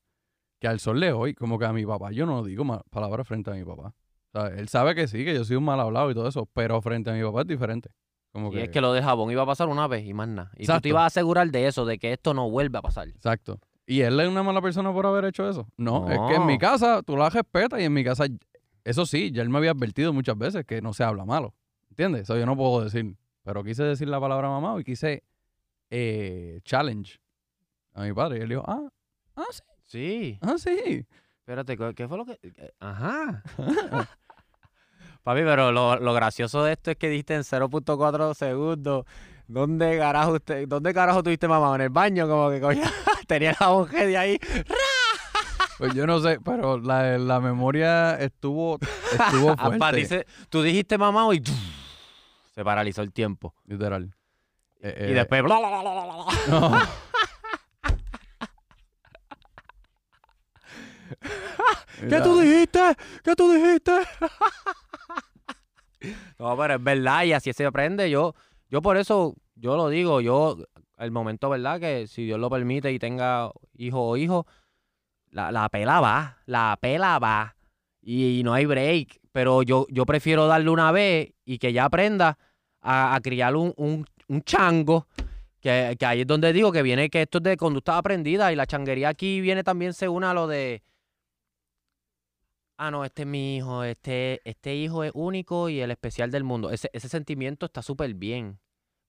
que 0.59 0.67
al 0.67 0.79
sol 0.79 0.99
de 0.99 1.11
hoy, 1.11 1.33
como 1.33 1.59
que 1.59 1.65
a 1.65 1.73
mi 1.73 1.85
papá, 1.85 2.11
yo 2.11 2.25
no 2.25 2.43
digo 2.43 2.65
palabras 2.89 3.27
frente 3.27 3.51
a 3.51 3.53
mi 3.53 3.63
papá. 3.63 3.93
¿sabes? 4.33 4.59
Él 4.59 4.67
sabe 4.67 4.95
que 4.95 5.07
sí, 5.07 5.23
que 5.23 5.33
yo 5.33 5.43
soy 5.45 5.55
un 5.55 5.63
mal 5.63 5.79
hablado 5.79 6.09
y 6.11 6.13
todo 6.13 6.27
eso, 6.27 6.47
pero 6.53 6.81
frente 6.81 7.09
a 7.09 7.13
mi 7.13 7.23
papá 7.23 7.41
es 7.41 7.47
diferente. 7.47 7.89
Como 8.31 8.49
Y 8.49 8.55
que, 8.55 8.63
es 8.63 8.69
que 8.69 8.81
lo 8.81 8.93
de 8.93 9.01
jabón 9.01 9.31
iba 9.31 9.43
a 9.43 9.45
pasar 9.45 9.67
una 9.69 9.87
vez 9.87 10.05
y 10.05 10.13
más 10.13 10.27
nada. 10.27 10.51
Y 10.57 10.65
tú 10.65 10.79
te 10.81 10.89
ibas 10.89 11.03
a 11.03 11.05
asegurar 11.07 11.49
de 11.49 11.67
eso, 11.67 11.85
de 11.85 11.97
que 11.97 12.11
esto 12.13 12.33
no 12.33 12.49
vuelva 12.49 12.79
a 12.79 12.81
pasar. 12.81 13.07
Exacto. 13.07 13.59
¿Y 13.89 14.01
él 14.01 14.19
es 14.19 14.27
una 14.27 14.43
mala 14.43 14.61
persona 14.61 14.91
por 14.91 15.05
haber 15.05 15.25
hecho 15.25 15.49
eso? 15.49 15.65
No, 15.77 16.09
es 16.11 16.19
que 16.27 16.35
en 16.35 16.45
mi 16.45 16.57
casa 16.59 17.01
tú 17.01 17.15
la 17.17 17.29
respetas 17.29 17.79
y 17.79 17.85
en 17.85 17.93
mi 17.93 18.03
casa, 18.03 18.25
eso 18.83 19.05
sí, 19.05 19.31
ya 19.31 19.41
él 19.41 19.49
me 19.49 19.57
había 19.59 19.71
advertido 19.71 20.11
muchas 20.13 20.37
veces 20.37 20.65
que 20.65 20.81
no 20.81 20.93
se 20.93 21.03
habla 21.05 21.23
malo. 21.25 21.53
¿Entiendes? 21.89 22.23
Eso 22.23 22.37
yo 22.37 22.45
no 22.45 22.55
puedo 22.57 22.83
decir. 22.83 23.15
Pero 23.43 23.63
quise 23.63 23.83
decir 23.83 24.07
la 24.09 24.19
palabra 24.19 24.49
mamá 24.49 24.75
y 24.79 24.83
quise 24.83 25.23
eh, 25.89 26.59
challenge 26.65 27.17
a 27.93 28.03
mi 28.03 28.11
padre. 28.13 28.39
Y 28.39 28.41
él 28.41 28.49
dijo, 28.49 28.63
ah, 28.67 28.89
ah, 29.37 29.43
sí, 29.51 29.63
Sí. 29.85 30.37
ah, 30.41 30.55
sí. 30.57 31.05
Espérate, 31.39 31.77
¿qué- 31.77 31.93
¿qué 31.95 32.07
fue 32.09 32.17
lo 32.17 32.25
que...? 32.25 32.37
qué- 32.39 32.73
Ajá. 32.81 33.41
Papi, 35.23 35.41
pero 35.41 35.71
lo, 35.71 35.97
lo 35.97 36.13
gracioso 36.13 36.63
de 36.63 36.73
esto 36.73 36.91
es 36.91 36.97
que 36.97 37.09
diste 37.09 37.35
en 37.35 37.41
0.4 37.43 38.33
segundos. 38.33 39.05
¿Dónde 39.47 39.97
carajo 39.97 40.33
usted, 40.33 40.67
dónde 40.67 40.93
carajo 40.93 41.23
tuviste 41.23 41.47
mamá? 41.47 41.73
¿En 41.75 41.81
el 41.81 41.89
baño? 41.89 42.27
Como 42.27 42.49
que 42.49 42.59
coño, 42.59 42.83
tenía 43.27 43.51
el 43.51 43.55
jabón 43.55 43.89
de 43.89 44.17
ahí. 44.17 44.39
Pues 45.77 45.93
yo 45.93 46.05
no 46.05 46.19
sé, 46.19 46.39
pero 46.43 46.79
la, 46.79 47.17
la 47.17 47.39
memoria 47.39 48.15
estuvo, 48.19 48.77
estuvo 49.11 49.55
fuerte. 49.77 50.25
tú 50.49 50.61
dijiste 50.61 50.97
mamá 50.97 51.33
y 51.33 51.41
se 52.53 52.63
paralizó 52.63 53.03
el 53.03 53.13
tiempo. 53.13 53.53
Literal. 53.65 54.13
Eh, 54.81 55.09
y 55.11 55.13
después... 55.13 55.43
no. 56.49 56.81
¿Qué 62.09 62.21
tú 62.21 62.39
dijiste? 62.39 62.79
¿Qué 63.23 63.35
tú 63.35 63.51
dijiste? 63.51 63.91
no, 66.37 66.57
pero 66.57 66.75
es 66.75 66.83
verdad, 66.83 67.23
y 67.23 67.33
así 67.33 67.53
se 67.53 67.65
aprende. 67.65 68.09
Yo, 68.09 68.35
yo 68.69 68.81
por 68.81 68.97
eso, 68.97 69.35
yo 69.55 69.77
lo 69.77 69.89
digo, 69.89 70.21
yo, 70.21 70.57
el 70.97 71.11
momento, 71.11 71.49
¿verdad? 71.49 71.79
Que 71.79 72.07
si 72.07 72.25
Dios 72.25 72.39
lo 72.39 72.49
permite 72.49 72.91
y 72.91 72.99
tenga 72.99 73.51
hijo 73.75 74.01
o 74.01 74.17
hijo, 74.17 74.45
la, 75.31 75.51
la 75.51 75.69
pela 75.69 75.99
va, 75.99 76.37
la 76.45 76.77
pela 76.81 77.19
va. 77.19 77.55
Y, 78.01 78.41
no 78.43 78.53
hay 78.53 78.65
break. 78.65 79.19
Pero 79.31 79.63
yo, 79.63 79.85
yo 79.89 80.05
prefiero 80.05 80.47
darle 80.47 80.69
una 80.69 80.91
vez 80.91 81.33
y 81.45 81.59
que 81.59 81.73
ya 81.73 81.85
aprenda 81.85 82.37
a, 82.81 83.15
a 83.15 83.21
criar 83.21 83.55
un, 83.55 83.73
un, 83.77 84.05
un 84.27 84.41
chango. 84.41 85.07
Que, 85.59 85.95
que 85.99 86.05
ahí 86.05 86.21
es 86.21 86.27
donde 86.27 86.53
digo 86.53 86.71
que 86.71 86.83
viene 86.83 87.09
que 87.09 87.23
esto 87.23 87.39
es 87.39 87.43
de 87.43 87.57
conducta 87.57 87.97
aprendida 87.97 88.53
y 88.53 88.55
la 88.55 88.67
changuería 88.67 89.09
aquí 89.09 89.41
viene 89.41 89.63
también 89.63 89.93
según 89.93 90.23
a 90.23 90.33
lo 90.33 90.47
de 90.47 90.83
ah, 92.77 92.91
no, 92.91 93.03
este 93.05 93.23
es 93.23 93.27
mi 93.27 93.57
hijo, 93.57 93.83
este, 93.83 94.41
este 94.49 94.75
hijo 94.75 95.03
es 95.03 95.11
único 95.13 95.69
y 95.69 95.79
el 95.81 95.91
especial 95.91 96.31
del 96.31 96.43
mundo. 96.43 96.69
Ese, 96.71 96.89
ese 96.93 97.09
sentimiento 97.09 97.65
está 97.65 97.81
súper 97.81 98.13
bien, 98.13 98.59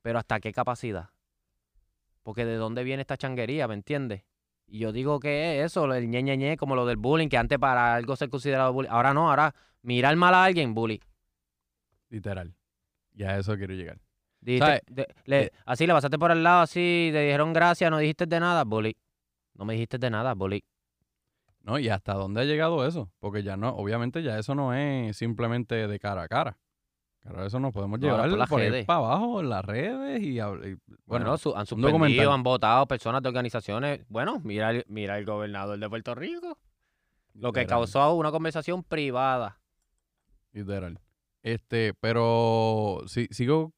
pero 0.02 0.18
¿hasta 0.18 0.40
qué 0.40 0.52
capacidad? 0.52 1.10
Porque 2.22 2.44
de 2.44 2.56
dónde 2.56 2.84
viene 2.84 3.00
esta 3.02 3.16
changuería, 3.16 3.68
¿me 3.68 3.74
entiendes? 3.74 4.24
Y 4.66 4.80
yo 4.80 4.92
digo 4.92 5.18
que 5.20 5.60
es 5.60 5.66
eso, 5.66 5.92
el 5.94 6.10
ñe, 6.10 6.22
ñe, 6.22 6.36
ñe, 6.36 6.56
como 6.58 6.74
lo 6.76 6.84
del 6.84 6.96
bullying, 6.98 7.28
que 7.28 7.38
antes 7.38 7.58
para 7.58 7.94
algo 7.94 8.16
ser 8.16 8.28
considerado 8.28 8.72
bullying. 8.72 8.90
Ahora 8.90 9.14
no, 9.14 9.30
ahora 9.30 9.54
mirar 9.82 10.14
mal 10.16 10.34
a 10.34 10.44
alguien, 10.44 10.74
bully. 10.74 11.00
Literal. 12.10 12.54
Ya 13.14 13.30
a 13.30 13.38
eso 13.38 13.56
quiero 13.56 13.74
llegar. 13.74 13.98
De- 14.40 14.58
le- 15.24 15.40
Eh, 15.44 15.50
así 15.64 15.86
le 15.86 15.92
pasaste 15.94 16.18
por 16.18 16.30
el 16.30 16.42
lado, 16.42 16.60
así, 16.62 17.08
te 17.12 17.20
dijeron 17.22 17.52
gracias, 17.52 17.90
no 17.90 17.98
dijiste 17.98 18.26
de 18.26 18.40
nada, 18.40 18.64
bully. 18.64 18.96
No 19.54 19.64
me 19.64 19.72
dijiste 19.74 19.98
de 19.98 20.10
nada, 20.10 20.34
bully. 20.34 20.62
¿No? 21.62 21.78
¿Y 21.78 21.88
hasta 21.88 22.14
dónde 22.14 22.40
ha 22.40 22.44
llegado 22.44 22.86
eso? 22.86 23.10
Porque 23.18 23.42
ya 23.42 23.56
no, 23.56 23.70
obviamente 23.70 24.22
ya 24.22 24.38
eso 24.38 24.54
no 24.54 24.72
es 24.74 25.16
simplemente 25.16 25.86
de 25.86 25.98
cara 25.98 26.22
a 26.22 26.28
cara. 26.28 26.56
Claro, 27.20 27.44
eso 27.44 27.60
nos 27.60 27.72
podemos 27.74 27.98
No, 28.00 28.06
llevar 28.06 28.28
por 28.30 28.38
las 28.38 28.48
por 28.48 28.60
ahí 28.60 28.84
para 28.84 28.98
abajo, 29.00 29.40
en 29.40 29.50
las 29.50 29.64
redes 29.64 30.22
y, 30.22 30.38
y- 30.38 30.40
Bueno, 30.40 30.78
bueno, 31.04 31.36
su- 31.36 31.54
han 31.54 31.66
suspendido, 31.66 32.32
han 32.32 32.42
votado 32.42 32.86
personas 32.86 33.22
de 33.22 33.28
organizaciones. 33.28 34.06
Bueno, 34.08 34.40
mira, 34.44 34.70
el- 34.70 34.84
mira 34.88 35.18
el 35.18 35.26
gobernador 35.26 35.78
de 35.78 35.88
Puerto 35.90 36.14
Rico. 36.14 36.56
Lo 37.34 37.52
que 37.52 37.60
literal, 37.60 37.80
causó 37.80 38.14
una 38.14 38.30
conversación 38.30 38.82
privada. 38.82 39.60
Literal. 40.52 40.98
Este, 41.42 41.92
pero 42.00 43.02
si, 43.06 43.26
sigo. 43.30 43.72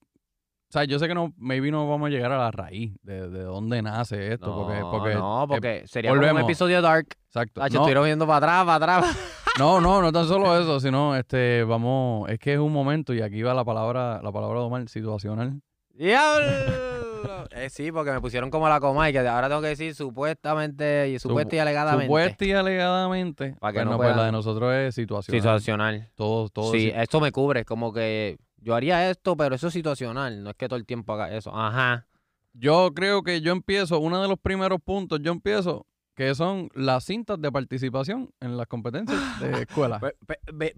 O 0.70 0.72
sea, 0.72 0.84
yo 0.84 1.00
sé 1.00 1.08
que 1.08 1.16
no, 1.16 1.32
maybe 1.36 1.72
no 1.72 1.88
vamos 1.88 2.06
a 2.06 2.10
llegar 2.10 2.30
a 2.30 2.38
la 2.38 2.52
raíz 2.52 2.92
de, 3.02 3.28
de 3.28 3.42
dónde 3.42 3.82
nace 3.82 4.34
esto. 4.34 4.46
No, 4.46 4.54
porque, 4.56 4.80
porque, 4.88 5.14
no, 5.14 5.48
eh, 5.68 5.82
sería 5.84 6.10
como 6.14 6.30
un 6.30 6.38
episodio 6.38 6.80
dark. 6.80 7.08
exacto. 7.26 7.60
Ah, 7.60 7.66
No, 7.68 7.74
estuvieron 7.74 8.04
viendo 8.04 8.24
para 8.24 8.36
atrás, 8.62 8.64
para 8.78 8.98
atrás. 8.98 9.18
no, 9.58 9.80
no, 9.80 10.00
no 10.00 10.12
tan 10.12 10.28
solo 10.28 10.56
eso, 10.56 10.78
sino 10.78 11.16
este, 11.16 11.64
vamos, 11.64 12.30
es 12.30 12.38
que 12.38 12.52
es 12.52 12.60
un 12.60 12.72
momento, 12.72 13.12
y 13.12 13.20
aquí 13.20 13.42
va 13.42 13.52
la 13.52 13.64
palabra, 13.64 14.20
la 14.22 14.30
palabra 14.30 14.60
de 14.60 14.66
Omar, 14.66 14.88
situacional. 14.88 15.60
¡Diablo! 15.92 16.46
Eh, 17.52 17.68
sí, 17.68 17.92
porque 17.92 18.12
me 18.12 18.20
pusieron 18.20 18.48
como 18.48 18.66
la 18.68 18.80
coma 18.80 19.10
y 19.10 19.12
que 19.12 19.18
ahora 19.18 19.48
tengo 19.48 19.60
que 19.60 19.68
decir 19.68 19.94
supuestamente 19.94 21.10
y 21.10 21.18
supuesta 21.18 21.56
y 21.56 21.58
alegadamente. 21.58 22.06
Supuesta 22.06 22.44
y 22.46 22.52
alegadamente. 22.52 23.56
Para 23.60 23.72
que 23.72 23.78
pues 23.80 23.86
no 23.90 23.96
pues 23.98 24.16
la 24.16 24.24
de 24.24 24.32
nosotros 24.32 24.72
es 24.72 24.94
situacional. 24.94 25.40
Situacional. 25.40 26.08
Todo, 26.14 26.48
todo. 26.48 26.72
sí, 26.72 26.88
es- 26.88 27.02
esto 27.02 27.20
me 27.20 27.30
cubre. 27.32 27.64
Como 27.66 27.92
que 27.92 28.38
yo 28.60 28.74
haría 28.74 29.10
esto, 29.10 29.36
pero 29.36 29.54
eso 29.54 29.68
es 29.68 29.72
situacional. 29.72 30.42
No 30.42 30.50
es 30.50 30.56
que 30.56 30.68
todo 30.68 30.78
el 30.78 30.86
tiempo 30.86 31.12
haga 31.12 31.34
eso. 31.34 31.54
Ajá. 31.54 32.06
Yo 32.52 32.92
creo 32.94 33.22
que 33.22 33.40
yo 33.40 33.52
empiezo, 33.52 34.00
uno 34.00 34.20
de 34.20 34.28
los 34.28 34.38
primeros 34.38 34.80
puntos, 34.80 35.20
yo 35.22 35.30
empiezo, 35.30 35.86
que 36.16 36.34
son 36.34 36.68
las 36.74 37.04
cintas 37.04 37.40
de 37.40 37.52
participación 37.52 38.30
en 38.40 38.56
las 38.56 38.66
competencias 38.66 39.40
de 39.40 39.62
escuela. 39.62 40.00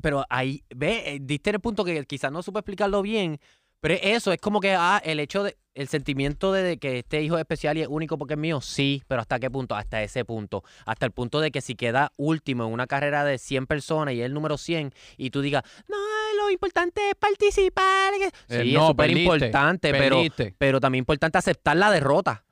Pero 0.00 0.24
ahí, 0.28 0.62
ve, 0.74 1.14
eh, 1.14 1.18
diste 1.20 1.50
el 1.50 1.60
punto 1.60 1.84
que 1.84 2.04
quizás 2.04 2.30
no 2.30 2.42
supe 2.42 2.58
explicarlo 2.58 3.00
bien, 3.00 3.40
pero 3.80 3.94
eso 4.00 4.32
es 4.32 4.40
como 4.40 4.60
que, 4.60 4.74
ah, 4.74 5.00
el 5.04 5.18
hecho 5.18 5.42
de, 5.42 5.56
el 5.74 5.88
sentimiento 5.88 6.52
de, 6.52 6.62
de 6.62 6.76
que 6.76 7.00
este 7.00 7.22
hijo 7.22 7.36
es 7.36 7.40
especial 7.40 7.76
y 7.78 7.80
es 7.80 7.88
único 7.88 8.18
porque 8.18 8.34
es 8.34 8.38
mío, 8.38 8.60
sí, 8.60 9.02
pero 9.08 9.22
¿hasta 9.22 9.40
qué 9.40 9.50
punto? 9.50 9.74
Hasta 9.74 10.02
ese 10.02 10.24
punto. 10.24 10.62
Hasta 10.86 11.06
el 11.06 11.12
punto 11.12 11.40
de 11.40 11.50
que 11.50 11.60
si 11.60 11.74
queda 11.74 12.12
último 12.16 12.64
en 12.64 12.72
una 12.72 12.86
carrera 12.86 13.24
de 13.24 13.38
100 13.38 13.66
personas 13.66 14.14
y 14.14 14.20
es 14.20 14.26
el 14.26 14.34
número 14.34 14.58
100 14.58 14.92
y 15.16 15.30
tú 15.30 15.40
digas, 15.40 15.64
no, 15.88 15.96
lo 16.44 16.50
importante 16.50 17.00
es 17.10 17.14
participar. 17.16 18.12
que-". 18.14 18.26
Eh, 18.48 18.62
Sí, 18.64 18.72
no, 18.72 18.82
es 18.82 18.86
súper 18.88 19.10
importante, 19.10 19.92
pero, 19.92 20.22
pero 20.58 20.80
también 20.80 21.00
es 21.00 21.02
importante 21.04 21.38
aceptar 21.38 21.76
la 21.76 21.90
derrota. 21.90 22.44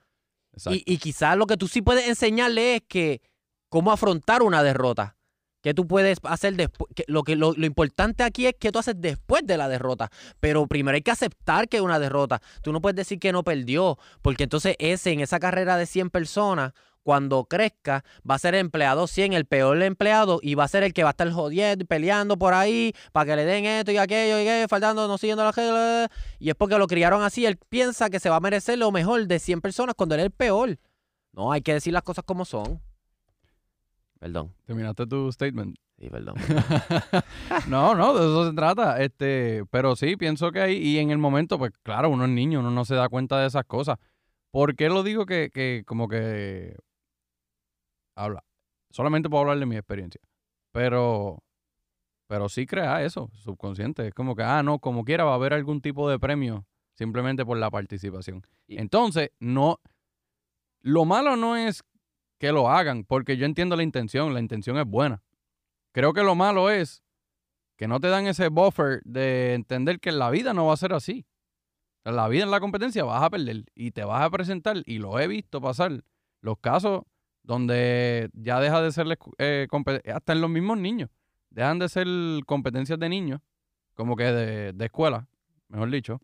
Y, 0.68 0.82
y 0.84 0.98
quizás 0.98 1.36
lo 1.36 1.46
que 1.46 1.56
tú 1.56 1.68
sí 1.68 1.80
puedes 1.80 2.08
enseñarle 2.08 2.76
es 2.76 2.82
que 2.86 3.22
cómo 3.68 3.92
afrontar 3.92 4.42
una 4.42 4.62
derrota. 4.62 5.16
¿Qué 5.62 5.74
tú 5.74 5.86
puedes 5.86 6.18
hacer 6.24 6.54
después? 6.54 6.90
Lo, 7.06 7.22
que, 7.22 7.36
lo, 7.36 7.52
lo 7.52 7.66
importante 7.66 8.22
aquí 8.24 8.46
es 8.46 8.54
qué 8.58 8.72
tú 8.72 8.78
haces 8.78 8.94
después 8.98 9.46
de 9.46 9.58
la 9.58 9.68
derrota. 9.68 10.10
Pero 10.40 10.66
primero 10.66 10.96
hay 10.96 11.02
que 11.02 11.10
aceptar 11.10 11.68
que 11.68 11.76
es 11.76 11.82
una 11.82 11.98
derrota. 11.98 12.40
Tú 12.62 12.72
no 12.72 12.80
puedes 12.80 12.96
decir 12.96 13.18
que 13.18 13.30
no 13.30 13.44
perdió, 13.44 13.98
porque 14.22 14.44
entonces 14.44 14.74
ese 14.78 15.12
en 15.12 15.20
esa 15.20 15.38
carrera 15.38 15.76
de 15.76 15.84
100 15.84 16.08
personas, 16.08 16.72
cuando 17.02 17.44
crezca, 17.44 18.04
va 18.28 18.34
a 18.34 18.38
ser 18.38 18.54
empleado 18.54 19.06
100, 19.06 19.32
el 19.32 19.46
peor 19.46 19.82
empleado, 19.82 20.38
y 20.42 20.54
va 20.54 20.64
a 20.64 20.68
ser 20.68 20.82
el 20.82 20.92
que 20.92 21.02
va 21.02 21.10
a 21.10 21.12
estar 21.12 21.30
jodiendo 21.30 21.84
peleando 21.86 22.38
por 22.38 22.54
ahí 22.54 22.92
para 23.12 23.26
que 23.26 23.36
le 23.36 23.44
den 23.44 23.64
esto 23.64 23.92
y 23.92 23.96
aquello 23.96 24.38
y 24.38 24.42
aquello, 24.42 24.68
faltando, 24.68 25.08
no 25.08 25.18
siguiendo 25.18 25.44
la 25.44 25.52
regla. 25.52 26.10
Y 26.38 26.50
es 26.50 26.54
porque 26.54 26.78
lo 26.78 26.86
criaron 26.86 27.22
así. 27.22 27.46
Él 27.46 27.58
piensa 27.68 28.10
que 28.10 28.20
se 28.20 28.30
va 28.30 28.36
a 28.36 28.40
merecer 28.40 28.78
lo 28.78 28.90
mejor 28.92 29.26
de 29.26 29.38
100 29.38 29.60
personas 29.60 29.94
cuando 29.94 30.14
él 30.14 30.20
es 30.20 30.26
el 30.26 30.30
peor. 30.32 30.78
No, 31.32 31.52
hay 31.52 31.62
que 31.62 31.74
decir 31.74 31.92
las 31.92 32.02
cosas 32.02 32.24
como 32.24 32.44
son. 32.44 32.80
Perdón. 34.18 34.52
Terminaste 34.66 35.06
tu 35.06 35.30
statement. 35.32 35.76
Sí, 35.98 36.08
perdón. 36.08 36.34
no, 37.68 37.94
no, 37.94 38.14
de 38.14 38.20
eso 38.20 38.48
se 38.48 38.54
trata. 38.54 39.00
Este, 39.02 39.64
pero 39.70 39.96
sí, 39.96 40.16
pienso 40.16 40.50
que 40.50 40.60
ahí, 40.60 40.76
y 40.76 40.98
en 40.98 41.10
el 41.10 41.18
momento, 41.18 41.58
pues 41.58 41.72
claro, 41.82 42.08
uno 42.10 42.24
es 42.24 42.30
niño, 42.30 42.60
uno 42.60 42.70
no 42.70 42.84
se 42.84 42.94
da 42.94 43.08
cuenta 43.08 43.38
de 43.38 43.46
esas 43.46 43.64
cosas. 43.64 43.98
¿Por 44.50 44.76
qué 44.76 44.88
lo 44.88 45.02
digo 45.02 45.26
que, 45.26 45.50
que 45.52 45.84
como 45.86 46.08
que 46.08 46.76
habla? 48.16 48.44
Solamente 48.90 49.28
puedo 49.28 49.42
hablar 49.42 49.58
de 49.58 49.66
mi 49.66 49.76
experiencia. 49.76 50.20
Pero, 50.72 51.42
pero 52.26 52.48
sí 52.48 52.66
crea 52.66 53.02
eso, 53.04 53.30
subconsciente. 53.34 54.06
Es 54.08 54.14
como 54.14 54.34
que, 54.34 54.42
ah, 54.42 54.62
no, 54.62 54.78
como 54.78 55.04
quiera 55.04 55.24
va 55.24 55.32
a 55.32 55.36
haber 55.36 55.52
algún 55.52 55.80
tipo 55.80 56.08
de 56.08 56.18
premio 56.18 56.66
simplemente 56.94 57.44
por 57.46 57.56
la 57.56 57.70
participación. 57.70 58.46
Entonces, 58.68 59.30
no, 59.38 59.80
lo 60.82 61.04
malo 61.04 61.36
no 61.36 61.56
es 61.56 61.82
que 62.38 62.52
lo 62.52 62.68
hagan, 62.68 63.04
porque 63.04 63.36
yo 63.36 63.46
entiendo 63.46 63.76
la 63.76 63.82
intención, 63.82 64.34
la 64.34 64.40
intención 64.40 64.76
es 64.78 64.86
buena. 64.86 65.22
Creo 65.92 66.12
que 66.12 66.22
lo 66.22 66.34
malo 66.34 66.70
es 66.70 67.02
que 67.76 67.88
no 67.88 68.00
te 68.00 68.08
dan 68.08 68.26
ese 68.26 68.48
buffer 68.48 69.02
de 69.04 69.54
entender 69.54 70.00
que 70.00 70.12
la 70.12 70.30
vida 70.30 70.52
no 70.52 70.66
va 70.66 70.74
a 70.74 70.76
ser 70.76 70.92
así. 70.92 71.26
La 72.04 72.28
vida 72.28 72.44
en 72.44 72.50
la 72.50 72.60
competencia 72.60 73.04
vas 73.04 73.22
a 73.22 73.30
perder 73.30 73.64
y 73.74 73.90
te 73.90 74.04
vas 74.04 74.22
a 74.22 74.30
presentar, 74.30 74.82
y 74.86 74.98
lo 74.98 75.18
he 75.18 75.26
visto 75.26 75.60
pasar, 75.60 76.04
los 76.40 76.58
casos 76.58 77.02
donde 77.42 78.30
ya 78.32 78.60
deja 78.60 78.82
de 78.82 78.92
ser 78.92 79.06
eh, 79.38 79.66
hasta 80.12 80.32
en 80.32 80.40
los 80.40 80.50
mismos 80.50 80.78
niños, 80.78 81.10
dejan 81.50 81.78
de 81.78 81.88
ser 81.88 82.06
competencias 82.46 82.98
de 82.98 83.08
niños, 83.08 83.40
como 83.94 84.16
que 84.16 84.24
de, 84.24 84.72
de 84.72 84.84
escuela, 84.84 85.28
mejor 85.68 85.90
dicho, 85.90 86.20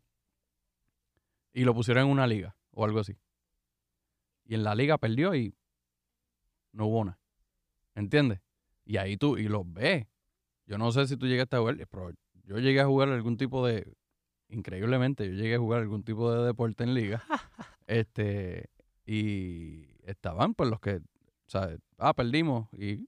y 1.52 1.64
lo 1.64 1.74
pusieron 1.74 2.04
en 2.04 2.10
una 2.10 2.26
liga 2.26 2.56
o 2.72 2.84
algo 2.84 3.00
así. 3.00 3.16
Y 4.44 4.54
en 4.54 4.62
la 4.62 4.74
liga 4.74 4.98
perdió 4.98 5.34
y 5.34 5.54
no 6.72 6.86
hubo 6.86 7.04
nada. 7.04 7.18
¿Entiendes? 7.94 8.40
Y 8.84 8.98
ahí 8.98 9.16
tú, 9.16 9.38
y 9.38 9.48
los 9.48 9.70
ves. 9.72 10.06
Yo 10.66 10.78
no 10.78 10.92
sé 10.92 11.06
si 11.06 11.16
tú 11.16 11.26
llegaste 11.26 11.56
a 11.56 11.60
jugar, 11.60 11.76
pero 11.90 12.10
yo 12.44 12.58
llegué 12.58 12.80
a 12.80 12.86
jugar 12.86 13.08
algún 13.08 13.36
tipo 13.36 13.66
de, 13.66 13.96
increíblemente, 14.48 15.26
yo 15.26 15.32
llegué 15.32 15.56
a 15.56 15.58
jugar 15.58 15.80
algún 15.80 16.02
tipo 16.04 16.32
de 16.32 16.46
deporte 16.46 16.84
en 16.84 16.94
liga. 16.94 17.22
este, 17.86 18.68
y 19.04 19.86
estaban 20.06 20.54
pues 20.54 20.70
los 20.70 20.80
que, 20.80 21.00
¿sabes? 21.46 21.78
Ah, 21.98 22.14
perdimos. 22.14 22.68
Y, 22.72 22.96
no, 22.96 23.04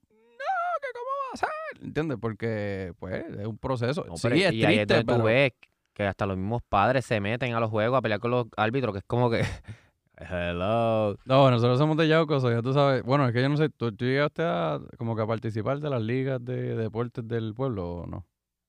que 0.81 0.87
cómo 0.93 1.11
va 1.25 1.33
a 1.33 1.37
ser, 1.37 1.49
¿entiendes? 1.83 2.17
Porque, 2.21 2.93
pues, 2.99 3.25
es 3.37 3.45
un 3.47 3.57
proceso. 3.57 4.05
No, 4.07 4.15
sí, 4.17 4.21
pero- 4.23 4.35
es 4.35 4.41
y 4.53 4.65
ahí 4.65 4.79
es 4.79 4.87
triste, 4.87 5.03
tú 5.03 5.23
ves 5.23 5.53
que 5.93 6.03
hasta 6.05 6.25
los 6.25 6.37
mismos 6.37 6.61
padres 6.69 7.05
se 7.05 7.19
meten 7.19 7.53
a 7.53 7.59
los 7.59 7.69
juegos 7.69 7.97
a 7.97 8.01
pelear 8.01 8.19
con 8.19 8.31
los 8.31 8.45
árbitros, 8.55 8.93
que 8.93 8.99
es 8.99 9.05
como 9.05 9.29
que. 9.29 9.41
Hello. 10.21 11.15
No, 11.25 11.49
nosotros 11.49 11.77
somos 11.77 11.95
de 11.95 12.07
Yauco, 12.09 12.37
ya 12.51 12.61
tú 12.61 12.73
sabes. 12.73 13.03
Bueno, 13.03 13.25
es 13.27 13.33
que 13.33 13.41
yo 13.41 13.47
no 13.49 13.55
sé, 13.55 13.69
¿tú, 13.69 13.93
tú 13.95 14.03
llegaste 14.05 14.43
a 14.43 14.77
como 14.97 15.15
que 15.15 15.21
a 15.21 15.27
participar 15.27 15.79
de 15.79 15.89
las 15.89 16.01
ligas 16.01 16.43
de 16.43 16.75
deportes 16.75 17.25
del 17.25 17.53
pueblo 17.53 17.89
o 18.01 18.05
no? 18.05 18.25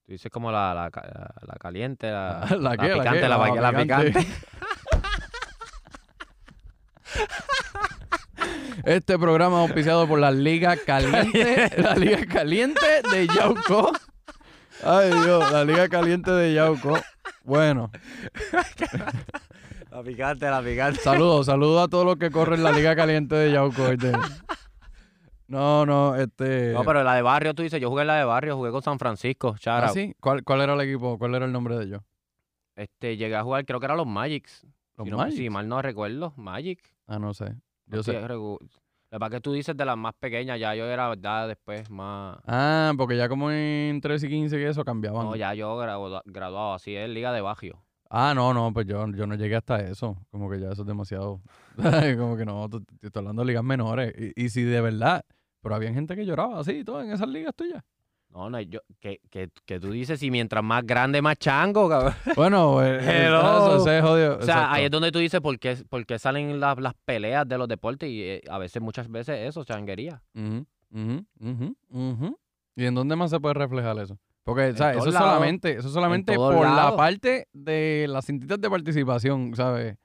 Tú 0.07 0.13
dices 0.13 0.31
como 0.31 0.53
la, 0.53 0.73
la, 0.75 0.91
la- 0.95 1.35
la 1.47 1.55
caliente, 1.59 2.09
la, 2.11 2.47
¿La? 2.51 2.77
¿La 2.77 2.77
picante, 2.77 3.21
qué? 3.21 3.29
la 3.29 3.73
picante. 3.77 4.13
Este 8.85 9.19
programa 9.19 9.57
es 9.63 9.69
auspiciado 9.69 10.07
por 10.09 10.19
la 10.19 10.31
Liga 10.31 10.77
Caliente, 10.87 11.71
la 11.81 11.95
Liga 11.97 12.25
Caliente 12.27 12.87
de 13.13 13.27
Yauco. 13.29 13.93
Ay 14.83 15.11
Dios, 15.11 15.53
la 15.53 15.65
Liga 15.65 15.89
Caliente 15.89 16.31
de 16.31 16.55
Yauco. 16.55 16.99
Bueno, 17.45 17.91
La 19.91 20.03
picante, 20.03 20.47
la 20.49 20.63
picante. 20.63 21.01
saludos, 21.01 21.47
saludos 21.47 21.85
a 21.85 21.89
todos 21.89 22.05
los 22.07 22.17
que 22.17 22.31
corren 22.31 22.63
la 22.63 22.73
Liga 22.73 22.95
Caliente 22.95 23.35
de 23.35 23.53
Yauco. 23.53 23.83
No, 25.49 25.85
no, 25.85 26.15
este... 26.15 26.73
No, 26.73 26.85
pero 26.85 27.03
la 27.03 27.15
de 27.17 27.23
barrio, 27.23 27.55
tú 27.55 27.63
dices, 27.63 27.81
yo 27.81 27.89
jugué 27.91 28.03
en 28.03 28.07
la 28.07 28.17
de 28.19 28.25
barrio, 28.25 28.57
jugué 28.57 28.71
con 28.71 28.83
San 28.83 28.99
Francisco, 29.01 29.57
shout 29.59 29.83
¿Ah, 29.85 29.89
sí? 29.89 30.15
¿Cuál, 30.21 30.45
¿Cuál 30.45 30.61
era 30.61 30.75
el 30.75 30.81
equipo? 30.81 31.19
¿Cuál 31.19 31.35
era 31.35 31.45
el 31.45 31.51
nombre 31.53 31.77
de 31.77 31.85
ellos? 31.87 32.03
Este, 32.77 33.17
llegué 33.17 33.35
a 33.35 33.43
jugar, 33.43 33.65
creo 33.67 33.81
que 33.81 33.87
eran 33.87 33.97
los 33.97 34.07
Magics. 34.07 34.65
¿Los 34.97 35.07
si, 35.07 35.11
no- 35.11 35.17
Magics? 35.17 35.37
si 35.37 35.51
mal 35.51 35.69
no 35.69 35.83
recuerdo, 35.83 36.33
Magic. 36.37 36.79
Ah, 37.09 37.19
no 37.19 37.35
sé. 37.35 37.57
Yo 37.91 38.03
sé. 38.03 38.13
La 38.13 39.19
verdad 39.19 39.31
que 39.39 39.41
tú 39.41 39.53
dices 39.53 39.77
de 39.77 39.85
las 39.85 39.97
más 39.97 40.15
pequeñas, 40.15 40.61
ya 40.61 40.73
yo 40.77 40.85
era 40.87 41.13
ya 41.17 41.47
después 41.49 41.91
más... 41.91 42.39
Ah, 42.47 42.93
porque 42.97 43.17
ya 43.17 43.29
como 43.29 43.51
en 43.51 44.01
13 44.01 44.27
y 44.29 44.31
15 44.31 44.61
y 44.61 44.65
eso 44.65 44.85
cambiaban. 44.85 45.27
No, 45.27 45.35
ya 45.35 45.53
yo 45.53 45.77
gradu- 45.77 46.23
graduado, 46.27 46.75
así 46.75 46.95
es, 46.95 47.09
liga 47.11 47.33
de 47.33 47.41
barrio. 47.41 47.83
Ah, 48.09 48.35
no, 48.35 48.55
no, 48.55 48.73
pues 48.73 48.87
yo, 48.87 49.05
yo 49.13 49.27
no 49.27 49.35
llegué 49.35 49.57
hasta 49.57 49.81
eso. 49.81 50.17
Como 50.31 50.49
que 50.49 50.61
ya 50.61 50.71
eso 50.71 50.83
es 50.83 50.87
demasiado. 50.87 51.41
como 52.19 52.37
que 52.37 52.45
no, 52.45 52.69
te 52.69 52.79
estoy 53.07 53.21
hablando 53.21 53.43
de 53.43 53.47
ligas 53.47 53.65
menores. 53.65 54.15
Y, 54.37 54.45
y 54.45 54.49
si 54.51 54.63
de 54.63 54.81
verdad, 54.81 55.25
pero 55.61 55.75
había 55.75 55.93
gente 55.93 56.15
que 56.15 56.25
lloraba 56.25 56.61
así 56.61 56.73
y 56.73 56.85
todo 56.85 57.03
en 57.03 57.11
esas 57.11 57.29
ligas 57.29 57.55
tuyas. 57.57 57.83
No, 58.33 58.49
no, 58.49 58.61
yo, 58.61 58.81
que, 59.01 59.21
que, 59.29 59.51
que 59.65 59.81
tú 59.81 59.91
dices, 59.91 60.21
si 60.21 60.31
mientras 60.31 60.63
más 60.63 60.87
grande, 60.87 61.21
más 61.21 61.37
chango, 61.37 61.89
cabrón. 61.89 62.15
Bueno, 62.37 62.81
eso, 62.83 63.77
ese 63.77 63.99
es 63.99 64.05
jodido. 64.05 64.37
O 64.37 64.43
sea, 64.43 64.55
exacto. 64.55 64.75
ahí 64.75 64.85
es 64.85 64.91
donde 64.91 65.11
tú 65.11 65.19
dices 65.19 65.41
por 65.41 65.59
qué, 65.59 65.77
por 65.89 66.07
qué 66.07 66.19
salen 66.19 66.61
las, 66.61 66.79
las 66.79 66.95
peleas 67.05 67.49
de 67.49 67.59
los 67.59 67.67
deportes 67.67 68.09
y 68.09 68.23
eh, 68.23 68.43
a 68.49 68.59
veces, 68.59 68.81
muchas 68.81 69.11
veces 69.11 69.49
eso, 69.49 69.65
changuería. 69.65 70.23
Ujú, 70.35 70.65
ujú, 70.93 71.27
ujú, 71.41 71.77
ujú. 71.91 72.39
¿Y 72.77 72.85
en 72.85 72.95
dónde 72.95 73.17
más 73.17 73.31
se 73.31 73.41
puede 73.41 73.55
reflejar 73.55 73.99
eso? 73.99 74.17
Porque, 74.45 74.75
¿sabes? 74.75 74.97
todos 74.99 75.09
Eso 75.09 75.19
es 75.19 75.25
solamente, 75.25 75.71
eso 75.73 75.89
es 75.89 75.95
solamente 75.95 76.35
por 76.37 76.69
la 76.69 76.95
parte 76.95 77.49
de 77.53 78.07
las 78.09 78.27
cintitas 78.27 78.61
de 78.61 78.71
participación, 78.71 79.55
¿sabes? 79.57 79.97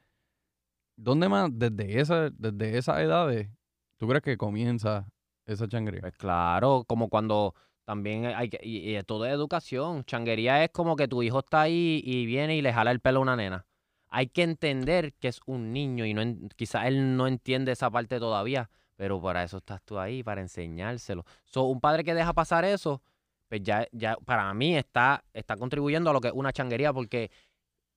¿Dónde 0.97 1.29
más, 1.29 1.49
desde 1.53 1.99
esa, 1.99 2.29
desde 2.31 2.77
esas 2.77 2.99
edades, 2.99 3.49
tú 3.97 4.07
crees 4.07 4.23
que 4.23 4.35
comienza 4.37 5.07
esa 5.45 5.67
changuería? 5.67 6.01
Pues 6.01 6.17
claro, 6.17 6.83
como 6.87 7.09
cuando 7.09 7.53
también 7.85 8.25
hay 8.25 8.49
que, 8.49 8.59
y, 8.63 9.01
todo 9.03 9.25
es 9.25 9.31
educación. 9.31 10.03
Changuería 10.05 10.63
es 10.63 10.71
como 10.71 10.95
que 10.95 11.07
tu 11.07 11.23
hijo 11.23 11.39
está 11.39 11.61
ahí 11.61 12.01
y 12.03 12.25
viene 12.25 12.57
y 12.57 12.61
le 12.61 12.73
jala 12.73 12.91
el 12.91 12.99
pelo 12.99 13.19
a 13.19 13.21
una 13.21 13.35
nena. 13.35 13.65
Hay 14.09 14.27
que 14.27 14.43
entender 14.43 15.13
que 15.13 15.27
es 15.27 15.39
un 15.45 15.71
niño 15.71 16.05
y 16.05 16.13
no 16.13 16.49
quizás 16.55 16.85
él 16.87 17.15
no 17.15 17.27
entiende 17.27 17.71
esa 17.71 17.89
parte 17.91 18.19
todavía, 18.19 18.69
pero 18.95 19.21
para 19.21 19.43
eso 19.43 19.57
estás 19.57 19.81
tú 19.83 19.99
ahí, 19.99 20.23
para 20.23 20.41
enseñárselo. 20.41 21.25
So, 21.43 21.63
un 21.63 21.79
padre 21.79 22.03
que 22.03 22.13
deja 22.13 22.33
pasar 22.33 22.65
eso, 22.65 23.01
pues 23.49 23.61
ya, 23.61 23.87
ya 23.91 24.15
para 24.25 24.53
mí 24.53 24.75
está, 24.75 25.23
está 25.33 25.57
contribuyendo 25.57 26.09
a 26.09 26.13
lo 26.13 26.21
que 26.21 26.29
es 26.29 26.33
una 26.33 26.53
changuería 26.53 26.93
porque 26.93 27.29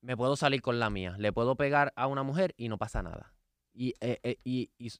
me 0.00 0.16
puedo 0.16 0.36
salir 0.36 0.60
con 0.60 0.78
la 0.78 0.90
mía, 0.90 1.14
le 1.18 1.32
puedo 1.32 1.56
pegar 1.56 1.92
a 1.96 2.06
una 2.06 2.22
mujer 2.22 2.54
y 2.56 2.68
no 2.68 2.78
pasa 2.78 3.02
nada. 3.02 3.34
Y, 3.72 3.94
eh, 4.00 4.18
eh, 4.22 4.36
y, 4.44 4.70
y 4.78 4.90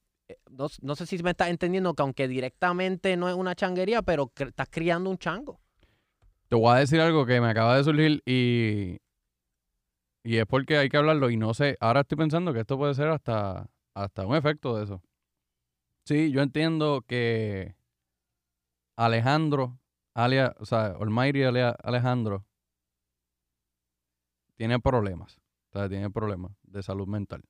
no, 0.50 0.66
s- 0.66 0.78
no 0.82 0.94
sé 0.96 1.06
si 1.06 1.18
me 1.22 1.30
estás 1.30 1.48
entendiendo 1.48 1.94
que 1.94 2.02
aunque 2.02 2.28
directamente 2.28 3.16
no 3.16 3.28
es 3.28 3.34
una 3.34 3.54
changuería, 3.54 4.02
pero 4.02 4.30
estás 4.36 4.68
criando 4.70 5.10
un 5.10 5.18
chango. 5.18 5.60
Te 6.48 6.56
voy 6.56 6.74
a 6.74 6.78
decir 6.80 7.00
algo 7.00 7.26
que 7.26 7.40
me 7.40 7.48
acaba 7.48 7.76
de 7.76 7.84
surgir 7.84 8.22
y, 8.24 8.98
y 10.24 10.36
es 10.38 10.46
porque 10.46 10.78
hay 10.78 10.88
que 10.88 10.96
hablarlo 10.96 11.30
y 11.30 11.36
no 11.36 11.52
sé, 11.54 11.76
ahora 11.80 12.00
estoy 12.00 12.16
pensando 12.18 12.52
que 12.52 12.60
esto 12.60 12.78
puede 12.78 12.94
ser 12.94 13.08
hasta, 13.08 13.68
hasta 13.94 14.26
un 14.26 14.34
efecto 14.36 14.76
de 14.76 14.84
eso. 14.84 15.02
Sí, 16.04 16.30
yo 16.30 16.40
entiendo 16.40 17.02
que 17.06 17.76
Alejandro, 18.96 19.78
alias, 20.14 20.52
o 20.58 20.64
sea, 20.64 20.86
Almighty 20.98 21.42
alias 21.44 21.74
Alejandro, 21.82 22.46
tiene 24.56 24.80
problemas, 24.80 25.38
o 25.70 25.78
sea, 25.78 25.88
tiene 25.88 26.10
problemas 26.10 26.52
de 26.62 26.82
salud 26.82 27.06
mental. 27.06 27.42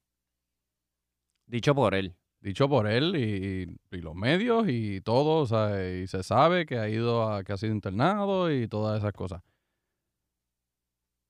Dicho 1.47 1.75
por 1.75 1.95
él. 1.95 2.15
Dicho 2.41 2.69
por 2.69 2.87
él 2.87 3.17
y, 3.17 3.99
los 3.99 4.15
medios 4.15 4.67
y 4.69 5.01
todo, 5.01 5.41
o 5.41 5.47
sea, 5.47 5.93
y 5.93 6.07
se 6.07 6.23
sabe 6.23 6.67
que 6.67 6.79
ha 6.79 6.89
ido 6.89 7.29
a, 7.29 7.43
que 7.43 7.53
ha 7.53 7.57
sido 7.57 7.73
internado 7.73 8.53
y 8.53 8.69
todas 8.69 8.99
esas 8.99 9.13
cosas. 9.13 9.43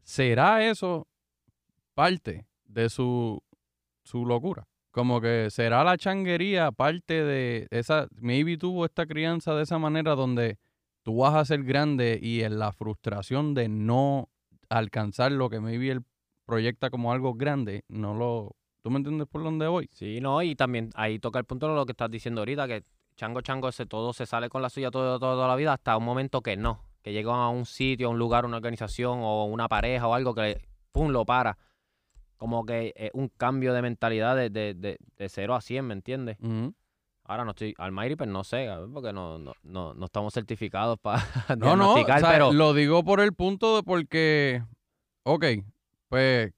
¿Será 0.03 0.69
eso 0.69 1.07
parte 1.95 2.47
de 2.67 2.91
su, 2.91 3.43
su 4.05 4.27
locura? 4.27 4.69
Como 4.91 5.21
que 5.21 5.49
será 5.51 5.83
la 5.83 5.97
changuería 5.97 6.73
parte 6.73 7.25
de 7.25 7.69
esa, 7.71 8.09
maybe 8.17 8.59
tuvo 8.59 8.85
esta 8.85 9.07
crianza 9.07 9.55
de 9.55 9.63
esa 9.63 9.79
manera 9.79 10.15
donde 10.15 10.59
tú 11.03 11.19
vas 11.19 11.35
a 11.35 11.45
ser 11.45 11.63
grande 11.65 12.19
y 12.21 12.43
en 12.43 12.59
la 12.59 12.73
frustración 12.73 13.55
de 13.55 13.69
no 13.69 14.29
alcanzar 14.69 15.33
lo 15.33 15.49
que 15.49 15.61
maybe 15.61 15.91
él 15.91 16.03
proyecta 16.45 16.91
como 16.91 17.13
algo 17.13 17.35
grande, 17.35 17.85
no 17.89 18.15
lo, 18.15 18.57
¿tú 18.83 18.91
me 18.91 18.99
entiendes 18.99 19.27
por 19.29 19.43
dónde 19.43 19.67
voy? 19.67 19.89
Sí, 19.93 20.21
no, 20.21 20.43
y 20.43 20.55
también 20.55 20.91
ahí 20.95 21.19
toca 21.19 21.39
el 21.39 21.45
punto 21.45 21.69
de 21.69 21.75
lo 21.75 21.87
que 21.87 21.93
estás 21.93 22.11
diciendo 22.11 22.41
ahorita, 22.43 22.67
que 22.69 22.85
chango, 23.17 23.41
chango, 23.41 23.71
se, 23.73 23.87
todo 23.87 24.13
se 24.13 24.27
sale 24.27 24.49
con 24.49 24.63
la 24.63 24.71
suya 24.71 24.91
todo, 24.91 25.19
todo- 25.19 25.35
toda 25.35 25.49
la 25.49 25.57
vida 25.57 25.73
hasta 25.73 25.97
un 25.97 26.05
momento 26.05 26.41
que 26.41 26.57
no, 26.57 26.81
que 27.03 27.13
llegan 27.13 27.37
a 27.37 27.49
un 27.49 27.67
sitio, 27.67 28.09
a 28.09 28.11
un 28.11 28.19
lugar, 28.19 28.45
una 28.45 28.57
organización 28.57 29.19
o 29.23 29.45
una 29.47 29.69
pareja 29.69 30.07
o 30.07 30.15
algo 30.15 30.35
que 30.35 30.61
pum, 30.93 31.11
lo 31.11 31.25
para. 31.25 31.59
Como 32.37 32.65
que 32.65 32.93
es 32.97 33.11
un 33.15 33.29
cambio 33.29 33.73
de 33.75 33.83
mentalidad 33.83 34.37
de, 34.37 34.49
de, 34.51 34.73
de, 34.75 34.99
de 35.17 35.29
0 35.29 35.57
a 35.57 35.61
100, 35.61 35.85
¿me 35.87 35.95
entiendes? 35.95 36.37
Ahora 37.25 37.45
no 37.45 37.51
estoy, 37.51 37.75
Almighty, 37.79 38.15
pues 38.17 38.31
no 38.31 38.43
sé, 38.45 38.69
a 38.69 38.79
ver, 38.79 38.89
porque 38.93 39.13
no, 39.13 39.39
no, 39.39 39.53
no, 39.65 39.93
no 39.93 40.05
estamos 40.07 40.33
certificados 40.33 40.99
para 41.01 41.19
No, 41.59 41.77
no, 41.77 41.91
o 41.91 41.95
diagnosticar, 41.95 42.21
sea, 42.21 42.31
pero 42.31 42.53
lo 42.53 42.73
digo 42.75 43.03
por 43.05 43.21
el 43.21 43.35
punto 43.35 43.77
de 43.77 43.83
porque, 43.83 44.63
ok, 45.25 45.45
pues, 46.09 46.53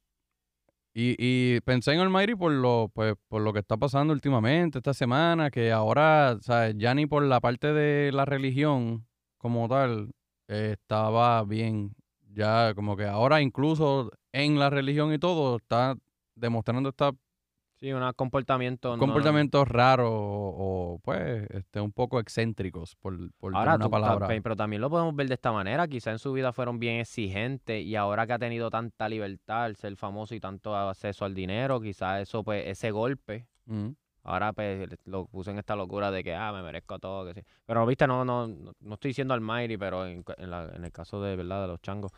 y, 0.92 1.14
y 1.18 1.60
pensé 1.60 1.92
en 1.92 2.00
Almighty 2.00 2.34
por 2.34 2.52
lo, 2.52 2.90
pues, 2.92 3.14
por 3.28 3.42
lo 3.42 3.52
que 3.52 3.60
está 3.60 3.76
pasando 3.76 4.12
últimamente, 4.12 4.78
esta 4.78 4.94
semana, 4.94 5.50
que 5.50 5.70
ahora, 5.72 6.38
sea, 6.40 6.70
ya 6.70 6.94
ni 6.94 7.06
por 7.06 7.22
la 7.22 7.40
parte 7.40 7.72
de 7.72 8.12
la 8.12 8.24
religión 8.24 9.06
como 9.38 9.68
tal, 9.68 10.10
eh, 10.48 10.76
estaba 10.80 11.44
bien, 11.44 11.94
ya 12.32 12.74
como 12.74 12.96
que 12.96 13.06
ahora 13.06 13.40
incluso 13.40 14.10
en 14.32 14.58
la 14.58 14.70
religión 14.70 15.12
y 15.12 15.18
todo, 15.18 15.56
está 15.56 15.96
demostrando 16.34 16.88
esta 16.88 17.12
Sí, 17.80 17.90
un 17.92 18.12
comportamiento. 18.14 18.94
no- 18.94 18.98
comportamientos 19.00 19.66
raros 19.66 20.10
o, 20.12 20.94
o, 20.94 20.98
pues 21.02 21.46
este, 21.50 21.80
un 21.80 21.92
poco 21.92 22.20
excéntricos, 22.20 22.94
por, 22.96 23.16
por 23.38 23.54
Ahora, 23.56 23.72
tener 23.72 23.80
tú- 23.80 23.86
una 23.88 23.90
palabra. 24.06 24.28
pero 24.42 24.54
también 24.54 24.82
lo 24.82 24.90
podemos 24.90 25.16
ver 25.16 25.28
de 25.28 25.34
esta 25.34 25.50
manera. 25.50 25.88
Quizá 25.88 26.10
en 26.10 26.18
su 26.18 26.32
vida 26.34 26.52
fueron 26.52 26.78
bien 26.78 27.00
exigentes 27.00 27.82
y 27.82 27.96
ahora 27.96 28.26
que 28.26 28.34
ha 28.34 28.38
tenido 28.38 28.68
tanta 28.70 29.08
libertad 29.08 29.64
al 29.64 29.76
ser 29.76 29.96
famoso 29.96 30.34
y 30.34 30.40
tanto 30.40 30.76
acceso 30.76 31.24
al 31.24 31.34
dinero, 31.34 31.80
quizá 31.80 32.20
eso, 32.20 32.44
pues, 32.44 32.66
ese 32.66 32.90
golpe, 32.90 33.46
ahora 34.24 34.52
pues 34.52 34.86
lo 35.06 35.24
puso 35.26 35.50
en 35.50 35.58
esta 35.58 35.74
locura 35.74 36.10
de 36.10 36.22
que, 36.22 36.34
ah, 36.34 36.52
me 36.52 36.62
merezco 36.62 36.98
todo, 36.98 37.24
que 37.32 37.40
sí. 37.40 37.46
Pero, 37.64 37.86
viste, 37.86 38.06
no, 38.06 38.26
no, 38.26 38.46
no, 38.46 38.72
no 38.78 38.94
estoy 38.94 39.08
diciendo 39.08 39.32
al 39.32 39.40
Mayri, 39.40 39.78
pero 39.78 40.04
en, 40.06 40.22
en 40.36 40.50
la- 40.50 40.68
en 40.74 40.84
el 40.84 40.92
caso 40.92 41.22
de, 41.22 41.34
¿verdad? 41.34 41.62
De 41.62 41.68
los 41.68 41.80
changos. 41.80 42.12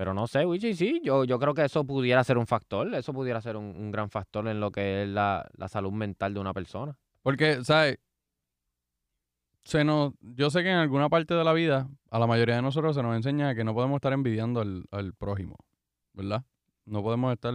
Pero 0.00 0.14
no 0.14 0.26
sé, 0.26 0.46
Wichi, 0.46 0.72
sí, 0.72 0.98
yo, 1.04 1.24
yo 1.24 1.38
creo 1.38 1.52
que 1.52 1.62
eso 1.62 1.84
pudiera 1.84 2.24
ser 2.24 2.38
un 2.38 2.46
factor, 2.46 2.94
eso 2.94 3.12
pudiera 3.12 3.38
ser 3.42 3.58
un, 3.58 3.90
gran 3.90 4.08
factor 4.08 4.48
en 4.48 4.58
lo 4.58 4.72
que 4.72 5.02
es 5.02 5.08
la, 5.10 5.46
la 5.58 5.68
salud 5.68 5.92
mental 5.92 6.32
de 6.32 6.40
una 6.40 6.54
persona. 6.54 6.96
Porque, 7.20 7.62
¿sabes? 7.64 7.98
Se 9.62 9.84
nos, 9.84 10.14
yo 10.22 10.48
sé 10.48 10.62
que 10.62 10.70
en 10.70 10.78
alguna 10.78 11.10
parte 11.10 11.34
de 11.34 11.44
la 11.44 11.52
vida, 11.52 11.86
a 12.10 12.18
la 12.18 12.26
mayoría 12.26 12.56
de 12.56 12.62
nosotros 12.62 12.96
se 12.96 13.02
nos 13.02 13.14
enseña 13.14 13.54
que 13.54 13.62
no 13.62 13.74
podemos 13.74 13.96
estar 13.96 14.14
envidiando 14.14 14.62
al, 14.62 14.86
al 14.90 15.12
prójimo, 15.12 15.56
¿verdad? 16.14 16.46
No 16.86 17.02
podemos 17.02 17.34
estar... 17.34 17.52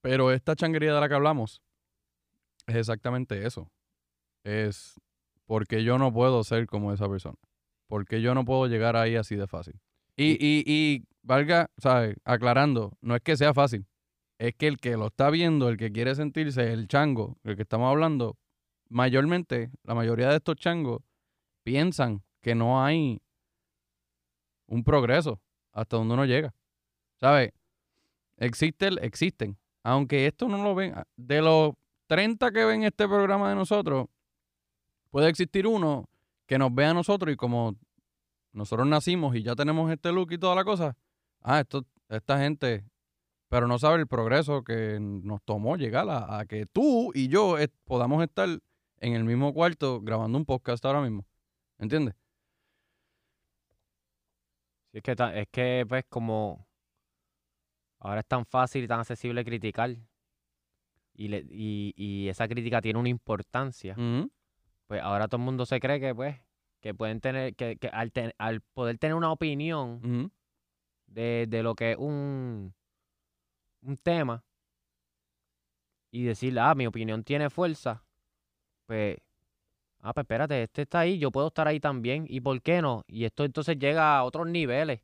Pero 0.00 0.30
esta 0.30 0.54
changuería 0.54 0.94
de 0.94 1.00
la 1.00 1.08
que 1.08 1.14
hablamos 1.16 1.60
es 2.68 2.76
exactamente 2.76 3.44
eso. 3.48 3.68
Es 4.44 4.94
porque 5.46 5.82
yo 5.82 5.98
no 5.98 6.12
puedo 6.12 6.44
ser 6.44 6.68
como 6.68 6.92
esa 6.92 7.08
persona. 7.08 7.34
Porque 7.88 8.22
yo 8.22 8.32
no 8.36 8.44
puedo 8.44 8.68
llegar 8.68 8.94
ahí 8.94 9.16
así 9.16 9.34
de 9.34 9.48
fácil. 9.48 9.80
Y, 10.22 10.32
y, 10.38 10.64
y 10.66 11.04
valga, 11.22 11.70
¿sabes? 11.78 12.16
Aclarando, 12.24 12.92
no 13.00 13.14
es 13.16 13.22
que 13.22 13.36
sea 13.36 13.54
fácil. 13.54 13.86
Es 14.38 14.54
que 14.54 14.66
el 14.66 14.78
que 14.78 14.96
lo 14.96 15.06
está 15.08 15.30
viendo, 15.30 15.68
el 15.68 15.76
que 15.76 15.92
quiere 15.92 16.14
sentirse 16.14 16.72
el 16.72 16.88
chango, 16.88 17.38
el 17.44 17.56
que 17.56 17.62
estamos 17.62 17.90
hablando, 17.90 18.36
mayormente, 18.88 19.70
la 19.84 19.94
mayoría 19.94 20.28
de 20.28 20.36
estos 20.36 20.56
changos 20.56 21.02
piensan 21.62 22.22
que 22.40 22.54
no 22.54 22.82
hay 22.84 23.20
un 24.66 24.84
progreso 24.84 25.40
hasta 25.72 25.96
donde 25.96 26.14
uno 26.14 26.24
llega. 26.24 26.54
¿Sabes? 27.18 27.50
Existe 28.38 28.86
el- 28.88 28.98
existen. 28.98 29.58
Aunque 29.82 30.26
esto 30.26 30.48
no 30.48 30.62
lo 30.62 30.74
ven, 30.74 30.94
de 31.16 31.40
los 31.42 31.72
30 32.06 32.50
que 32.50 32.64
ven 32.64 32.82
este 32.84 33.06
programa 33.06 33.48
de 33.50 33.54
nosotros, 33.54 34.06
puede 35.10 35.28
existir 35.28 35.66
uno 35.66 36.08
que 36.46 36.58
nos 36.58 36.74
vea 36.74 36.90
a 36.90 36.94
nosotros 36.94 37.32
y 37.32 37.36
como 37.36 37.76
nosotros 38.52 38.86
nacimos 38.86 39.36
y 39.36 39.42
ya 39.42 39.54
tenemos 39.54 39.90
este 39.90 40.12
look 40.12 40.32
y 40.32 40.38
toda 40.38 40.54
la 40.54 40.64
cosa, 40.64 40.96
ah, 41.42 41.60
esto, 41.60 41.84
esta 42.08 42.38
gente, 42.38 42.84
pero 43.48 43.66
no 43.66 43.78
sabe 43.78 43.98
el 44.00 44.06
progreso 44.06 44.62
que 44.64 44.98
nos 45.00 45.42
tomó 45.42 45.76
llegar 45.76 46.08
a, 46.08 46.38
a 46.38 46.46
que 46.46 46.66
tú 46.66 47.12
y 47.14 47.28
yo 47.28 47.56
podamos 47.84 48.22
estar 48.22 48.48
en 48.98 49.14
el 49.14 49.24
mismo 49.24 49.52
cuarto 49.54 50.00
grabando 50.00 50.36
un 50.38 50.44
podcast 50.44 50.84
ahora 50.84 51.00
mismo. 51.00 51.26
¿Entiendes? 51.78 52.14
Sí, 54.92 54.98
es 54.98 55.02
que, 55.02 55.12
es 55.34 55.48
que, 55.50 55.86
pues, 55.88 56.04
como 56.08 56.66
ahora 58.00 58.20
es 58.20 58.26
tan 58.26 58.44
fácil 58.44 58.84
y 58.84 58.88
tan 58.88 59.00
accesible 59.00 59.44
criticar, 59.44 59.96
y, 61.14 61.28
le- 61.28 61.46
y, 61.50 61.92
y 61.96 62.28
esa 62.28 62.48
crítica 62.48 62.80
tiene 62.80 62.98
una 62.98 63.08
importancia, 63.08 63.94
pues 64.86 65.00
ahora 65.02 65.28
todo 65.28 65.38
el 65.40 65.44
mundo 65.44 65.64
se 65.66 65.78
cree 65.80 66.00
que, 66.00 66.14
pues, 66.14 66.36
que 66.80 66.94
pueden 66.94 67.20
tener, 67.20 67.54
que, 67.54 67.76
que 67.76 67.88
al, 67.88 68.10
ten- 68.12 68.32
al 68.38 68.60
poder 68.60 68.98
tener 68.98 69.14
una 69.14 69.30
opinión 69.32 70.32
de, 71.06 71.46
de 71.48 71.62
lo 71.62 71.74
que 71.74 71.92
es 71.92 71.96
un, 71.98 72.74
un 73.82 73.96
tema 73.98 74.44
y 76.10 76.24
decir, 76.24 76.58
ah, 76.58 76.74
mi 76.74 76.86
opinión 76.86 77.22
tiene 77.22 77.50
fuerza, 77.50 78.04
pues, 78.86 79.18
ah, 80.00 80.12
pues 80.12 80.24
espérate, 80.24 80.62
este 80.64 80.82
está 80.82 81.00
ahí, 81.00 81.18
yo 81.18 81.30
puedo 81.30 81.48
estar 81.48 81.68
ahí 81.68 81.78
también, 81.80 82.24
¿y 82.28 82.40
por 82.40 82.60
qué 82.62 82.82
no? 82.82 83.04
Y 83.06 83.24
esto 83.24 83.44
entonces 83.44 83.78
llega 83.78 84.16
a 84.18 84.24
otros 84.24 84.48
niveles, 84.48 85.00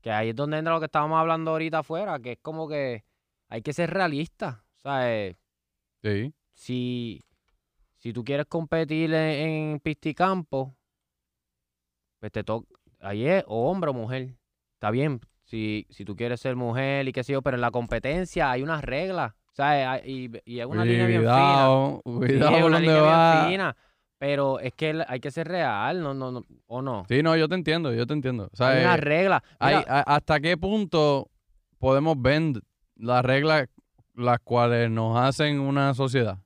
que 0.00 0.10
ahí 0.10 0.30
es 0.30 0.36
donde 0.36 0.58
entra 0.58 0.72
lo 0.74 0.80
que 0.80 0.86
estábamos 0.86 1.18
hablando 1.18 1.50
ahorita 1.50 1.80
afuera, 1.80 2.18
que 2.20 2.32
es 2.32 2.38
como 2.40 2.68
que 2.68 3.04
hay 3.48 3.62
que 3.62 3.72
ser 3.72 3.90
realista, 3.90 4.64
o 4.78 4.80
sea, 4.80 5.12
eh, 5.14 5.36
Sí. 6.02 6.32
si, 6.52 7.22
si 7.96 8.12
tú 8.12 8.22
quieres 8.24 8.46
competir 8.46 9.12
en, 9.14 9.48
en 9.74 9.80
pisticampo, 9.80 10.74
pues 12.24 12.32
te 12.32 12.42
toca, 12.42 12.66
ahí 13.00 13.26
es 13.26 13.44
o 13.46 13.70
hombre 13.70 13.90
o 13.90 13.92
mujer. 13.92 14.34
Está 14.76 14.90
bien, 14.90 15.20
si, 15.42 15.86
si 15.90 16.06
tú 16.06 16.16
quieres 16.16 16.40
ser 16.40 16.56
mujer 16.56 17.06
y 17.06 17.12
qué 17.12 17.22
sé 17.22 17.34
yo, 17.34 17.42
pero 17.42 17.58
en 17.58 17.60
la 17.60 17.70
competencia 17.70 18.50
hay 18.50 18.62
unas 18.62 18.82
reglas, 18.82 19.34
¿sabes? 19.52 19.86
Hay- 19.86 20.30
Y, 20.46 20.54
y 20.54 20.60
es 20.60 20.64
una 20.64 20.86
línea 20.86 21.06
bien 21.06 21.20
fina. 21.20 21.30
Cuidado, 22.02 22.02
Sí, 22.48 22.62
por 22.62 22.70
donde 22.72 23.00
va. 23.02 23.46
fina, 23.46 23.76
pero 24.16 24.58
es 24.58 24.72
que 24.72 25.04
hay 25.06 25.20
que 25.20 25.30
ser 25.30 25.48
real, 25.48 26.00
no, 26.00 26.14
no, 26.14 26.32
no, 26.32 26.42
o 26.66 26.80
no. 26.80 27.04
Sí, 27.10 27.22
no, 27.22 27.36
yo 27.36 27.46
te 27.46 27.56
entiendo, 27.56 27.92
yo 27.92 28.06
te 28.06 28.14
entiendo. 28.14 28.48
O 28.50 28.56
sea, 28.56 28.68
hay 28.68 28.84
unas 28.84 28.96
eh, 28.96 29.02
reglas. 29.02 29.42
hay- 29.58 29.76
Mira, 29.76 29.98
a- 30.00 30.14
¿Hasta 30.16 30.40
qué 30.40 30.56
punto 30.56 31.28
podemos 31.78 32.16
ver 32.22 32.40
las 32.96 33.22
reglas 33.22 33.68
las 34.14 34.38
cuales 34.40 34.90
nos 34.90 35.18
hacen 35.18 35.60
una 35.60 35.92
sociedad? 35.92 36.38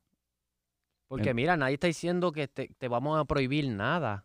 Porque 1.06 1.34
mira, 1.34 1.56
nadie 1.56 1.74
está 1.74 1.86
diciendo 1.86 2.32
que 2.32 2.48
te, 2.48 2.66
te 2.76 2.88
vamos 2.88 3.16
a 3.16 3.24
prohibir 3.26 3.68
nada. 3.68 4.24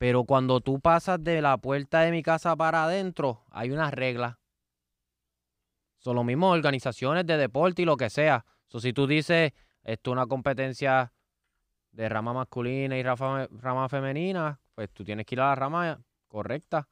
Pero 0.00 0.24
cuando 0.24 0.62
tú 0.62 0.80
pasas 0.80 1.22
de 1.22 1.42
la 1.42 1.58
puerta 1.58 2.00
de 2.00 2.10
mi 2.10 2.22
casa 2.22 2.56
para 2.56 2.84
adentro, 2.84 3.44
hay 3.50 3.70
unas 3.70 3.92
reglas. 3.92 4.38
Son 5.98 6.16
lo 6.16 6.24
mismo 6.24 6.48
organizaciones 6.48 7.26
de 7.26 7.36
deporte 7.36 7.82
y 7.82 7.84
lo 7.84 7.98
que 7.98 8.08
sea. 8.08 8.46
So, 8.68 8.80
si 8.80 8.94
tú 8.94 9.06
dices, 9.06 9.52
esto 9.82 10.10
es 10.10 10.12
una 10.12 10.24
competencia 10.24 11.12
de 11.92 12.08
rama 12.08 12.32
masculina 12.32 12.96
y 12.96 13.02
rama, 13.02 13.46
rama 13.50 13.90
femenina, 13.90 14.58
pues 14.74 14.88
tú 14.90 15.04
tienes 15.04 15.26
que 15.26 15.34
ir 15.34 15.42
a 15.42 15.48
la 15.48 15.54
rama 15.54 16.00
correcta. 16.28 16.88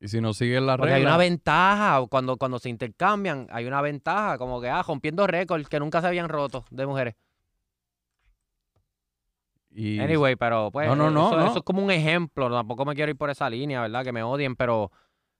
Y 0.00 0.08
si 0.08 0.20
no 0.20 0.34
siguen 0.34 0.66
las 0.66 0.78
Porque 0.78 0.94
hay 0.94 1.02
una 1.02 1.16
ventaja, 1.16 2.00
o 2.00 2.08
cuando, 2.08 2.38
cuando 2.38 2.58
se 2.58 2.70
intercambian, 2.70 3.46
hay 3.50 3.66
una 3.66 3.80
ventaja, 3.80 4.36
como 4.36 4.60
que, 4.60 4.68
ah, 4.68 4.82
rompiendo 4.82 5.28
récords 5.28 5.68
que 5.68 5.78
nunca 5.78 6.00
se 6.00 6.08
habían 6.08 6.28
roto 6.28 6.64
de 6.72 6.86
mujeres. 6.86 7.14
Y- 9.74 9.98
Anyway, 10.00 10.36
pero 10.36 10.70
pues 10.70 10.86
No, 10.88 10.94
no, 10.96 11.10
no, 11.10 11.28
eso, 11.28 11.36
no. 11.38 11.46
eso 11.46 11.58
es 11.58 11.64
como 11.64 11.82
un 11.82 11.90
ejemplo. 11.90 12.50
Tampoco 12.50 12.84
me 12.84 12.94
quiero 12.94 13.10
ir 13.10 13.16
por 13.16 13.30
esa 13.30 13.48
línea, 13.48 13.80
¿verdad? 13.80 14.04
Que 14.04 14.12
me 14.12 14.22
odien, 14.22 14.54
pero, 14.56 14.90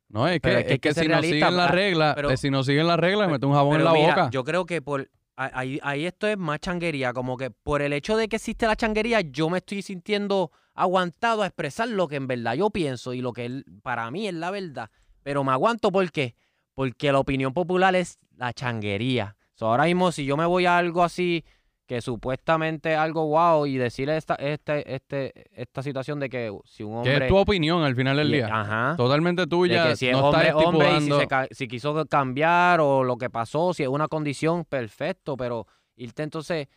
No, 0.09 0.27
es 0.29 0.40
que, 0.40 0.79
es 0.83 0.97
si 0.97 1.09
no 1.09 1.23
siguen 1.23 1.57
las 1.57 1.71
reglas, 1.71 2.16
si 2.40 2.51
no 2.51 2.62
siguen 2.64 2.87
las 2.87 2.99
reglas, 2.99 3.31
mete 3.31 3.47
un 3.47 3.55
jabón 3.55 3.79
en 3.79 3.85
la 3.85 3.92
mira, 3.92 4.09
boca. 4.14 4.31
yo 4.31 4.45
creo 4.45 4.66
que 4.66 4.83
por 4.83 5.09
ahí, 5.37 5.81
ahí 5.83 6.05
esto 6.07 6.27
es 6.27 6.37
más 6.38 6.61
changuería, 6.61 7.12
como 7.12 7.37
que 7.37 7.51
por 7.51 7.81
el 7.83 7.92
hecho 7.92 8.16
de 8.16 8.29
que 8.29 8.37
existe 8.37 8.66
la 8.66 8.77
changuería, 8.77 9.21
yo 9.23 9.49
me 9.51 9.59
estoy 9.59 9.83
sintiendo 9.83 10.51
aguantado 10.75 11.42
a 11.42 11.47
expresar 11.47 11.88
lo 11.88 12.09
que 12.09 12.16
en 12.16 12.27
verdad 12.27 12.55
yo 12.55 12.71
pienso 12.71 13.12
y 13.14 13.21
lo 13.23 13.33
que 13.33 13.45
él- 13.47 13.64
para 13.83 14.11
mí 14.11 14.29
es 14.29 14.35
la 14.35 14.51
verdad. 14.51 14.90
Pero 15.23 15.45
me 15.45 15.53
aguanto 15.53 15.90
¿por 15.92 16.11
qué? 16.11 16.35
Porque 16.75 17.12
la 17.12 17.18
opinión 17.18 17.53
popular 17.53 17.95
es 17.95 18.18
la 18.37 18.53
changuería. 18.53 19.37
So, 19.55 19.66
ahora 19.66 19.85
mismo, 19.85 20.11
si 20.12 20.25
yo 20.25 20.37
me 20.37 20.47
voy 20.47 20.66
a 20.66 20.79
algo 20.79 21.03
así, 21.05 21.45
que 21.87 22.01
supuestamente 22.01 22.92
es 22.92 22.99
algo 22.99 23.27
wow, 23.27 23.66
y 23.66 23.77
decirle 23.77 24.16
esta, 24.16 24.35
este, 24.37 24.95
este, 24.95 25.33
esta 25.61 25.83
situación 25.83 26.21
de 26.21 26.29
que 26.31 26.57
si 26.64 26.83
un 26.85 26.97
hombre. 26.99 27.18
que 27.18 27.25
es 27.25 27.29
tu 27.29 27.37
opinión 27.37 27.83
al 27.83 27.95
final 27.97 28.16
del 28.16 28.29
y- 28.31 28.35
día. 28.37 28.49
Ajá. 28.51 28.95
Totalmente 28.97 29.42
De 29.42 29.49
tuya. 29.49 29.88
que 29.88 29.97
si 29.97 30.09
es 30.09 30.12
no 30.16 30.29
hombre, 30.29 30.53
hombre, 30.55 30.97
y 30.99 31.01
si, 31.03 31.11
se 31.11 31.29
si 31.51 31.68
quiso 31.68 32.07
cambiar 32.07 32.81
o 32.81 33.03
lo 33.05 33.16
que 33.18 33.29
pasó, 33.31 33.75
si 33.75 33.83
es 33.83 33.88
una 33.88 34.09
condición, 34.09 34.64
perfecto, 34.64 35.37
pero 35.37 35.66
irte 35.97 36.23
entonces 36.23 36.68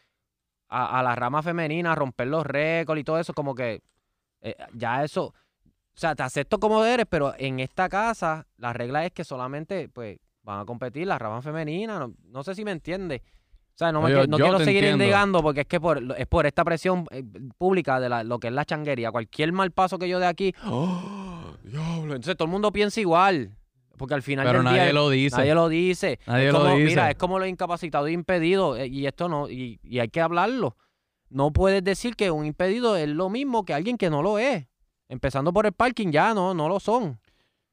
a, 0.68 1.00
a 1.00 1.04
la 1.04 1.16
rama 1.16 1.42
femenina, 1.44 1.92
a 1.92 1.96
romper 1.96 2.28
los 2.28 2.46
récords 2.46 3.00
y 3.00 3.04
todo 3.04 3.20
eso, 3.20 3.34
como 3.34 3.54
que 3.56 3.82
eh, 4.42 4.56
ya 4.74 5.04
eso, 5.04 5.26
o 5.28 5.34
sea, 5.98 6.16
te 6.16 6.24
acepto 6.24 6.60
como 6.60 6.84
eres, 6.84 7.06
pero 7.08 7.34
en 7.38 7.60
esta 7.60 7.88
casa 7.88 8.48
la 8.58 8.74
regla 8.74 9.06
es 9.06 9.12
que 9.12 9.24
solamente 9.24 9.88
pues 9.88 10.18
van 10.42 10.60
a 10.62 10.66
competir 10.66 11.08
la 11.08 11.18
rama 11.20 11.42
femenina, 11.42 12.00
no, 12.00 12.14
no 12.26 12.44
sé 12.44 12.56
si 12.56 12.66
me 12.66 12.72
entiendes. 12.72 13.22
O 13.76 13.78
sea, 13.78 13.92
no, 13.92 14.02
me 14.02 14.10
Yo- 14.12 14.24
qui- 14.24 14.28
no 14.30 14.38
yo 14.38 14.46
quiero 14.46 14.60
seguir 14.60 14.84
entiendo. 14.86 15.04
indagando 15.04 15.42
porque 15.44 15.62
es 15.62 15.68
que 15.68 15.82
por, 15.82 16.02
es 16.18 16.28
por 16.28 16.46
esta 16.46 16.64
presión 16.64 17.06
eh, 17.12 17.24
pública 17.58 18.00
de 18.00 18.08
la- 18.08 18.24
lo 18.24 18.40
que 18.40 18.48
es 18.48 18.54
la 18.54 18.64
changuería. 18.64 19.12
Cualquier 19.12 19.52
mal 19.52 19.72
paso 19.72 20.00
que 20.00 20.08
yo 20.08 20.18
dé 20.20 20.28
aquí, 20.28 20.54
¡oh! 20.66 21.54
diablo! 21.64 22.16
entonces 22.16 22.38
todo 22.38 22.46
el 22.46 22.52
mundo 22.52 22.72
piensa 22.72 23.00
igual. 23.02 23.52
Porque 23.98 24.14
al 24.14 24.24
final 24.24 24.46
Pero 24.46 24.60
del 24.60 24.66
nadie 24.66 24.84
día 24.84 24.94
lo 24.94 25.10
dice. 25.10 25.38
nadie 25.38 25.56
lo 25.56 25.70
dice. 25.70 26.20
Nadie 26.28 26.48
Es 26.48 26.54
lo 26.54 26.66
dice. 26.76 26.84
Mira, 26.86 27.10
es 27.12 27.16
como 27.18 27.40
los 27.40 27.48
incapacitados 27.48 28.10
e 28.10 28.12
impedidos. 28.12 28.78
eh, 28.80 28.88
Y 28.88 29.06
esto 29.08 29.30
no, 29.30 29.50
y, 29.50 29.80
y 29.84 30.00
hay 30.00 30.10
que 30.10 30.20
hablarlo. 30.22 30.76
No 31.30 31.52
puedes 31.52 31.82
decir 31.84 32.16
que 32.16 32.30
un 32.32 32.46
impedido 32.46 32.98
es 32.98 33.08
lo 33.10 33.30
mismo 33.30 33.64
que 33.66 33.74
alguien 33.74 33.98
que 33.98 34.10
no 34.10 34.22
lo 34.22 34.38
es. 34.40 34.68
Empezando 35.08 35.54
por 35.54 35.66
el 35.66 35.72
parking, 35.74 36.12
ya 36.12 36.34
no, 36.34 36.54
no 36.54 36.68
lo 36.68 36.80
son. 36.82 37.20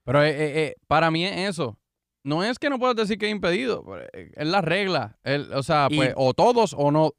Pero 0.04 0.22
eh, 0.22 0.76
para 0.86 1.10
mí 1.10 1.24
es 1.24 1.48
eso. 1.50 1.76
No 2.24 2.44
es 2.44 2.58
que 2.58 2.70
no 2.70 2.78
puedas 2.78 2.96
decir 2.96 3.18
que 3.18 3.26
es 3.26 3.32
impedido. 3.32 3.84
pero, 3.84 4.04
eh, 4.12 4.30
Es 4.36 4.46
la 4.46 4.60
regla. 4.60 5.18
El- 5.24 5.52
o 5.52 5.62
sea, 5.62 5.88
Y- 5.90 5.96
pues, 5.96 6.12
o 6.16 6.34
todos 6.34 6.74
o 6.76 6.90
no. 6.90 7.12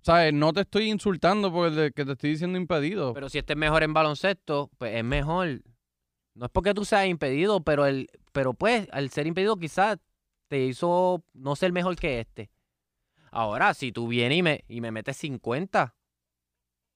¿Sabes? 0.00 0.32
No 0.32 0.52
te 0.52 0.60
estoy 0.60 0.88
insultando 0.88 1.52
porque 1.52 1.90
que 1.92 2.04
te 2.04 2.12
estoy 2.12 2.30
diciendo 2.30 2.56
impedido. 2.58 3.12
Pero 3.12 3.28
si 3.28 3.38
este 3.38 3.54
es 3.54 3.58
mejor 3.58 3.82
en 3.82 3.92
baloncesto, 3.92 4.70
pues 4.78 4.94
es 4.94 5.02
mejor. 5.04 5.62
No 6.34 6.46
es 6.46 6.50
porque 6.52 6.74
tú 6.74 6.84
seas 6.84 7.06
impedido, 7.06 7.60
pero 7.62 7.86
el, 7.86 8.08
pero 8.32 8.54
pues, 8.54 8.88
al 8.92 9.10
ser 9.10 9.26
impedido 9.26 9.56
quizás 9.56 9.98
te 10.48 10.64
hizo 10.64 11.24
no 11.32 11.56
ser 11.56 11.72
mejor 11.72 11.96
que 11.96 12.20
este. 12.20 12.50
Ahora, 13.32 13.74
si 13.74 13.90
tú 13.90 14.06
vienes 14.06 14.38
y 14.38 14.42
me, 14.42 14.64
y 14.68 14.80
me 14.80 14.92
metes 14.92 15.16
50 15.16 15.94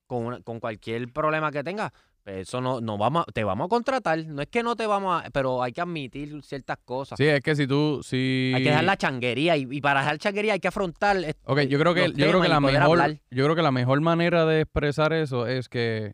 con, 0.06 0.26
una- 0.26 0.40
con 0.42 0.60
cualquier 0.60 1.12
problema 1.12 1.50
que 1.50 1.64
tengas, 1.64 1.90
pues 1.92 2.00
eso 2.26 2.60
no, 2.60 2.80
no 2.80 2.98
vamos, 2.98 3.24
a- 3.26 3.32
te 3.32 3.42
vamos 3.44 3.66
a 3.66 3.68
contratar. 3.68 4.24
No 4.26 4.42
es 4.42 4.48
que 4.48 4.62
no 4.62 4.76
te 4.76 4.86
vamos 4.86 5.22
a, 5.24 5.30
pero 5.30 5.62
hay 5.62 5.72
que 5.72 5.80
admitir 5.80 6.42
ciertas 6.42 6.78
cosas. 6.84 7.16
Sí, 7.16 7.26
es 7.26 7.40
que 7.40 7.54
si 7.56 7.66
tú, 7.66 8.00
si... 8.02 8.52
Hay 8.54 8.62
que 8.62 8.68
dejar 8.70 8.84
la 8.84 8.96
changuería 8.96 9.56
y, 9.56 9.66
y 9.70 9.80
para 9.80 10.00
dejar 10.00 10.18
changuería 10.18 10.52
hay 10.54 10.60
que 10.60 10.68
afrontar. 10.68 11.16
est- 11.18 11.38
Ok, 11.44 11.60
yo 11.62 11.78
creo 11.78 11.94
que, 11.94 12.12
yo 12.12 12.28
creo 12.28 12.40
que 12.42 12.48
la 12.48 12.60
mejor, 12.60 12.82
hablar. 13.00 13.20
yo 13.30 13.44
creo 13.44 13.56
que 13.56 13.62
la 13.62 13.72
mejor 13.72 14.00
manera 14.00 14.44
de 14.46 14.60
expresar 14.62 15.12
eso 15.12 15.46
es 15.46 15.68
que 15.68 16.12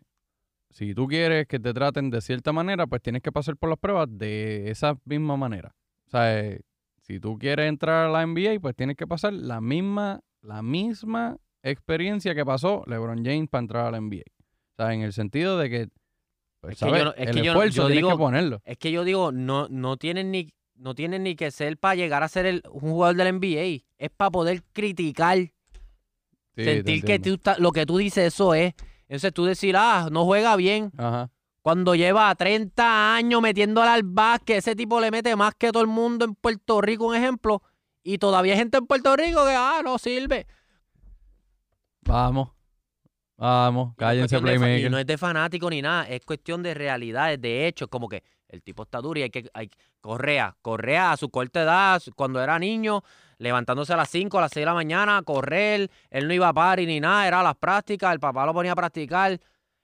si 0.70 0.94
tú 0.94 1.06
quieres 1.06 1.46
que 1.46 1.58
te 1.58 1.72
traten 1.72 2.10
de 2.10 2.20
cierta 2.20 2.52
manera, 2.52 2.86
pues 2.86 3.00
tienes 3.02 3.22
que 3.22 3.32
pasar 3.32 3.56
por 3.56 3.68
las 3.70 3.78
pruebas 3.78 4.08
de 4.10 4.70
esa 4.70 4.96
misma 5.04 5.36
manera. 5.36 5.74
O 6.06 6.10
sea, 6.10 6.38
eh, 6.38 6.60
si 7.00 7.18
tú 7.18 7.38
quieres 7.38 7.68
entrar 7.68 8.06
a 8.06 8.10
la 8.10 8.22
NBA, 8.26 8.60
pues 8.60 8.76
tienes 8.76 8.96
que 8.96 9.06
pasar 9.06 9.32
la 9.32 9.60
misma, 9.60 10.20
la 10.42 10.62
misma 10.62 11.38
experiencia 11.62 12.34
que 12.34 12.44
pasó 12.44 12.84
LeBron 12.86 13.24
James 13.24 13.48
para 13.48 13.60
entrar 13.62 13.86
a 13.86 13.90
la 13.90 13.98
NBA. 14.00 14.22
O 14.78 14.82
sea, 14.82 14.92
en 14.92 15.02
el 15.02 15.12
sentido 15.12 15.58
de 15.58 15.70
que, 15.70 15.88
pues, 16.60 16.74
Es 16.74 16.78
que 16.80 16.90
yo 16.90 16.96
es 17.16 17.28
el 17.28 17.34
que 17.34 17.42
yo- 17.44 17.52
esfuerzo 17.52 17.76
yo 17.82 17.86
tienes 17.88 18.04
que 18.04 18.06
digo- 18.08 18.18
ponerlo. 18.18 18.60
Es 18.64 18.76
que 18.78 18.92
yo 18.92 19.04
digo, 19.04 19.32
no, 19.32 19.68
no 19.68 19.96
tienen 19.96 20.30
ni, 20.30 20.52
no 20.74 20.94
tienen 20.94 21.22
ni 21.22 21.34
que 21.36 21.50
ser 21.50 21.78
para 21.78 21.94
llegar 21.94 22.22
a 22.22 22.28
ser 22.28 22.44
el, 22.46 22.62
un 22.70 22.80
jugador 22.92 23.16
del 23.16 23.28
NBA. 23.28 23.84
Es 23.98 24.10
para 24.14 24.30
poder 24.30 24.62
criticar, 24.72 25.38
Sí, 25.38 25.52
te 26.54 26.64
sentir 26.76 27.04
que 27.04 27.14
entiendo. 27.14 27.24
tú 27.24 27.34
estás- 27.34 27.58
lo 27.58 27.72
que 27.72 27.86
tú 27.86 27.96
dices, 27.98 28.34
eso 28.34 28.52
es. 28.54 28.74
Entonces 29.08 29.32
tú 29.32 29.44
decir, 29.44 29.76
ah, 29.78 30.08
no 30.10 30.24
juega 30.24 30.56
bien. 30.56 30.90
Ajá. 30.98 31.30
Cuando 31.62 31.94
lleva 31.94 32.32
30 32.34 33.14
años 33.16 33.40
metiéndole 33.42 33.88
al 33.88 34.02
básquet, 34.04 34.58
ese 34.58 34.76
tipo 34.76 35.00
le 35.00 35.10
mete 35.10 35.34
más 35.36 35.54
que 35.54 35.72
todo 35.72 35.82
el 35.82 35.88
mundo 35.88 36.24
en 36.24 36.34
Puerto 36.34 36.80
Rico, 36.80 37.06
un 37.06 37.14
ejemplo. 37.16 37.62
Y 38.04 38.18
todavía 38.18 38.52
hay 38.52 38.58
gente 38.58 38.78
en 38.78 38.86
Puerto 38.86 39.16
Rico 39.16 39.44
que, 39.44 39.54
ah, 39.56 39.80
no 39.84 39.98
sirve. 39.98 40.46
Vamos. 42.02 42.50
Vamos, 43.38 43.94
cállense, 43.96 44.36
de 44.36 44.42
Playmaker. 44.42 44.80
Y 44.80 44.90
no 44.90 44.98
es 44.98 45.06
de 45.06 45.18
fanático 45.18 45.68
ni 45.68 45.82
nada, 45.82 46.08
es 46.08 46.24
cuestión 46.24 46.62
de 46.62 46.74
realidades, 46.74 47.40
de 47.40 47.66
hechos, 47.66 47.88
como 47.88 48.08
que 48.08 48.22
el 48.48 48.62
tipo 48.62 48.84
está 48.84 49.00
duro 49.00 49.20
y 49.20 49.24
hay 49.24 49.30
que, 49.30 49.48
hay, 49.52 49.70
Correa, 50.00 50.56
Correa 50.62 51.12
a 51.12 51.16
su 51.16 51.28
corta 51.28 51.62
edad, 51.62 52.02
cuando 52.14 52.42
era 52.42 52.58
niño, 52.58 53.02
levantándose 53.38 53.92
a 53.92 53.96
las 53.96 54.08
5, 54.08 54.38
a 54.38 54.42
las 54.42 54.52
6 54.52 54.62
de 54.62 54.66
la 54.66 54.74
mañana, 54.74 55.18
a 55.18 55.22
correr, 55.22 55.90
él 56.10 56.28
no 56.28 56.34
iba 56.34 56.48
a 56.48 56.54
party 56.54 56.86
ni 56.86 57.00
nada, 57.00 57.26
era 57.26 57.40
a 57.40 57.42
las 57.42 57.56
prácticas, 57.56 58.12
el 58.12 58.20
papá 58.20 58.46
lo 58.46 58.54
ponía 58.54 58.72
a 58.72 58.76
practicar. 58.76 59.38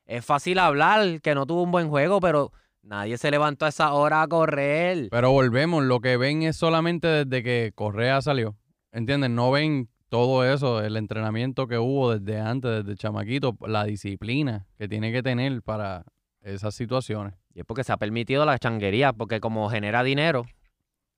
Es 0.06 0.24
fácil 0.24 0.58
hablar 0.58 1.20
que 1.20 1.34
no 1.34 1.46
tuvo 1.46 1.62
un 1.62 1.70
buen 1.70 1.88
juego, 1.88 2.20
pero 2.20 2.52
nadie 2.82 3.18
se 3.18 3.30
levantó 3.30 3.66
a 3.66 3.68
esa 3.68 3.92
hora 3.92 4.22
a 4.22 4.28
correr. 4.28 5.08
Pero 5.10 5.30
volvemos, 5.30 5.84
lo 5.84 6.00
que 6.00 6.16
ven 6.16 6.42
es 6.42 6.56
solamente 6.56 7.24
desde 7.24 7.42
que 7.42 7.72
Correa 7.74 8.20
salió. 8.22 8.56
¿Entienden? 8.90 9.34
No 9.34 9.50
ven 9.50 9.88
todo 10.12 10.44
eso, 10.44 10.82
el 10.82 10.98
entrenamiento 10.98 11.66
que 11.66 11.78
hubo 11.78 12.14
desde 12.14 12.38
antes, 12.38 12.84
desde 12.84 12.98
chamaquito, 12.98 13.56
la 13.66 13.84
disciplina 13.84 14.66
que 14.76 14.86
tiene 14.86 15.10
que 15.10 15.22
tener 15.22 15.62
para 15.62 16.04
esas 16.42 16.74
situaciones. 16.74 17.32
Y 17.54 17.60
es 17.60 17.64
porque 17.64 17.82
se 17.82 17.94
ha 17.94 17.96
permitido 17.96 18.44
la 18.44 18.58
changuería, 18.58 19.14
porque 19.14 19.40
como 19.40 19.70
genera 19.70 20.02
dinero, 20.02 20.44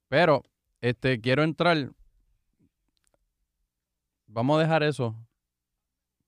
Pero, 0.06 0.44
este, 0.80 1.20
quiero 1.20 1.42
entrar. 1.42 1.90
Vamos 4.28 4.58
a 4.58 4.62
dejar 4.62 4.84
eso 4.84 5.16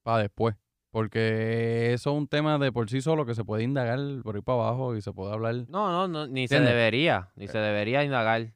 para 0.03 0.23
después. 0.23 0.57
Porque 0.91 1.93
eso 1.93 2.11
es 2.11 2.17
un 2.17 2.27
tema 2.27 2.59
de 2.59 2.73
por 2.73 2.91
sí 2.91 3.01
solo 3.01 3.25
que 3.27 3.37
se 3.37 3.45
puede 3.45 3.63
indagar 3.63 4.01
por 4.25 4.35
ahí 4.35 4.43
para 4.43 4.63
abajo 4.63 4.97
y 4.97 5.03
se 5.03 5.13
puede 5.13 5.33
hablar. 5.33 5.55
No, 5.69 5.93
no, 5.93 6.09
no 6.09 6.27
ni 6.27 6.49
se 6.49 6.59
debería, 6.59 7.31
ni 7.37 7.47
se 7.47 7.59
debería 7.59 8.03
indagar. 8.03 8.55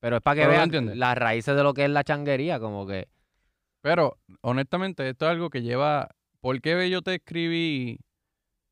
Pero 0.00 0.16
es 0.16 0.22
para 0.22 0.34
que 0.34 0.48
Pero 0.48 0.68
vean 0.70 0.98
las 0.98 1.16
raíces 1.16 1.54
de 1.54 1.62
lo 1.62 1.72
que 1.72 1.84
es 1.84 1.90
la 1.90 2.02
changuería, 2.02 2.58
como 2.58 2.84
que 2.84 3.13
Pero, 3.84 4.18
honestamente, 4.40 5.06
esto 5.10 5.26
es 5.26 5.32
algo 5.32 5.50
que 5.50 5.60
lleva. 5.60 6.08
¿Por 6.40 6.62
qué 6.62 6.88
yo 6.88 7.02
te 7.02 7.16
escribí? 7.16 8.00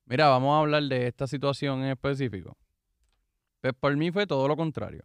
Mira, 0.06 0.28
vamos 0.28 0.54
a 0.54 0.60
hablar 0.60 0.84
de 0.84 1.06
esta 1.06 1.26
situación 1.26 1.84
en 1.84 1.90
específico. 1.90 2.56
Pues 3.60 3.74
por 3.78 3.94
mí 3.94 4.10
fue 4.10 4.26
todo 4.26 4.48
lo 4.48 4.56
contrario. 4.56 5.04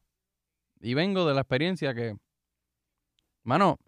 Y 0.79 0.93
vengo 0.93 1.27
de 1.27 1.33
la 1.33 1.41
experiencia 1.41 1.93
que. 1.93 2.15
Mano, 3.43 3.79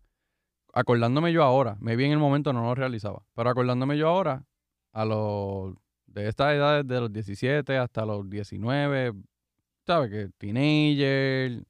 acordándome 0.74 1.32
yo 1.32 1.42
ahora, 1.42 1.78
me 1.80 1.96
vi 1.96 2.04
en 2.04 2.12
el 2.12 2.20
momento 2.20 2.52
no 2.52 2.64
lo 2.64 2.76
realizaba, 2.76 3.24
pero 3.34 3.52
acordándome 3.52 3.98
yo 3.98 4.10
ahora, 4.10 4.44
a 4.92 5.06
los. 5.06 5.74
de 6.06 6.28
estas 6.28 6.54
edades, 6.54 6.86
de 6.86 7.00
los 7.00 7.14
17 7.14 7.78
hasta 7.78 8.06
los 8.06 8.30
19, 8.30 9.14
¿sabes? 9.88 10.12
Que 10.12 10.30
teenager. 10.38 11.64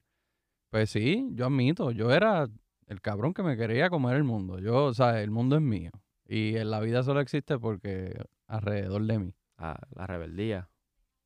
Pues 0.71 0.89
sí, 0.89 1.29
yo 1.33 1.45
admito, 1.45 1.91
yo 1.91 2.11
era 2.11 2.47
el 2.89 3.01
cabrón 3.01 3.33
que 3.33 3.43
me 3.43 3.55
quería 3.55 3.89
comer 3.89 4.15
el 4.17 4.23
mundo. 4.23 4.59
Yo, 4.59 4.85
o 4.85 4.93
sea, 4.93 5.21
el 5.21 5.29
mundo 5.29 5.55
es 5.55 5.61
mío. 5.61 5.91
Y 6.25 6.57
en 6.57 6.71
la 6.71 6.79
vida 6.79 7.03
solo 7.03 7.21
existe 7.21 7.59
porque 7.59 8.19
alrededor 8.47 9.05
de 9.05 9.19
mí. 9.19 9.35
ah, 9.57 9.79
la 9.95 10.07
rebeldía. 10.07 10.69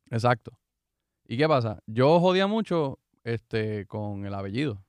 Exacto. 0.10 0.60
¿Y 1.26 1.38
qué 1.38 1.48
pasa? 1.48 1.80
Yo 1.88 2.20
jodía 2.20 2.48
mucho 2.48 3.00
este, 3.24 3.86
con 3.88 4.26
el 4.26 4.34
apellido, 4.34 4.84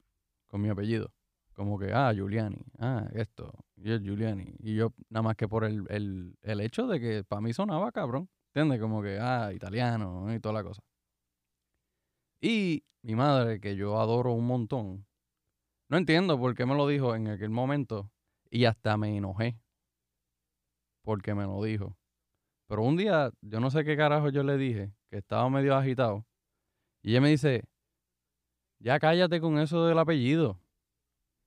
con 0.48 0.60
mi 0.62 0.68
apellido. 0.68 1.12
Como 1.54 1.78
que, 1.78 1.92
ah, 1.92 2.12
Giuliani, 2.12 2.64
ah, 2.80 3.06
esto, 3.14 3.52
y 3.76 3.92
el 3.92 4.02
Giuliani. 4.02 4.56
Y 4.58 4.74
yo, 4.74 4.92
nada 5.08 5.22
más 5.22 5.36
que 5.36 5.46
por 5.46 5.64
el, 5.64 5.84
el, 5.88 6.36
el 6.42 6.60
hecho 6.60 6.88
de 6.88 6.98
que 6.98 7.22
para 7.22 7.40
mí 7.40 7.52
sonaba 7.52 7.92
cabrón. 7.92 8.28
¿Entiendes? 8.48 8.80
Como 8.80 9.00
que, 9.00 9.18
ah, 9.20 9.52
italiano 9.54 10.34
y 10.34 10.40
toda 10.40 10.54
la 10.54 10.64
cosa. 10.64 10.82
Y 12.40 12.84
mi 13.02 13.14
madre, 13.14 13.60
que 13.60 13.76
yo 13.76 14.00
adoro 14.00 14.32
un 14.32 14.46
montón, 14.46 15.06
no 15.88 15.96
entiendo 15.96 16.38
por 16.38 16.54
qué 16.54 16.66
me 16.66 16.74
lo 16.74 16.86
dijo 16.86 17.14
en 17.14 17.28
aquel 17.28 17.50
momento 17.50 18.10
y 18.50 18.64
hasta 18.64 18.96
me 18.96 19.16
enojé 19.16 19.58
porque 21.02 21.34
me 21.34 21.44
lo 21.44 21.62
dijo. 21.62 21.96
Pero 22.66 22.82
un 22.82 22.96
día, 22.96 23.30
yo 23.42 23.60
no 23.60 23.70
sé 23.70 23.84
qué 23.84 23.96
carajo 23.96 24.30
yo 24.30 24.42
le 24.42 24.56
dije, 24.56 24.92
que 25.10 25.18
estaba 25.18 25.48
medio 25.50 25.76
agitado, 25.76 26.26
y 27.02 27.10
ella 27.10 27.20
me 27.20 27.28
dice, 27.28 27.64
ya 28.78 28.98
cállate 28.98 29.40
con 29.40 29.58
eso 29.58 29.86
del 29.86 29.98
apellido. 29.98 30.58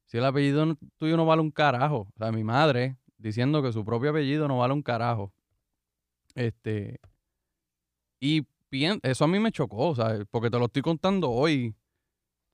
Si 0.06 0.18
el 0.18 0.26
apellido 0.26 0.78
tuyo 0.98 1.18
no 1.18 1.26
vale 1.26 1.42
un 1.42 1.52
carajo. 1.52 2.08
O 2.14 2.18
sea, 2.18 2.32
mi 2.32 2.44
madre 2.44 2.98
diciendo 3.18 3.62
que 3.62 3.74
su 3.74 3.84
propio 3.84 4.12
apellido 4.12 4.48
no 4.48 4.60
vale 4.60 4.74
un 4.74 4.84
carajo. 4.84 5.34
Este. 6.36 7.00
Y 8.20 8.46
eso 9.02 9.26
a 9.26 9.28
mí 9.28 9.40
me 9.40 9.52
chocó, 9.52 9.96
¿sabes? 9.96 10.26
Porque 10.30 10.50
te 10.50 10.60
lo 10.60 10.66
estoy 10.66 10.82
contando 10.82 11.30
hoy, 11.32 11.76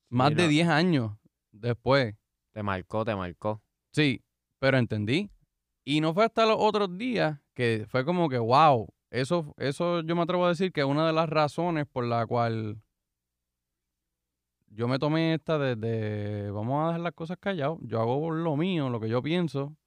más 0.09 0.33
de 0.35 0.43
no. 0.43 0.49
10 0.49 0.67
años 0.69 1.11
después. 1.53 2.15
Te 2.51 2.61
marcó, 2.61 3.05
te 3.05 3.15
marcó. 3.15 3.61
Sí, 3.91 4.21
pero 4.59 4.77
entendí. 4.77 5.29
Y 5.85 6.01
no 6.01 6.13
fue 6.13 6.25
hasta 6.25 6.45
los 6.45 6.57
otros 6.59 6.97
días 6.97 7.39
que 7.53 7.85
fue 7.87 8.03
como 8.03 8.29
que, 8.29 8.37
wow, 8.37 8.87
eso, 9.09 9.53
eso 9.57 10.01
yo 10.01 10.15
me 10.15 10.23
atrevo 10.23 10.45
a 10.45 10.49
decir 10.49 10.71
que 10.71 10.81
es 10.81 10.87
una 10.87 11.07
de 11.07 11.13
las 11.13 11.29
razones 11.29 11.85
por 11.87 12.05
la 12.05 12.25
cual 12.25 12.81
yo 14.67 14.87
me 14.87 14.97
tomé 14.97 15.35
esta 15.35 15.59
de, 15.59 15.75
de, 15.75 16.51
vamos 16.51 16.83
a 16.83 16.87
dejar 16.87 17.01
las 17.01 17.13
cosas 17.13 17.37
calladas, 17.39 17.77
yo 17.81 18.01
hago 18.01 18.31
lo 18.31 18.55
mío, 18.55 18.89
lo 18.89 18.99
que 18.99 19.09
yo 19.09 19.21
pienso, 19.21 19.77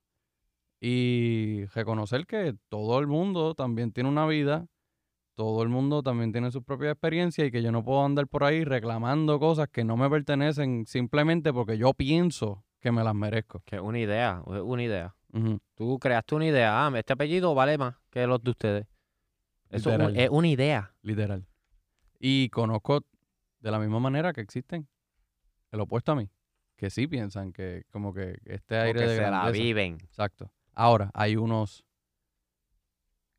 y 0.81 1.65
reconocer 1.75 2.27
que 2.27 2.55
todo 2.69 3.01
el 3.01 3.09
mundo 3.09 3.55
también 3.55 3.93
tiene 3.93 4.09
una 4.09 4.27
vida, 4.27 4.67
todo 5.37 5.62
el 5.62 5.68
mundo 5.68 6.03
también 6.03 6.33
tiene 6.33 6.51
sus 6.51 6.64
propias 6.64 6.92
experiencias 6.92 7.46
y 7.46 7.51
que 7.53 7.62
yo 7.62 7.70
no 7.70 7.85
puedo 7.85 8.05
andar 8.05 8.27
por 8.27 8.42
ahí 8.42 8.64
reclamando 8.64 9.38
cosas 9.38 9.68
que 9.68 9.85
no 9.85 9.96
me 9.96 10.11
pertenecen 10.11 10.87
simplemente 10.87 11.53
porque 11.53 11.79
yo 11.79 11.94
pienso 11.94 12.64
que 12.81 12.90
me 12.90 13.05
las 13.05 13.14
merezco. 13.14 13.61
Que 13.64 13.77
es 13.77 13.83
una 13.83 13.99
idea, 14.01 14.42
es 14.46 14.61
una 14.62 14.83
idea. 14.83 15.14
Tú 15.75 15.99
creaste 15.99 16.35
una 16.35 16.46
idea, 16.46 16.87
ah, 16.87 16.92
este 16.99 17.12
apellido 17.12 17.55
vale 17.55 17.77
más 17.77 17.94
que 18.11 18.27
los 18.27 18.42
de 18.42 18.51
ustedes. 18.51 18.87
Eso 19.68 19.90
es, 19.90 19.96
un- 19.99 20.07
Literal. 20.07 20.16
es 20.25 20.31
una 20.31 20.49
idea. 20.49 20.94
Literal. 21.03 21.46
Y 22.18 22.49
conozco 22.49 23.05
de 23.61 23.70
la 23.70 23.79
misma 23.79 24.01
manera 24.01 24.33
que 24.33 24.40
existen 24.40 24.88
el 25.70 25.81
opuesto 25.81 26.12
a 26.12 26.14
mí, 26.14 26.31
que 26.77 26.88
sí 26.88 27.07
piensan 27.07 27.53
que 27.53 27.85
como 27.90 28.14
que 28.14 28.38
este 28.46 28.79
aire 28.79 29.03
de 29.03 29.16
se 29.16 29.20
la 29.22 29.29
grandeza. 29.29 29.62
viven. 29.62 29.99
Exacto. 30.03 30.51
Ahora, 30.72 31.11
hay 31.12 31.37
unos 31.37 31.84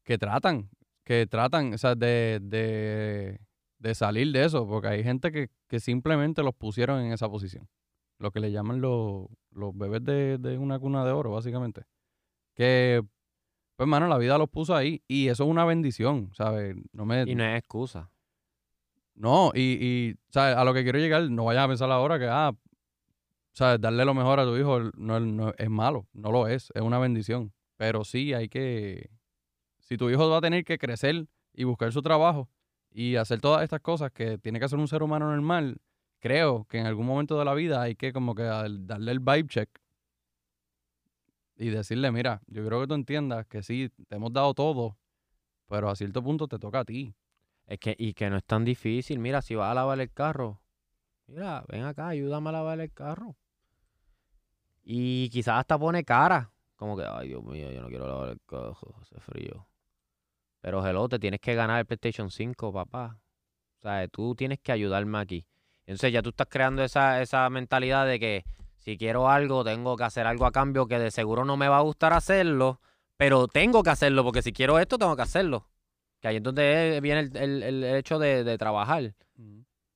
que 0.04 0.18
tratan, 0.20 0.70
que 1.08 1.26
tratan, 1.26 1.74
o 1.74 1.78
sea, 1.78 1.96
de, 1.96 2.40
de, 2.42 3.40
de 3.80 3.96
salir 3.96 4.30
de 4.34 4.44
eso, 4.44 4.68
porque 4.68 4.90
hay 4.90 5.04
gente 5.04 5.32
que, 5.32 5.50
que 5.70 5.80
simplemente 5.80 6.44
los 6.44 6.54
pusieron 6.54 7.00
en 7.00 7.14
esa 7.14 7.30
posición. 7.30 7.70
Lo 8.20 8.32
que 8.32 8.42
le 8.42 8.52
llaman 8.52 8.82
los, 8.82 9.28
los 9.52 9.78
bebés 9.78 10.04
de, 10.04 10.38
de 10.38 10.58
una 10.58 10.80
cuna 10.80 11.06
de 11.06 11.12
oro, 11.14 11.32
básicamente. 11.32 11.84
Que, 12.56 13.02
pues, 13.78 13.88
mano, 13.88 14.08
la 14.08 14.18
vida 14.18 14.38
los 14.38 14.50
puso 14.50 14.76
ahí 14.76 15.02
y 15.08 15.30
eso 15.30 15.46
es 15.46 15.50
una 15.50 15.64
bendición, 15.64 16.30
¿sabes? 16.34 16.76
No 16.92 17.06
me, 17.06 17.22
Y 17.24 17.36
no 17.36 17.46
es 17.46 17.58
excusa. 17.60 18.12
no, 19.16 19.52
y, 19.56 19.62
y 19.82 20.16
¿sabes? 20.30 20.58
a 20.58 20.66
lo 20.66 20.74
que 20.74 20.84
quiero 20.84 21.00
llegar, 21.00 21.30
no 21.32 21.46
vayas 21.46 21.64
a 21.64 21.68
pensar 21.70 21.90
ahora 21.90 22.20
que, 22.20 22.28
ah, 22.30 22.52
¿sabes? 23.54 23.80
Darle 23.80 24.04
lo 24.04 24.14
mejor 24.14 24.40
a 24.42 24.46
tu 24.46 24.58
hijo 24.58 24.80
no 24.98 25.54
es 25.58 25.70
malo, 25.70 26.08
no 26.14 26.32
lo 26.32 26.48
es, 26.48 26.70
es 26.76 26.82
una 26.82 27.00
bendición. 27.00 27.54
Pero 27.78 28.04
sí 28.04 28.34
hay 28.34 28.50
que, 28.50 29.10
si 29.88 29.98
tu 29.98 30.10
hijo 30.10 30.30
va 30.30 30.38
a 30.38 30.42
tener 30.42 30.66
que 30.66 30.78
crecer 30.78 31.28
y 31.54 31.64
buscar 31.64 31.94
su 31.94 32.02
trabajo 32.02 32.50
y 32.92 33.16
hacer 33.16 33.40
todas 33.40 33.64
estas 33.64 33.80
cosas 33.80 34.12
que 34.12 34.38
tiene 34.38 34.60
que 34.60 34.66
hacer 34.66 34.80
un 34.80 34.88
ser 34.88 35.02
humano 35.02 35.30
normal, 35.32 35.78
creo 36.20 36.66
que 36.66 36.78
en 36.78 36.86
algún 36.86 37.06
momento 37.06 37.40
de 37.40 37.46
la 37.46 37.54
vida 37.54 37.82
hay 37.82 37.96
que 37.96 38.12
como 38.12 38.36
que 38.36 38.44
darle 38.44 39.12
el 39.12 39.20
vibe 39.20 39.48
check 39.48 39.70
y 41.56 41.70
decirle, 41.70 42.12
mira, 42.12 42.42
yo 42.48 42.66
creo 42.66 42.82
que 42.82 42.88
tú 42.88 42.94
entiendas 42.96 43.48
que 43.48 43.64
sí, 43.64 43.90
te 44.08 44.16
hemos 44.16 44.34
dado 44.34 44.54
todo, 44.54 44.98
pero 45.68 45.90
a 45.90 45.96
cierto 45.96 46.22
punto 46.22 46.48
te 46.48 46.60
toca 46.60 46.82
a 46.82 46.86
ti. 46.86 47.16
Es 47.66 47.80
que, 47.80 47.96
y 47.98 48.14
que 48.14 48.30
no 48.30 48.38
es 48.38 48.44
tan 48.44 48.64
difícil. 48.64 49.20
Mira, 49.20 49.42
si 49.42 49.56
vas 49.56 49.72
a 49.72 49.74
lavar 49.74 50.00
el 50.00 50.12
carro, 50.12 50.62
mira, 51.28 51.66
ven 51.68 51.84
acá, 51.84 52.10
ayúdame 52.10 52.50
a 52.50 52.52
lavar 52.54 52.80
el 52.80 52.92
carro. 52.94 53.36
Y 54.84 55.30
quizás 55.30 55.60
hasta 55.60 55.78
pone 55.78 56.04
cara. 56.04 56.52
Como 56.76 56.96
que, 56.96 57.04
ay, 57.04 57.30
Dios 57.30 57.44
mío, 57.44 57.72
yo 57.72 57.82
no 57.82 57.88
quiero 57.90 58.08
lavar 58.08 58.30
el 58.30 58.42
carro, 58.46 58.96
hace 59.02 59.20
frío. 59.20 59.68
Pero, 60.68 60.86
hello, 60.86 61.08
te 61.08 61.18
tienes 61.18 61.40
que 61.40 61.56
ganar 61.56 61.80
el 61.80 61.86
PlayStation 61.86 62.30
5, 62.30 62.74
papá. 62.74 63.22
O 63.78 63.82
sea, 63.84 64.06
tú 64.10 64.36
tienes 64.36 64.60
que 64.60 64.74
ayudarme 64.74 65.18
aquí. 65.18 65.46
Entonces 65.86 66.12
ya 66.12 66.22
tú 66.22 66.32
estás 66.32 66.48
creando 66.50 66.84
esa, 66.84 67.22
esa 67.22 67.50
mentalidad 67.50 68.06
de 68.06 68.20
que 68.20 68.44
si 68.76 68.98
quiero 68.98 69.30
algo, 69.30 69.64
tengo 69.64 69.96
que 69.96 70.04
hacer 70.04 70.28
algo 70.28 70.46
a 70.46 70.52
cambio 70.52 70.86
que 70.86 71.00
de 71.00 71.10
seguro 71.10 71.46
no 71.46 71.56
me 71.56 71.70
va 71.70 71.78
a 71.78 71.84
gustar 71.84 72.12
hacerlo, 72.12 72.82
pero 73.16 73.48
tengo 73.48 73.82
que 73.82 73.92
hacerlo, 73.92 74.26
porque 74.26 74.42
si 74.42 74.52
quiero 74.52 74.78
esto, 74.78 74.98
tengo 74.98 75.16
que 75.16 75.22
hacerlo. 75.22 75.70
Que 76.20 76.28
ahí 76.28 76.36
es 76.36 76.44
donde 76.44 77.00
viene 77.02 77.22
el, 77.22 77.38
el- 77.38 77.64
el 77.64 77.96
hecho 77.96 78.20
de, 78.20 78.44
de 78.44 78.58
trabajar. 78.58 79.14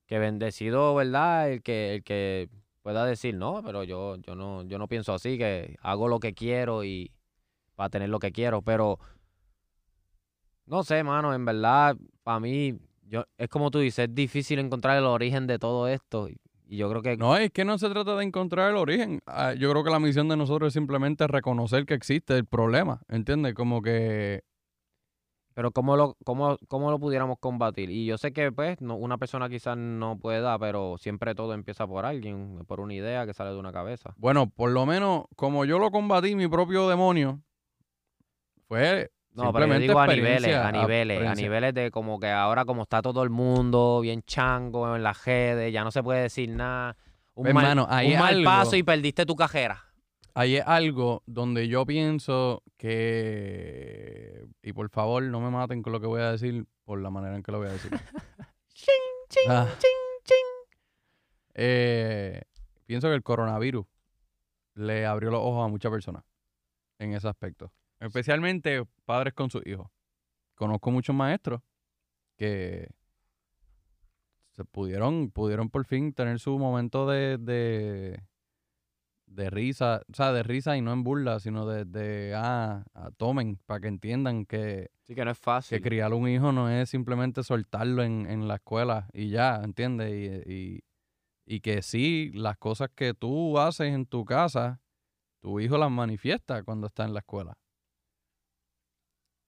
Que 0.05 0.19
bendecido, 0.19 0.95
¿verdad? 0.95 1.51
El 1.51 1.63
que, 1.63 1.95
el 1.95 2.03
que 2.05 2.47
pueda 2.81 3.03
decir, 3.03 3.35
no, 3.35 3.61
pero 3.61 3.83
yo, 3.83 4.15
yo 4.25 4.35
no, 4.35 4.63
yo 4.63 4.77
no 4.77 4.87
pienso 4.87 5.13
así, 5.13 5.37
que 5.37 5.75
hago 5.81 6.07
lo 6.07 6.21
que 6.21 6.33
quiero 6.33 6.85
y 6.85 7.11
para 7.75 7.89
tener 7.89 8.07
lo 8.07 8.19
que 8.19 8.31
quiero. 8.31 8.61
Pero 8.61 8.99
no 10.65 10.83
sé, 10.83 11.03
mano, 11.03 11.33
en 11.33 11.45
verdad, 11.45 11.95
para 12.23 12.39
mí, 12.39 12.77
yo, 13.03 13.25
es 13.37 13.49
como 13.49 13.71
tú 13.71 13.79
dices, 13.79 14.07
es 14.09 14.15
difícil 14.15 14.59
encontrar 14.59 14.97
el 14.97 15.05
origen 15.05 15.47
de 15.47 15.59
todo 15.59 15.87
esto. 15.87 16.29
Y, 16.29 16.37
y 16.67 16.77
yo 16.77 16.89
creo 16.89 17.01
que 17.01 17.17
No, 17.17 17.35
es 17.35 17.51
que 17.51 17.65
no 17.65 17.77
se 17.77 17.89
trata 17.89 18.15
de 18.15 18.23
encontrar 18.23 18.71
el 18.71 18.77
origen. 18.77 19.19
Ah, 19.25 19.53
Yo 19.53 19.69
creo 19.71 19.83
que 19.83 19.89
la 19.89 19.99
misión 19.99 20.29
de 20.29 20.37
nosotros 20.37 20.67
es 20.67 20.73
simplemente 20.73 21.27
reconocer 21.27 21.85
que 21.85 21.93
existe 21.93 22.37
el 22.37 22.45
problema, 22.45 23.01
¿entiendes? 23.09 23.53
Como 23.53 23.81
que 23.81 24.43
Pero 25.53 25.71
¿cómo 25.71 25.97
lo, 25.97 26.15
cómo, 26.23 26.57
cómo 26.69 26.89
lo 26.89 26.97
pudiéramos 26.99 27.37
combatir? 27.39 27.89
Y 27.89 28.05
yo 28.05 28.17
sé 28.17 28.31
que 28.31 28.53
pues 28.53 28.79
no, 28.79 28.95
una 28.95 29.17
persona 29.17 29.49
quizás 29.49 29.75
no 29.75 30.17
pueda, 30.17 30.57
pero 30.57 30.97
siempre 30.97 31.35
todo 31.35 31.53
empieza 31.53 31.85
por 31.85 32.05
alguien, 32.05 32.63
por 32.65 32.79
una 32.79 32.93
idea 32.93 33.25
que 33.25 33.33
sale 33.33 33.51
de 33.51 33.57
una 33.57 33.73
cabeza. 33.73 34.13
Bueno, 34.15 34.49
por 34.49 34.71
lo 34.71 34.85
menos 34.85 35.25
como 35.35 35.65
yo 35.65 35.77
lo 35.77 35.91
combatí, 35.91 36.35
mi 36.35 36.47
propio 36.47 36.87
demonio, 36.87 37.41
fue 38.69 39.11
No, 39.33 39.53
pero 39.53 39.65
yo 39.67 39.79
digo 39.79 39.99
a 39.99 40.07
niveles, 40.07 40.55
a 40.55 40.71
niveles, 40.71 41.25
a 41.25 41.33
niveles 41.35 41.73
de 41.73 41.89
como 41.91 42.19
que 42.19 42.29
ahora 42.29 42.65
como 42.65 42.83
está 42.83 43.01
todo 43.01 43.23
el 43.23 43.29
mundo 43.29 44.01
bien 44.01 44.23
chango 44.23 44.93
en 44.95 45.03
las 45.03 45.23
redes, 45.25 45.71
ya 45.71 45.83
no 45.83 45.91
se 45.91 46.03
puede 46.03 46.23
decir 46.23 46.49
nada. 46.49 46.97
Un 47.35 47.53
mal, 47.53 47.63
mano, 47.63 47.87
ahí 47.89 48.11
un 48.13 48.19
mal 48.19 48.35
algo- 48.35 48.45
paso 48.45 48.75
y 48.75 48.83
perdiste 48.83 49.25
tu 49.25 49.35
cajera. 49.35 49.85
Ahí 50.33 50.57
es 50.57 50.63
algo 50.67 51.23
donde 51.25 51.67
yo 51.69 51.85
pienso 51.85 52.61
que, 52.77 54.45
y 54.61 54.73
por 54.73 54.89
favor 54.89 55.23
no 55.23 55.39
me 55.39 55.49
maten 55.49 55.81
con 55.81 55.93
lo 55.93 55.99
que 56.01 56.07
voy 56.07 56.21
a 56.21 56.31
decir 56.31 56.65
por 56.83 57.01
la 57.01 57.09
manera 57.09 57.35
en 57.35 57.43
que 57.43 57.51
lo 57.51 57.59
voy 57.59 57.67
a 57.67 57.71
decir. 57.71 57.91
ching, 58.73 59.49
Ah. 59.49 59.67
ching, 59.77 60.23
ching. 60.23 60.75
Eh, 61.53 62.41
pienso 62.85 63.07
que 63.07 63.15
el 63.15 63.23
coronavirus 63.23 63.85
le 64.75 65.05
abrió 65.05 65.31
los 65.31 65.41
ojos 65.41 65.65
a 65.65 65.67
muchas 65.69 65.91
personas 65.91 66.23
en 66.99 67.13
ese 67.13 67.27
aspecto. 67.27 67.71
Especialmente 68.01 68.83
padres 69.05 69.33
con 69.33 69.49
sus 69.49 69.65
hijos. 69.65 69.87
Conozco 70.55 70.91
muchos 70.91 71.15
maestros 71.15 71.61
que 72.35 72.89
se 74.49 74.65
pudieron, 74.65 75.31
pudieron 75.31 75.69
por 75.69 75.85
fin 75.85 76.11
tener 76.13 76.39
su 76.39 76.57
momento 76.57 77.07
de, 77.07 77.37
de, 77.37 78.23
de 79.27 79.49
risa, 79.51 80.01
o 80.11 80.15
sea, 80.15 80.33
de 80.33 80.41
risa 80.43 80.75
y 80.75 80.81
no 80.81 80.91
en 80.93 81.03
burla, 81.03 81.39
sino 81.39 81.67
de, 81.67 81.85
de 81.85 82.33
ah, 82.35 82.83
ah, 82.95 83.11
tomen, 83.17 83.57
para 83.67 83.79
que 83.79 83.87
entiendan 83.87 84.45
que, 84.45 84.89
Sí 85.03 85.13
que 85.13 85.23
no 85.23 85.31
es 85.31 85.39
fácil. 85.39 85.77
que 85.77 85.83
criar 85.83 86.13
un 86.13 86.27
hijo 86.27 86.51
no 86.51 86.69
es 86.69 86.89
simplemente 86.89 87.43
soltarlo 87.43 88.03
en, 88.03 88.25
en 88.25 88.47
la 88.47 88.55
escuela 88.55 89.07
y 89.13 89.29
ya, 89.29 89.61
¿entiendes? 89.63 90.11
Y, 90.11 90.51
y, 90.51 90.83
y 91.45 91.59
que 91.61 91.81
sí, 91.83 92.31
las 92.33 92.57
cosas 92.57 92.89
que 92.95 93.13
tú 93.13 93.59
haces 93.59 93.93
en 93.93 94.05
tu 94.07 94.25
casa, 94.25 94.81
tu 95.39 95.59
hijo 95.59 95.77
las 95.77 95.91
manifiesta 95.91 96.63
cuando 96.63 96.87
está 96.87 97.05
en 97.05 97.13
la 97.13 97.19
escuela. 97.19 97.57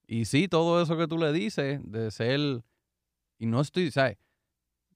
Y 0.08 0.26
sí, 0.26 0.47
todo 0.47 0.82
eso 0.82 0.97
que 0.97 1.08
tú 1.08 1.18
le 1.18 1.32
dices 1.32 1.80
de 1.84 2.12
ser, 2.12 2.64
y 3.39 3.45
no 3.45 3.62
estoy, 3.62 3.91
¿sabes? 3.91 4.18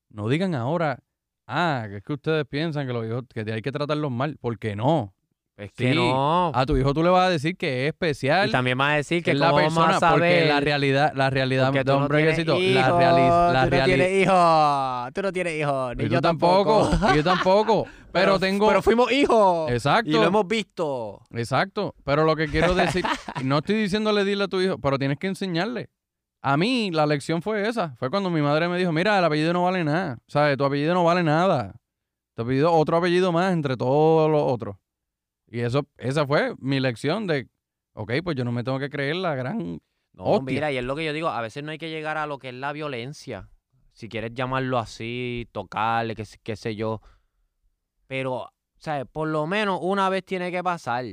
No 0.10 0.30
digan 0.30 0.56
ahora, 0.56 1.04
ah, 1.48 1.86
que 1.90 1.98
es 1.98 2.04
que 2.04 2.14
ustedes 2.14 2.46
piensan 2.46 2.88
que 2.88 2.94
los 2.94 3.06
hijos, 3.06 3.24
que 3.34 3.52
hay 3.52 3.62
que 3.62 3.72
tratarlos 3.72 4.12
mal, 4.12 4.38
porque 4.40 4.76
no. 4.76 5.14
Es 5.58 5.72
que 5.72 5.90
sí. 5.90 5.96
no. 5.96 6.52
A 6.54 6.66
tu 6.68 6.78
hijo 6.78 6.94
tú 6.94 7.02
le 7.02 7.10
vas 7.10 7.28
a 7.28 7.30
decir 7.32 7.58
que 7.58 7.86
es 7.88 7.94
especial, 7.94 8.48
y 8.48 8.52
también 8.52 8.78
vas 8.78 8.94
a 8.94 8.96
decir 8.98 9.24
que 9.24 9.32
es 9.32 9.38
la 9.40 9.54
persona, 9.56 10.00
porque 10.00 10.46
la 10.48 10.60
realidad, 10.60 11.14
la 11.16 11.32
realidad, 11.32 11.70
porque 11.70 11.84
don 11.84 12.02
no 12.02 12.08
la, 12.08 12.20
reali- 12.20 13.54
la 13.54 13.66
tú 13.66 13.76
no 13.76 13.84
tienes 13.84 14.22
hijos, 14.22 15.14
tú 15.14 15.22
no 15.24 15.34
tienes 15.34 15.60
hijos, 15.60 15.98
ni 15.98 16.04
y 16.04 16.10
yo 16.10 16.18
tú 16.20 16.22
tampoco, 16.22 16.90
y 17.12 17.16
yo 17.16 17.24
tampoco, 17.24 17.88
pero, 18.12 18.40
tengo, 18.40 18.68
pero 18.68 18.84
fuimos 18.84 19.12
hijos 19.12 19.72
exacto, 19.72 20.10
y 20.10 20.14
lo 20.14 20.26
hemos 20.26 20.48
visto. 20.48 21.22
exacto, 21.32 21.96
pero 22.04 22.24
lo 22.24 22.36
que 22.36 22.48
quiero 22.48 22.76
decir, 22.76 23.04
no 23.44 23.58
estoy 23.58 23.78
diciéndole 23.78 24.24
dile 24.24 24.44
a 24.44 24.48
tu 24.48 24.62
hijo, 24.62 24.78
pero 24.78 25.00
tienes 25.00 25.18
que 25.18 25.26
enseñarle. 25.28 25.90
A 26.44 26.56
mí 26.56 26.92
la 26.92 27.08
lección 27.08 27.42
fue 27.42 27.68
esa, 27.68 27.96
fue 27.98 28.12
cuando 28.12 28.30
mi 28.30 28.42
madre 28.42 28.70
me 28.70 28.78
dijo, 28.78 28.92
mira, 28.92 29.18
el 29.18 29.26
apellido 29.26 29.54
no 29.54 29.64
vale 29.64 29.84
nada, 29.84 30.20
¿sabes? 30.28 30.56
Tu 30.56 30.64
apellido 30.64 30.94
no 30.94 31.04
vale 31.04 31.24
nada, 31.24 31.74
tu 32.36 32.44
apellido, 32.44 32.72
otro 32.72 32.98
apellido 32.98 33.32
más 33.32 33.52
entre 33.54 33.76
todos 33.76 34.30
los 34.30 34.44
otros. 34.44 34.76
Y 35.50 35.62
eso, 35.62 35.88
esa 35.98 36.26
fue 36.28 36.56
mi 36.60 36.80
lección 36.80 37.26
de, 37.28 37.48
ok, 37.94 38.14
pues 38.24 38.36
yo 38.36 38.44
no 38.44 38.52
me 38.52 38.64
tengo 38.64 38.80
que 38.80 38.90
creer 38.90 39.16
la 39.16 39.34
gran 39.36 39.80
No, 40.14 40.24
Hostia. 40.26 40.42
mira, 40.42 40.72
y 40.72 40.78
es 40.78 40.84
lo 40.84 40.96
que 40.96 41.06
yo 41.06 41.14
digo, 41.14 41.30
a 41.30 41.42
veces 41.42 41.64
no 41.64 41.72
hay 41.72 41.78
que 41.78 41.90
llegar 41.90 42.18
a 42.18 42.26
lo 42.28 42.38
que 42.40 42.50
es 42.50 42.56
la 42.56 42.74
violencia. 42.74 43.50
Si 43.94 44.10
quieres 44.10 44.34
llamarlo 44.34 44.78
así, 44.78 45.48
tocarle, 45.52 46.16
qué, 46.16 46.26
sé- 46.26 46.40
qué 46.44 46.56
sé 46.56 46.76
yo. 46.76 47.02
Pero, 48.08 48.50
¿sabes? 48.78 49.06
Por 49.12 49.28
lo 49.30 49.48
menos 49.48 49.80
una 49.82 50.10
vez 50.10 50.24
tiene 50.26 50.52
que 50.52 50.64
pasar. 50.64 51.06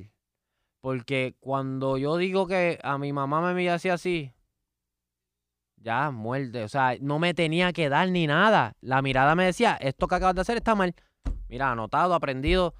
Porque 0.81 1.35
cuando 1.41 1.97
yo 1.97 2.17
digo 2.17 2.47
que 2.47 2.79
a 2.83 2.99
mi 2.99 3.13
mamá 3.13 3.41
me 3.41 3.55
mira 3.55 3.75
así 3.75 3.89
así, 3.89 4.33
ya, 5.77 6.11
muerte. 6.11 6.63
O 6.65 6.69
sea, 6.69 6.97
no 7.01 7.19
me 7.19 7.35
tenía 7.35 7.73
que 7.73 7.89
dar 7.89 8.09
ni 8.11 8.27
nada. 8.27 8.75
La 8.81 9.03
mirada 9.03 9.35
me 9.35 9.45
decía, 9.45 9.75
esto 9.81 10.09
que 10.09 10.15
acabas 10.15 10.35
de 10.35 10.41
hacer 10.43 10.57
está 10.57 10.75
mal. 10.75 10.95
Mira, 11.49 11.71
anotado, 11.73 12.15
aprendido, 12.15 12.75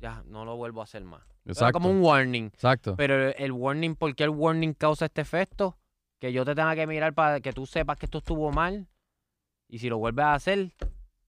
ya, 0.00 0.22
no 0.26 0.44
lo 0.44 0.56
vuelvo 0.56 0.80
a 0.80 0.84
hacer 0.84 1.04
más. 1.04 1.22
Era 1.44 1.52
Exacto. 1.52 1.72
como 1.78 1.90
un 1.90 2.02
warning. 2.02 2.44
Exacto. 2.46 2.94
Pero 2.96 3.28
el- 3.30 3.52
warning, 3.52 3.94
¿por 3.96 4.14
qué 4.14 4.24
el 4.24 4.30
warning 4.30 4.72
causa 4.74 5.06
este 5.06 5.20
efecto? 5.20 5.76
Que 6.20 6.32
yo 6.32 6.44
te 6.44 6.54
tenga 6.54 6.74
que 6.74 6.86
mirar 6.86 7.12
para 7.14 7.40
que 7.40 7.52
tú 7.52 7.66
sepas 7.66 7.98
que 7.98 8.06
esto 8.06 8.18
estuvo 8.18 8.50
mal. 8.50 8.86
Y 9.68 9.78
si 9.78 9.88
lo 9.88 9.98
vuelves 9.98 10.24
a 10.24 10.34
hacer, 10.34 10.72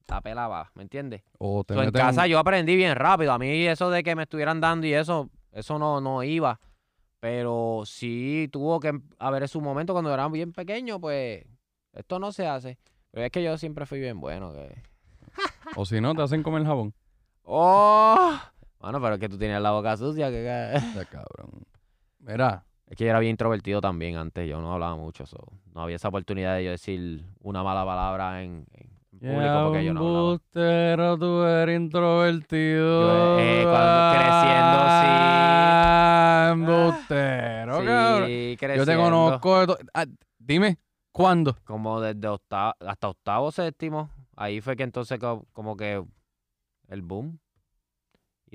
la 0.08 0.20
pela 0.20 0.48
va, 0.48 0.70
¿me 0.74 0.82
entiendes? 0.82 1.22
O 1.38 1.64
te 1.64 1.74
So, 1.74 1.82
en 1.82 1.90
casa 1.90 2.26
yo 2.26 2.38
aprendí 2.38 2.76
bien 2.76 2.94
rápido. 2.94 3.32
A 3.32 3.38
mí 3.38 3.66
eso 3.66 3.90
de 3.90 4.02
que 4.02 4.14
me 4.14 4.22
estuvieran 4.22 4.60
dando 4.60 4.86
y 4.86 4.94
eso, 4.94 5.30
eso 5.52 5.78
no, 5.78 6.00
no 6.00 6.22
iba. 6.22 6.60
Pero 7.20 7.82
sí 7.86 8.48
tuvo 8.52 8.78
que 8.78 8.98
haber 9.18 9.48
su 9.48 9.60
momento 9.60 9.92
cuando 9.92 10.12
era 10.14 10.28
bien 10.28 10.52
pequeño, 10.52 11.00
pues 11.00 11.44
esto 11.92 12.18
no 12.18 12.30
se 12.32 12.46
hace. 12.46 12.78
Pero 13.10 13.26
es 13.26 13.32
que 13.32 13.42
yo 13.42 13.56
siempre 13.58 13.86
fui 13.86 13.98
bien 13.98 14.20
bueno. 14.20 14.52
Que... 14.52 14.82
O 15.76 15.84
si 15.84 16.00
no, 16.00 16.14
te 16.14 16.22
hacen 16.22 16.42
comer 16.42 16.64
jabón. 16.64 16.94
¡Oh! 17.42 18.38
Bueno, 18.86 19.00
pero 19.00 19.14
es 19.14 19.20
que 19.20 19.28
tú 19.28 19.36
tienes 19.36 19.60
la 19.60 19.72
boca 19.72 19.96
sucia. 19.96 20.30
Que... 20.30 20.44
Ya, 20.44 21.04
cabrón. 21.10 21.50
Mira, 22.20 22.64
Es 22.86 22.96
que 22.96 23.04
yo 23.04 23.10
era 23.10 23.18
bien 23.18 23.32
introvertido 23.32 23.80
también 23.80 24.16
antes, 24.16 24.48
yo 24.48 24.60
no 24.60 24.72
hablaba 24.72 24.94
mucho, 24.96 25.26
so, 25.26 25.38
no 25.74 25.82
había 25.82 25.96
esa 25.96 26.08
oportunidad 26.08 26.54
de 26.56 26.64
yo 26.64 26.70
decir 26.70 27.24
una 27.42 27.62
mala 27.64 27.84
palabra 27.84 28.42
en, 28.44 28.64
público 29.18 29.62
porque 29.64 29.84
yo 29.84 29.92
no 29.92 30.00
hablaba. 30.06 30.22
bustero, 30.30 31.18
tú 31.18 31.42
eres 31.42 31.76
introvertido. 31.80 33.02
Yo, 33.02 33.38
eh, 33.40 33.66
cuando- 33.68 34.16
creciendo, 34.16 34.78
sí. 35.00 35.06
Ah, 35.08 36.50
embustero, 36.52 37.72
cabrón. 37.84 38.26
Sí, 38.28 38.50
Yo 38.52 38.56
te 38.58 38.66
creciendo. 38.66 39.02
conozco. 39.02 39.66
de 39.66 39.76
Ah, 39.94 40.06
dime, 40.38 40.78
¿cuándo? 41.12 41.56
Como 41.64 42.00
desde 42.00 42.28
octavo, 42.28 42.74
hasta 42.86 43.08
octavo, 43.08 43.50
séptimo, 43.50 44.10
ahí 44.36 44.60
fue 44.60 44.76
que 44.76 44.84
entonces 44.84 45.18
co- 45.18 45.44
como 45.52 45.76
que 45.76 46.04
el 46.88 47.02
boom. 47.02 47.38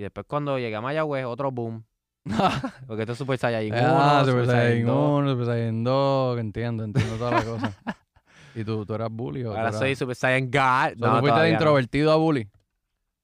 Y 0.02 0.04
después 0.04 0.26
cuando 0.28 0.58
llegué 0.58 0.76
a 0.76 0.82
Mayagüez, 0.82 1.26
otro 1.26 1.52
boom. 1.52 1.86
Porque 2.88 3.04
esto 3.04 3.12
es 3.12 3.20
Super 3.20 3.38
Saiyajin 3.38 3.72
1, 3.72 3.84
ah, 3.86 4.24
Super 4.26 4.48
2. 4.48 4.96
1, 5.20 5.30
Super 5.30 5.46
Saiyan 5.46 5.84
2, 5.84 6.36
que 6.36 6.42
entiendo, 6.42 6.84
entiendo 6.84 7.16
todas 7.18 7.34
las 7.34 7.44
cosas. 7.46 7.76
¿Y 8.56 8.64
tú, 8.64 8.84
tú 8.84 8.96
eras 8.96 9.10
bully 9.12 9.44
o 9.44 9.50
Ahora 9.52 9.62
eras- 9.70 9.78
soy 9.78 9.96
Super 9.96 10.16
Saiyan 10.16 10.50
God. 10.50 10.98
So, 10.98 11.06
tú 11.06 11.06
No, 11.06 11.20
fuiste 11.20 11.40
de 11.40 11.48
no. 11.50 11.54
introvertido 11.54 12.12
a 12.12 12.16
bully? 12.16 12.50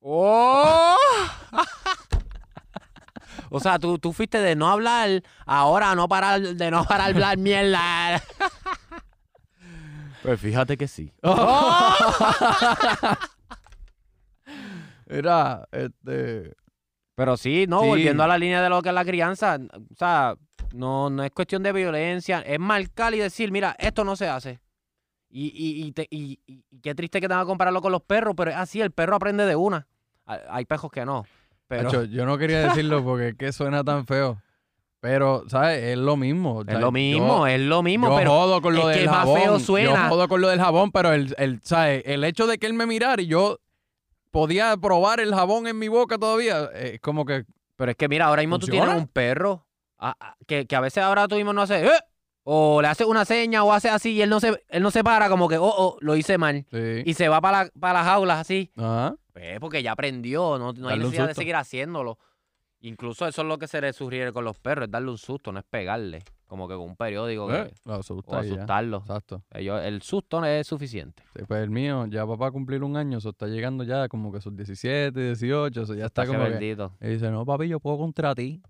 ¡Oh! 0.01 0.95
o 3.49 3.59
sea, 3.59 3.79
tú, 3.79 3.97
tú 3.97 4.13
fuiste 4.13 4.39
de 4.39 4.55
no 4.55 4.69
hablar, 4.69 5.23
ahora 5.47 5.95
no 5.95 6.07
parar, 6.07 6.39
de 6.39 6.69
no 6.69 6.85
parar 6.85 7.09
hablar 7.09 7.39
mierda. 7.39 8.21
pues 10.21 10.39
fíjate 10.39 10.77
que 10.77 10.87
sí. 10.87 11.11
Mira, 15.09 15.67
este. 15.71 16.53
Pero 17.17 17.35
sí, 17.35 17.65
no, 17.67 17.81
Sí. 17.81 17.87
volviendo 17.87 18.21
a 18.23 18.27
la 18.27 18.37
línea 18.37 18.61
de 18.61 18.69
lo 18.69 18.79
que 18.83 18.89
es 18.89 18.95
la 18.95 19.03
crianza, 19.03 19.57
o 19.73 19.95
sea, 19.95 20.35
no, 20.71 21.09
no 21.09 21.23
es 21.23 21.31
cuestión 21.31 21.63
de 21.63 21.73
violencia, 21.73 22.41
es 22.41 22.59
marcar 22.59 23.15
y 23.15 23.17
decir, 23.17 23.51
mira, 23.51 23.75
esto 23.79 24.03
no 24.03 24.15
se 24.15 24.27
hace. 24.29 24.59
Y, 25.27 25.47
y, 25.47 25.83
y, 25.87 25.91
te- 25.93 26.07
y- 26.11 26.39
y- 26.45 26.63
qué 26.79 26.93
triste 26.93 27.19
que 27.19 27.27
tenga 27.27 27.41
que 27.41 27.47
compararlo 27.47 27.81
con 27.81 27.91
los 27.91 28.03
perros, 28.03 28.35
pero 28.37 28.51
es 28.51 28.57
así, 28.57 28.81
el 28.81 28.91
perro 28.91 29.15
aprende 29.15 29.47
de 29.47 29.55
una. 29.55 29.87
Hay, 30.27 30.65
pejos 30.65 30.91
que 30.91 31.05
no. 31.05 31.25
Pero 31.67 31.89
Hacho, 31.89 32.03
yo 32.03 32.23
no 32.27 32.37
quería 32.37 32.59
decirlo 32.59 33.03
porque 33.03 33.29
es 33.29 33.35
que 33.35 33.51
suena 33.51 33.83
tan 33.83 34.05
feo. 34.05 34.39
Pero, 34.99 35.43
¿sabes? 35.47 35.83
Es 35.83 35.97
lo 35.97 36.17
mismo. 36.17 36.61
es 36.67 36.79
lo 36.79 36.91
mismo, 36.91 37.39
yo- 37.39 37.47
es 37.47 37.61
lo 37.61 37.81
mismo, 37.81 38.09
yo 38.09 38.15
pero 38.15 38.29
jodo 38.31 38.61
con 38.61 38.75
lo 38.75 38.91
es 38.91 38.95
del 38.97 39.05
que 39.05 39.09
más 39.09 39.19
jabón. 39.21 39.41
feo 39.41 39.59
suena. 39.59 40.03
Yo 40.03 40.09
jodo 40.09 40.27
con 40.27 40.39
lo 40.41 40.49
del 40.49 40.59
jabón, 40.59 40.91
pero 40.91 41.13
el, 41.13 41.33
el, 41.39 41.61
¿sabes? 41.63 42.03
el 42.05 42.23
hecho 42.23 42.45
de 42.45 42.59
que 42.59 42.67
él 42.67 42.73
me 42.73 42.85
mirara 42.85 43.19
y 43.21 43.25
yo 43.27 43.59
podía 44.37 44.77
probar 44.77 45.19
el 45.19 45.33
jabón 45.33 45.65
en 45.65 45.79
mi 45.79 45.87
boca 45.87 46.19
todavía, 46.19 46.69
eh, 46.75 46.91
es 46.95 47.01
como 47.01 47.25
que. 47.25 47.43
Pero 47.75 47.89
es 47.91 47.97
que 47.97 48.07
mira, 48.07 48.25
ahora 48.25 48.43
mismo 48.43 48.59
tú 48.59 48.67
¿Funciona? 48.67 48.85
tienes 48.91 49.01
un 49.03 49.07
perro 49.07 49.65
que, 50.45 50.67
que 50.67 50.75
a 50.75 50.79
veces 50.79 51.03
ahora 51.03 51.27
tú 51.27 51.35
mismo 51.35 51.53
no 51.53 51.63
haces, 51.63 51.83
"Eh", 51.89 51.99
o 52.43 52.79
le 52.81 52.87
haces 52.87 53.07
una 53.07 53.25
seña 53.25 53.63
o 53.63 53.73
hace 53.73 53.89
así 53.89 54.11
y 54.11 54.21
él 54.21 54.29
no 54.29 54.39
se, 54.39 54.63
él 54.69 54.83
no 54.83 54.91
se 54.91 55.03
para 55.03 55.27
como 55.27 55.47
que, 55.47 55.57
oh, 55.57 55.65
oh, 55.75 55.97
lo 56.01 56.15
hice 56.15 56.37
mal. 56.37 56.65
Sí. 56.71 57.01
Y 57.03 57.13
se 57.15 57.29
va 57.29 57.41
para, 57.41 57.63
la- 57.63 57.71
para 57.79 57.93
las 57.99 58.05
jaulas 58.07 58.39
así. 58.39 58.71
Ajá. 58.77 59.15
Pues 59.33 59.59
porque 59.59 59.81
ya 59.81 59.93
aprendió, 59.93 60.57
no, 60.59 60.71
no 60.73 60.87
hay 60.89 60.99
necesidad 60.99 61.27
de 61.27 61.33
seguir 61.33 61.55
haciéndolo. 61.55 62.19
Incluso 62.81 63.27
eso 63.27 63.41
es 63.41 63.47
lo 63.47 63.57
que 63.57 63.67
se 63.67 63.81
le 63.81 63.91
sugiere 63.93 64.31
con 64.31 64.43
los 64.45 64.59
perros, 64.59 64.85
es 64.85 64.91
darle 64.91 65.09
un 65.11 65.17
susto, 65.17 65.51
no 65.51 65.59
es 65.59 65.65
pegarle. 65.69 66.23
Como 66.45 66.67
que 66.69 66.75
con 66.75 66.83
un 66.85 66.95
periódico 66.95 67.47
que- 67.47 67.55
Eh, 67.61 67.73
lo 67.85 67.95
asusta 67.95 68.37
o 68.39 68.43
y 68.43 68.47
ya. 68.47 68.53
asustarlo. 68.53 68.97
Exacto. 68.99 69.43
Ellos- 69.53 69.81
el 69.83 70.01
susto 70.01 70.39
no 70.39 70.45
es 70.47 70.65
suficiente. 70.65 71.21
Sí, 71.35 71.43
pues 71.45 71.61
el 71.61 71.69
mío, 71.71 72.05
ya 72.05 72.23
va 72.23 72.47
a 72.47 72.51
cumplir 72.51 72.83
un 72.83 72.95
año, 72.95 73.17
eso 73.17 73.29
está 73.31 73.47
llegando 73.47 73.83
ya 73.83 74.07
como 74.07 74.31
que 74.31 74.39
sus 74.39 74.55
17, 74.55 75.19
18, 75.19 75.81
eso 75.81 75.93
ya 75.95 76.05
está 76.05 76.25
como 76.25 76.43
que... 76.45 76.49
bendito. 76.51 76.93
Y 77.01 77.07
dice, 77.07 77.29
no, 77.31 77.45
papi, 77.45 77.67
yo 77.67 77.79
puedo 77.81 77.97
contra 77.97 78.33
ti. 78.33 78.61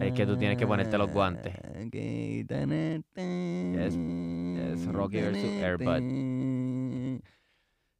Es 0.00 0.12
que 0.12 0.24
tú 0.26 0.36
tienes 0.36 0.56
que 0.56 0.66
ponerte 0.68 0.96
los 0.98 1.10
guantes. 1.10 1.52
Yes, 3.16 4.86
Rocky 4.86 5.16
versus 5.20 5.50
Airbud. 5.62 6.61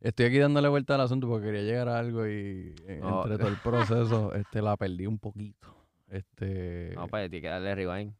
Estoy 0.02 0.26
aquí 0.26 0.38
dándole 0.38 0.68
vuelta 0.68 0.96
al 0.96 1.00
asunto 1.02 1.28
porque 1.28 1.46
quería 1.46 1.62
llegar 1.62 1.88
a 1.88 1.98
algo 1.98 2.26
y 2.26 2.74
eh, 2.88 2.98
No. 3.00 3.22
entre 3.22 3.38
todo 3.38 3.48
el 3.48 3.56
proceso 3.62 4.34
este, 4.34 4.60
la 4.60 4.76
perdí 4.76 5.06
un 5.06 5.18
poquito. 5.18 5.68
Este, 6.08 6.92
No, 6.96 7.06
pues 7.08 7.30
tienes 7.30 7.42
que 7.42 7.48
darle 7.48 7.74
rewind. 7.74 8.12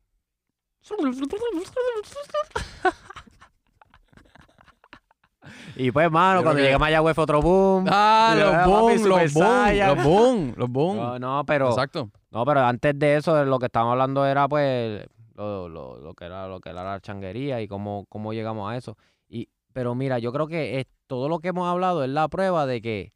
y 5.74 5.90
pues, 5.90 6.10
mano, 6.10 6.40
Yo 6.40 6.44
cuando 6.44 6.58
que- 6.58 6.62
llegue 6.62 6.74
a 6.74 6.78
Mayagüez 6.78 7.14
fue 7.14 7.24
otro 7.24 7.42
boom. 7.42 7.86
Ah, 7.88 8.34
los 8.38 8.50
papi, 8.52 8.70
boom, 8.70 8.98
Super 8.98 9.22
los 9.22 9.32
boom, 9.34 9.44
Saiyan. 9.46 9.96
los 9.96 10.04
boom, 10.04 10.54
los 10.56 10.68
boom. 10.70 10.96
No, 10.96 11.18
no, 11.18 11.44
pero 11.46 11.68
Exacto. 11.70 12.10
no, 12.30 12.44
pero 12.44 12.60
antes 12.60 12.96
de 12.98 13.16
eso, 13.16 13.44
lo 13.44 13.58
que 13.58 13.66
estábamos 13.66 13.92
hablando 13.92 14.24
era 14.24 14.46
pues 14.48 15.04
lo, 15.34 15.68
lo- 15.68 15.98
lo 15.98 16.14
que 16.14 16.26
era 16.26 16.46
lo 16.46 16.60
que 16.60 16.70
era 16.70 16.84
la 16.84 17.00
changuería 17.00 17.60
y 17.60 17.66
cómo, 17.68 18.06
cómo 18.08 18.32
llegamos 18.32 18.70
a 18.70 18.76
eso. 18.76 18.96
Y, 19.28 19.48
pero 19.72 19.94
mira, 19.94 20.18
yo 20.20 20.32
creo 20.32 20.46
que 20.46 20.80
es, 20.80 20.86
todo 21.12 21.28
lo 21.28 21.40
que 21.40 21.48
hemos 21.48 21.68
hablado 21.68 22.04
es 22.04 22.08
la 22.08 22.26
prueba 22.28 22.64
de 22.64 22.80
que 22.80 23.12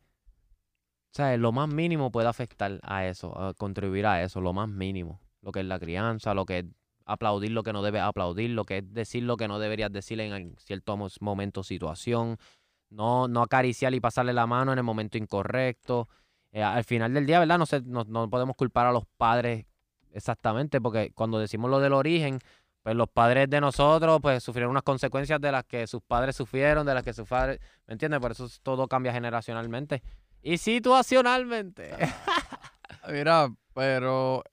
¿sabes? 1.13 1.41
lo 1.41 1.51
más 1.51 1.67
mínimo 1.67 2.13
puede 2.13 2.29
afectar 2.29 2.79
a 2.83 3.07
eso, 3.07 3.35
a 3.41 3.55
contribuir 3.55 4.05
a 4.05 4.23
eso, 4.23 4.43
lo 4.43 4.53
más 4.53 4.69
mínimo. 4.69 5.19
Lo 5.41 5.51
que 5.51 5.61
es 5.61 5.65
la 5.65 5.79
crianza, 5.79 6.35
lo 6.35 6.45
que 6.45 6.59
es 6.59 6.67
aplaudir 7.07 7.53
lo 7.53 7.63
que 7.63 7.73
no 7.73 7.83
debes 7.83 8.03
aplaudir, 8.03 8.51
lo 8.51 8.67
que 8.67 8.79
es 8.79 8.93
decir 8.93 9.23
lo 9.23 9.39
que 9.39 9.49
no 9.49 9.59
deberías 9.59 9.91
decir 9.91 10.21
en 10.21 10.55
cierto 10.59 10.99
momento 11.21 11.61
o 11.61 11.65
situación, 11.65 12.37
no, 12.91 13.29
no 13.29 13.41
acariciar 13.41 13.95
y 13.95 14.01
pasarle 14.01 14.35
la 14.35 14.47
mano 14.47 14.75
en 14.75 14.79
el 14.79 14.85
momento 14.85 15.17
incorrecto. 15.17 16.07
Eh, 16.53 16.63
al 16.63 16.85
final 16.85 17.15
del 17.15 17.25
día, 17.25 17.39
¿verdad? 17.39 17.57
No, 17.57 17.65
sé, 17.65 17.81
no, 17.81 18.05
no 18.05 18.29
podemos 18.29 18.57
culpar 18.57 18.89
a 18.89 18.93
los 18.93 19.07
padres 19.17 19.65
exactamente, 20.13 20.83
porque 20.83 21.13
cuando 21.15 21.39
decimos 21.39 21.71
lo 21.71 21.81
del 21.81 21.95
origen, 21.95 22.41
pues 22.87 22.95
los 22.95 23.09
padres 23.09 23.51
de 23.51 23.61
nosotros, 23.61 24.21
pues 24.23 24.45
sufrieron 24.45 24.71
unas 24.71 24.85
consecuencias 24.85 25.41
de 25.41 25.51
las 25.51 25.65
que 25.65 25.89
sus 25.89 26.01
padres 26.03 26.37
sufrieron, 26.37 26.87
de 26.87 26.95
las 26.95 27.03
que 27.03 27.13
sus 27.13 27.27
padres, 27.29 27.59
¿me 27.85 27.95
entiendes? 27.95 28.21
Por 28.21 28.31
eso 28.31 28.49
todo 28.63 28.87
cambia 28.87 29.13
generacionalmente 29.13 30.05
y 30.41 30.57
situacionalmente. 30.57 31.97
Mira, 33.11 33.49
pero. 33.75 34.45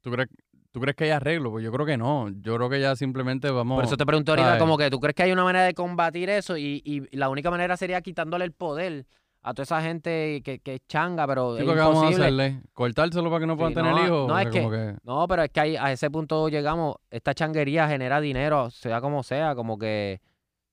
¿Tú 0.00 0.10
crees, 0.10 0.30
¿Tú 0.70 0.80
crees 0.80 0.96
que 0.96 1.04
hay 1.04 1.10
arreglo? 1.10 1.50
Pues 1.50 1.62
yo 1.62 1.70
creo 1.70 1.84
que 1.84 1.98
no. 1.98 2.30
Yo 2.40 2.56
creo 2.56 2.70
que 2.70 2.80
ya 2.80 2.96
simplemente 2.96 3.50
vamos. 3.50 3.76
Por 3.76 3.84
eso 3.84 3.98
te 3.98 4.06
pregunto 4.06 4.32
ahorita, 4.32 4.46
¿sabes? 4.46 4.62
como 4.62 4.78
que 4.78 4.88
tú 4.88 4.98
crees 5.00 5.14
que 5.14 5.24
hay 5.24 5.32
una 5.32 5.44
manera 5.44 5.66
de 5.66 5.74
combatir 5.74 6.30
eso 6.30 6.56
y, 6.56 6.80
y 6.82 7.14
la 7.14 7.28
única 7.28 7.50
manera 7.50 7.76
sería 7.76 8.00
quitándole 8.00 8.46
el 8.46 8.52
poder 8.52 9.04
a 9.48 9.54
toda 9.54 9.62
esa 9.62 9.80
gente 9.80 10.42
que, 10.44 10.58
que 10.58 10.74
es 10.74 10.80
changa, 10.88 11.26
pero 11.26 11.56
Sí, 11.56 11.62
es 11.62 11.68
¿qué 11.68 11.74
vamos 11.76 12.04
a 12.04 12.08
hacerle? 12.08 12.62
¿Cortárselo 12.72 13.30
para 13.30 13.40
que 13.40 13.46
no 13.46 13.56
puedan 13.56 13.70
Sí, 13.72 13.74
tener 13.76 13.92
hijos? 14.06 14.26
no, 14.28 14.34
O 14.34 14.38
es 14.38 14.42
sea, 14.42 14.50
que- 14.50 14.68
que- 14.70 14.94
No, 15.04 15.28
pero 15.28 15.42
es 15.44 15.50
que 15.50 15.60
ahí, 15.60 15.76
a 15.76 15.92
ese 15.92 16.10
punto 16.10 16.48
llegamos, 16.48 16.96
esta 17.10 17.32
changuería 17.32 17.86
genera 17.88 18.20
dinero, 18.20 18.70
sea 18.70 19.00
como 19.00 19.22
sea, 19.22 19.54
como 19.54 19.78
que, 19.78 20.20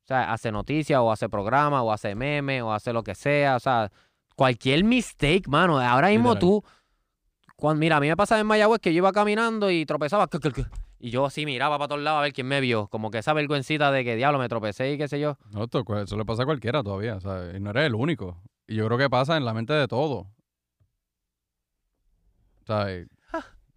o 0.03 0.07
sea, 0.07 0.33
hace 0.33 0.51
noticias 0.51 0.99
o 0.99 1.11
hace 1.11 1.29
programas 1.29 1.81
o 1.83 1.91
hace 1.93 2.15
memes 2.15 2.63
o 2.63 2.73
hace 2.73 2.91
lo 2.93 3.03
que 3.03 3.13
sea, 3.15 3.57
o 3.57 3.59
sea, 3.59 3.91
cualquier 4.35 4.83
mistake, 4.83 5.47
mano, 5.47 5.79
ahora 5.79 6.07
mismo 6.09 6.29
Literal. 6.33 6.39
tú, 6.39 6.63
cuando, 7.55 7.79
mira, 7.79 7.97
a 7.97 7.99
mí 7.99 8.07
me 8.07 8.17
pasaba 8.17 8.41
en 8.41 8.47
Mayagüez 8.47 8.81
que 8.81 8.91
yo 8.91 8.97
iba 8.97 9.11
caminando 9.11 9.69
y 9.69 9.85
tropezaba, 9.85 10.27
y 10.99 11.09
yo 11.11 11.25
así 11.25 11.45
miraba 11.45 11.77
para 11.77 11.89
todos 11.89 12.01
lados 12.01 12.19
a 12.19 12.21
ver 12.23 12.33
quién 12.33 12.47
me 12.47 12.59
vio, 12.59 12.87
como 12.87 13.11
que 13.11 13.19
esa 13.19 13.33
vergüencita 13.33 13.91
de 13.91 14.03
que 14.03 14.15
diablo 14.15 14.39
me 14.39 14.49
tropecé 14.49 14.93
y 14.93 14.97
qué 14.97 15.07
sé 15.07 15.19
yo. 15.19 15.37
No, 15.51 15.65
esto- 15.65 15.83
eso 16.01 16.17
le 16.17 16.25
pasa 16.25 16.43
a 16.43 16.45
cualquiera 16.45 16.81
todavía, 16.81 17.19
¿sabes? 17.19 17.55
Y 17.55 17.59
no 17.59 17.69
eres 17.69 17.85
el 17.85 17.95
único. 17.95 18.41
Y 18.67 18.75
yo 18.75 18.85
creo 18.87 18.97
que 18.97 19.09
pasa 19.09 19.37
en 19.37 19.45
la 19.45 19.53
mente 19.53 19.73
de 19.73 19.87
todo. 19.87 20.27
¿Sabes? 22.65 23.07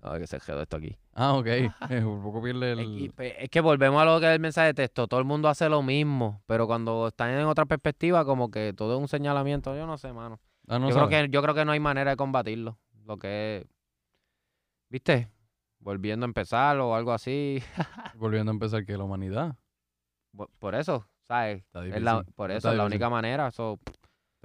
No, 0.02 0.12
que 0.18 0.26
se 0.26 0.38
quedó 0.38 0.62
esto 0.62 0.76
aquí. 0.76 0.96
Ah, 1.14 1.34
ok. 1.34 1.46
Eh, 1.90 2.04
Un 2.04 2.22
poco 2.22 2.40
pierde 2.42 2.72
Es, 2.74 2.78
y, 2.86 3.04
el... 3.06 3.12
pues, 3.12 3.34
es 3.38 3.48
que 3.50 3.60
volvemos 3.60 4.00
a 4.00 4.04
lo 4.04 4.20
que 4.20 4.26
es 4.26 4.32
el 4.32 4.40
mensaje 4.40 4.68
de 4.68 4.74
texto. 4.74 5.08
Todo 5.08 5.18
el 5.18 5.26
mundo 5.26 5.48
hace 5.48 5.68
lo 5.68 5.82
mismo, 5.82 6.42
pero 6.46 6.66
cuando 6.66 7.08
están 7.08 7.30
en 7.30 7.46
otra 7.46 7.66
perspectiva, 7.66 8.24
como 8.24 8.50
que 8.50 8.72
todo 8.72 8.94
es 8.96 9.00
un 9.00 9.08
señalamiento. 9.08 9.74
Yo 9.74 9.86
no 9.86 9.98
sé, 9.98 10.12
mano. 10.12 10.40
Ah, 10.68 10.78
no 10.78 10.88
yo, 10.88 10.94
creo 10.94 11.08
que, 11.08 11.28
yo 11.30 11.42
creo 11.42 11.54
que 11.54 11.64
no 11.64 11.72
hay 11.72 11.80
manera 11.80 12.10
de 12.12 12.16
combatirlo. 12.16 12.78
Lo 13.04 13.16
que 13.16 13.58
es, 13.58 13.66
¿viste? 14.88 15.28
Volviendo 15.78 16.24
a 16.24 16.28
empezar 16.28 16.78
o 16.78 16.94
algo 16.94 17.12
así. 17.12 17.62
Volviendo 18.14 18.50
a 18.50 18.54
empezar 18.54 18.84
que 18.84 18.96
la 18.96 19.04
humanidad. 19.04 19.56
Por- 20.58 20.74
eso, 20.74 21.08
¿sabes? 21.22 21.64
Es 21.74 22.02
la- 22.02 22.22
por 22.34 22.50
eso 22.50 22.70
es 22.70 22.76
la 22.76 22.84
única 22.84 23.08
manera. 23.08 23.50
so, 23.50 23.78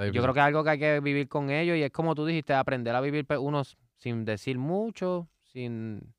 yo 0.07 0.21
creo 0.21 0.33
que 0.33 0.39
es 0.39 0.45
algo 0.45 0.63
que 0.63 0.69
hay 0.71 0.79
que 0.79 0.99
vivir 0.99 1.27
con 1.27 1.49
ellos 1.49 1.77
y 1.77 1.83
es 1.83 1.91
como 1.91 2.15
tú 2.15 2.25
dijiste, 2.25 2.53
aprender 2.53 2.95
a 2.95 3.01
vivir 3.01 3.25
pe- 3.25 3.37
unos 3.37 3.77
sin 3.97 4.25
decir 4.25 4.57
mucho, 4.57 5.29
sin... 5.43 6.13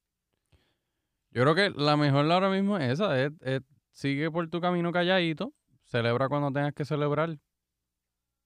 Yo 1.31 1.43
creo 1.43 1.55
que 1.55 1.71
la 1.71 1.97
mejor 1.97 2.31
ahora 2.31 2.51
mismo 2.51 2.77
es 2.79 2.93
esa, 2.93 3.21
es, 3.21 3.33
es 3.41 3.63
sigue 3.91 4.31
por 4.31 4.49
tu 4.49 4.61
camino 4.61 4.93
calladito, 4.93 5.53
celebra 5.85 6.29
cuando 6.29 6.53
tengas 6.53 6.75
que 6.75 6.85
celebrar. 6.85 7.39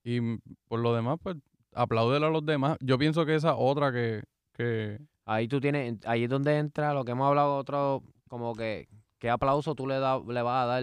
Y 0.05 0.20
por 0.68 0.78
lo 0.80 0.95
demás, 0.95 1.18
pues, 1.20 1.37
apláudelo 1.74 2.26
a 2.26 2.30
los 2.30 2.47
demás. 2.47 2.76
Yo 2.80 2.97
pienso 2.97 3.26
que 3.26 3.34
esa 3.34 3.57
otra 3.57 3.93
que, 3.93 4.22
que 4.53 4.99
Ahí 5.24 5.49
tú 5.49 5.61
tienes, 5.61 5.99
ahí 6.07 6.24
es 6.24 6.30
donde 6.30 6.57
entra 6.59 6.95
lo 6.95 7.05
que 7.05 7.11
hemos 7.12 7.26
hablado 7.26 7.57
otro, 7.57 8.05
como 8.28 8.55
que, 8.55 8.89
¿qué 9.18 9.28
aplauso 9.30 9.74
tú 9.74 9.89
le, 9.89 9.99
da, 9.99 10.20
le 10.20 10.43
vas 10.43 10.62
a 10.62 10.66
dar? 10.66 10.82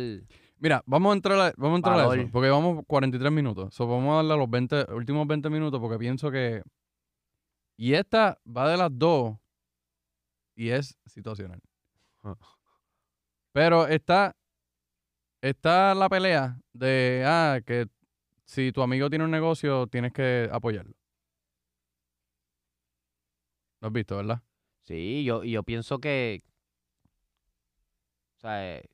Mira, 0.63 0.81
vamos 0.85 1.11
a 1.11 1.15
entrar 1.15 1.37
a, 1.41 1.53
vamos 1.57 1.75
a, 1.75 1.77
entrar 1.79 1.99
a 1.99 2.15
eso, 2.15 2.29
porque 2.31 2.49
vamos 2.49 2.85
43 2.87 3.33
minutos. 3.33 3.73
So, 3.73 3.85
vamos 3.85 4.13
a 4.13 4.15
darle 4.15 4.33
a 4.33 4.37
los 4.37 4.49
20, 4.49 4.93
últimos 4.93 5.27
20 5.27 5.49
minutos 5.49 5.77
porque 5.81 5.97
pienso 5.97 6.31
que... 6.31 6.63
Y 7.75 7.95
esta 7.95 8.39
va 8.47 8.69
de 8.69 8.77
las 8.77 8.89
dos 8.93 9.35
y 10.55 10.69
es 10.69 10.97
situacional. 11.05 11.59
Pero 13.51 13.87
está, 13.87 14.37
está 15.41 15.93
la 15.95 16.07
pelea 16.07 16.57
de, 16.71 17.25
ah, 17.27 17.59
que 17.65 17.87
si 18.45 18.71
tu 18.71 18.81
amigo 18.81 19.09
tiene 19.09 19.25
un 19.25 19.31
negocio, 19.31 19.87
tienes 19.87 20.13
que 20.13 20.49
apoyarlo. 20.49 20.95
¿Lo 23.81 23.89
has 23.89 23.93
visto, 23.93 24.15
verdad? 24.15 24.41
Sí, 24.83 25.25
yo, 25.25 25.43
yo 25.43 25.61
pienso 25.63 25.99
que. 25.99 26.41
O 28.37 28.39
sea, 28.39 28.77
eh, 28.77 28.92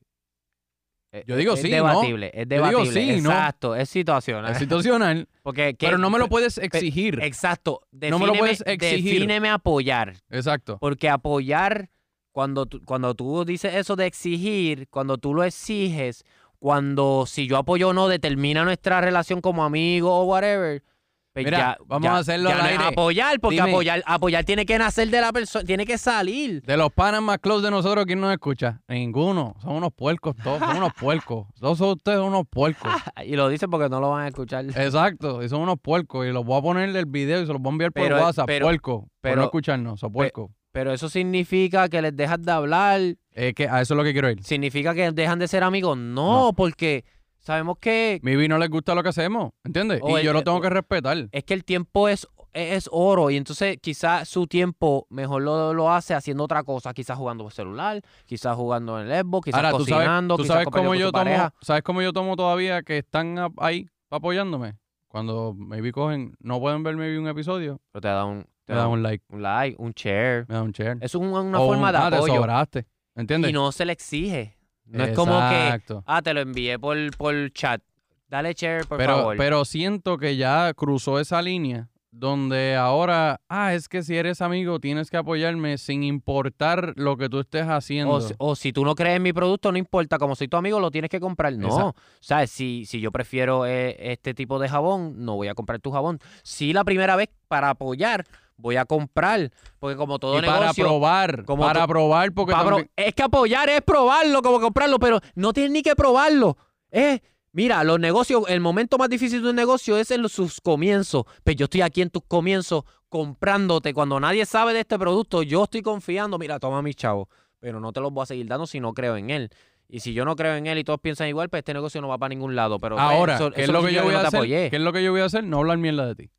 Yo 1.26 1.36
digo 1.38 1.53
es 1.55 1.62
sí, 1.62 1.70
¿no? 1.70 1.76
debatible, 1.78 2.32
es 2.34 2.47
Yo 2.47 2.55
digo 2.55 2.68
debatible. 2.84 3.16
sí, 3.16 3.22
¿no? 3.22 3.32
exacto, 3.32 3.76
es 3.76 3.89
situacional. 3.89 4.51
Es 4.51 4.60
situacional, 4.60 5.28
Porque, 5.43 5.74
¿qué- 5.74 5.88
pero 5.88 5.97
no 5.97 6.10
me 6.10 6.20
lo 6.20 6.28
puedes 6.30 6.57
exigir. 6.60 7.20
Exacto. 7.24 7.82
No 7.91 8.20
me 8.20 8.28
lo 8.28 8.34
puedes 8.36 8.62
exigir. 8.68 9.14
Defíneme 9.14 9.49
apoyar. 9.49 10.14
Exacto. 10.30 10.78
Porque 10.80 11.10
apoyar, 11.10 11.89
cuando 12.32 12.68
tú, 12.68 12.82
cuando 12.86 13.16
tú 13.16 13.43
dices 13.43 13.74
eso 13.74 13.95
de 13.95 14.05
exigir, 14.05 14.88
cuando 14.89 15.18
tú 15.18 15.34
lo 15.34 15.43
exiges, 15.43 16.24
cuando 16.60 17.26
si 17.26 17.47
yo 17.47 17.57
apoyo 17.57 17.89
o 17.89 17.93
no 17.93 18.07
determina 18.07 18.64
nuestra 18.64 19.01
relación 19.01 19.41
como 19.41 19.64
amigo 19.64 20.14
o 20.14 20.26
whatever, 20.26 20.84
Pues 21.32 21.46
Mira, 21.46 21.58
ya- 21.60 21.78
vamos 21.86 22.04
ya- 22.06 22.16
a 22.16 22.18
hacerlo 22.18 22.50
ya 22.50 22.56
al 22.56 22.62
no 22.64 22.66
es 22.68 22.72
aire. 22.80 22.84
apoyar, 22.86 23.40
porque 23.40 23.56
Dime. 23.58 23.70
apoyar, 23.70 24.04
apoyar 24.08 24.44
tiene 24.46 24.66
que 24.66 24.78
nacer 24.80 25.10
de 25.10 25.22
la 25.22 25.32
persona, 25.32 25.64
tiene 25.64 25.86
que 25.86 25.98
salir. 26.00 26.62
De 26.64 26.76
los 26.76 26.92
panas 26.92 27.22
más 27.22 27.38
close 27.38 27.64
de 27.64 27.70
nosotros, 27.72 28.06
¿quién 28.08 28.20
nos 28.20 28.32
escucha? 28.32 28.82
Ninguno. 28.88 29.56
Son 29.62 29.74
unos 29.76 29.92
puercos 29.94 30.36
todos. 30.44 30.60
Son 30.60 30.76
unos 30.78 30.92
puercos. 31.00 31.48
Todos 31.60 31.78
son 31.78 31.90
ustedes 31.90 32.20
unos 32.20 32.44
puercos. 32.50 32.90
Y 33.26 33.36
lo 33.36 33.48
dicen 33.48 33.70
porque 33.70 33.90
no 33.90 34.00
lo 34.00 34.10
van 34.10 34.26
a 34.26 34.28
escuchar. 34.30 34.66
Exacto. 34.66 35.44
Y 35.44 35.50
son 35.50 35.62
unos 35.62 35.76
puercos. 35.80 36.26
Y 36.26 36.32
los 36.32 36.44
voy 36.44 36.58
a 36.58 36.62
poner 36.62 36.92
del 36.94 37.06
video 37.06 37.42
y 37.44 37.46
se 37.46 37.54
los 37.54 37.62
voy 37.62 37.70
a 37.70 37.74
enviar 37.74 37.92
por 37.92 38.04
Pero- 38.04 38.22
WhatsApp. 38.22 38.48
pero- 38.48 38.66
puerco. 38.66 39.00
por 39.02 39.10
pero- 39.22 39.36
no 39.38 39.44
escucharnos. 39.44 40.00
Son 40.00 40.12
puercos. 40.12 40.50
Pero 40.72 40.92
eso 40.94 41.10
significa 41.10 41.90
que 41.90 42.02
les 42.02 42.16
dejas 42.16 42.42
de 42.44 42.52
hablar, 42.52 43.02
Es 43.34 43.54
que 43.54 43.68
a 43.68 43.82
eso 43.82 43.94
es 43.94 43.98
lo 43.98 44.04
que 44.04 44.14
quiero 44.14 44.30
ir. 44.30 44.44
significa 44.44 44.94
que 44.94 45.12
dejan 45.12 45.40
de 45.40 45.48
ser 45.48 45.64
amigos. 45.64 45.98
No, 45.98 46.54
porque 46.56 47.06
sabemos 47.50 47.78
que 47.80 48.20
Mi 48.22 48.47
no 48.47 48.60
les 48.60 48.70
gusta 48.70 48.93
lo 48.93 49.02
que 49.02 49.10
hacemos. 49.10 49.52
¿Entiendes? 49.64 50.02
Y 50.08 50.12
el- 50.14 50.22
yo 50.24 50.34
lo 50.34 50.39
eh, 50.39 50.43
tengo 50.43 50.62
que 50.62 50.70
respetar. 50.70 51.30
es 51.32 51.43
que 51.43 51.56
el 51.56 51.66
tiempo 51.66 52.08
es, 52.08 52.28
es 52.54 52.88
oro 52.91 53.32
y 53.32 53.38
entonces 53.38 53.78
quizás 53.82 54.30
su 54.30 54.45
tiempo 54.45 55.08
mejor 55.10 55.41
lo, 55.41 55.74
lo 55.74 55.91
hace 55.91 56.14
haciendo 56.14 56.43
otra 56.43 56.62
cosa, 56.64 56.93
quizás 56.93 57.18
jugando 57.18 57.43
por 57.43 57.52
celular, 57.54 58.02
quizás 58.26 58.56
jugando 58.56 59.02
en 59.02 59.10
el 59.10 59.22
Xbox, 59.24 59.45
quizás 59.45 59.58
Ahora, 59.64 59.72
tú 59.72 59.86
sabes, 59.86 59.93
cocinando, 59.95 60.38
tú 60.38 60.43
sabes 60.43 60.68
cómo 60.68 60.93
yo 60.93 61.12
tomo, 61.12 61.24
pareja. 61.24 61.54
¿sabes 61.62 61.82
cómo 61.82 62.02
yo 62.04 62.14
tomo 62.14 62.36
todavía 62.36 62.84
que 62.84 63.00
están 63.00 63.36
ahí 63.58 63.89
apoyándome? 64.12 64.76
Cuando 65.08 65.56
maybe 65.58 65.91
cogen, 65.91 66.36
no 66.39 66.60
pueden 66.60 66.84
ver 66.84 66.95
maybe 66.97 67.18
un 67.18 67.28
episodio, 67.28 67.82
Pero 67.91 68.02
te 68.02 68.08
da 68.10 68.26
un, 68.26 68.45
te 68.66 68.74
da 68.74 68.88
un, 68.88 69.02
like, 69.02 69.26
un 69.30 69.41
like, 69.41 69.76
un 69.80 69.91
share. 69.95 70.45
me 70.47 70.54
dan 70.54 70.66
un 70.66 70.72
share. 70.72 70.97
Es 71.02 71.16
un- 71.16 71.30
una 71.30 71.60
O 71.60 71.66
forma 71.66 71.88
un, 71.88 71.93
de 71.93 71.97
ah, 71.97 72.10
te 72.12 72.16
apoyo 72.18 72.36
sobraste. 72.36 72.86
¿Entiendes? 73.16 73.50
y 73.50 73.54
no 73.54 73.72
se 73.72 73.86
le 73.86 73.93
exige. 73.93 74.56
No 74.90 75.04
es 75.04 75.16
como 75.16 75.34
que, 75.50 75.82
ah, 76.06 76.22
te 76.22 76.34
lo 76.34 76.42
envié 76.42 76.78
por, 76.80 76.98
por 77.18 77.52
chat. 77.54 77.82
Dale 78.28 78.54
share, 78.54 78.86
por 78.86 78.98
pero, 78.98 79.16
favor. 79.18 79.38
pero 79.38 79.66
siento 79.66 80.18
que 80.18 80.36
ya 80.36 80.74
cruzó 80.76 81.20
esa 81.20 81.42
línea 81.42 81.90
donde 82.12 82.76
ahora, 82.76 83.40
ah, 83.50 83.74
es 83.76 83.88
que 83.88 84.02
si 84.04 84.16
eres 84.18 84.42
amigo 84.42 84.80
tienes 84.80 85.10
que 85.12 85.18
apoyarme 85.18 85.78
sin 85.78 86.04
importar 86.04 86.94
lo 86.96 87.18
que 87.18 87.30
tú 87.30 87.40
estés 87.40 87.66
haciendo. 87.68 88.14
O, 88.14 88.22
si- 88.22 88.34
o 88.40 88.56
si 88.56 88.74
tú 88.74 88.84
no 88.84 88.96
crees 88.96 89.18
en 89.18 89.24
mi 89.24 89.32
producto, 89.34 89.72
no 89.72 89.78
importa, 89.78 90.18
como 90.18 90.36
soy 90.36 90.48
tu 90.48 90.58
amigo, 90.58 90.80
lo 90.80 90.90
tienes 90.92 91.10
que 91.10 91.20
comprar. 91.20 91.54
No. 91.54 91.68
Exacto. 91.68 91.96
¿Sabes? 92.20 92.50
Si, 92.52 92.86
si 92.86 93.00
yo 93.00 93.12
prefiero 93.12 93.66
eh, 93.68 93.96
este 94.12 94.34
tipo 94.34 94.58
de 94.60 94.70
jabón, 94.70 95.24
no 95.24 95.36
voy 95.36 95.48
a 95.50 95.56
comprar 95.56 95.80
tu 95.80 95.92
jabón. 95.92 96.20
Si 96.44 96.74
la 96.74 96.84
primera 96.84 97.16
vez 97.16 97.30
para 97.48 97.70
apoyar, 97.70 98.26
voy 98.60 98.76
a 98.76 98.86
comprar. 98.86 99.51
Porque 99.80 99.95
como 99.95 100.20
todo 100.20 100.38
y 100.38 100.41
para 100.41 100.60
negocio. 100.60 100.84
probar, 100.86 101.45
como 101.45 101.64
para 101.64 101.88
probar, 101.88 102.32
porque 102.34 102.51
pa' 102.53 102.60
pro- 102.62 102.70
también- 102.78 102.91
es 102.95 103.14
que 103.16 103.24
apoyar 103.24 103.70
es 103.70 103.82
probarlo, 103.82 104.41
como 104.41 104.60
comprarlo, 104.60 104.99
pero 104.99 105.20
no 105.36 105.53
tienes 105.53 105.72
ni 105.72 105.82
que 105.82 105.95
probarlo. 105.95 106.57
Es. 106.91 107.22
Mira, 107.51 107.84
los 107.84 107.99
negocios, 107.99 108.43
el 108.47 108.60
momento 108.60 108.97
más 108.99 109.10
difícil 109.10 109.41
de 109.41 109.49
un 109.49 109.55
negocio 109.55 109.97
es 109.97 110.12
en 110.12 110.22
los- 110.22 110.32
sus 110.34 110.62
comienzos. 110.62 111.24
Pero 111.43 111.57
yo 111.57 111.64
estoy 111.66 111.82
aquí 111.82 112.01
en 112.03 112.12
tus 112.12 112.22
comienzos 112.28 112.84
comprándote. 113.10 113.93
Cuando 113.93 114.20
nadie 114.20 114.45
sabe 114.45 114.74
de 114.74 114.82
este 114.82 114.99
producto, 114.99 115.41
yo 115.41 115.64
estoy 115.64 115.82
confiando. 115.82 116.38
Mira, 116.38 116.60
toma 116.60 116.82
mis 116.84 116.95
chavos. 116.95 117.28
Pero 117.60 117.80
no 117.80 117.91
te 117.91 117.99
los 118.01 118.12
voy 118.14 118.24
a 118.24 118.26
seguir 118.28 118.45
dando 118.47 118.68
si 118.68 118.80
no 118.80 118.93
creo 118.93 119.18
en 119.18 119.32
él. 119.32 119.49
Y 119.88 120.01
si 120.01 120.14
yo 120.14 120.24
no 120.26 120.36
creo 120.36 120.53
en 120.55 120.68
él 120.68 120.78
y 120.78 120.84
todos 120.84 120.99
piensan 121.01 121.28
igual, 121.28 121.49
pues 121.49 121.62
este 121.62 121.74
negocio 121.74 121.99
no 122.01 122.07
va 122.07 122.20
para 122.20 122.30
ningún 122.30 122.55
lado. 122.55 122.80
Pero 122.80 122.95
pues, 122.95 123.03
ahora, 123.03 123.36
eso- 123.36 123.49
¿qué 123.51 123.62
es 123.62 123.64
eso 123.64 123.74
lo 123.74 123.84
que 123.84 123.93
yo 123.93 124.03
voy 124.03 124.14
a 124.14 124.22
hacer? 124.22 124.38
apoyé. 124.38 124.70
¿Qué 124.70 124.76
es 124.76 124.82
lo 124.84 124.93
que 124.93 125.03
yo 125.03 125.12
voy 125.12 125.22
a 125.22 125.26
hacer? 125.26 125.43
No 125.43 125.57
hablar 125.57 125.80
mierda 125.80 126.05
de 126.05 126.16
ti. 126.16 126.30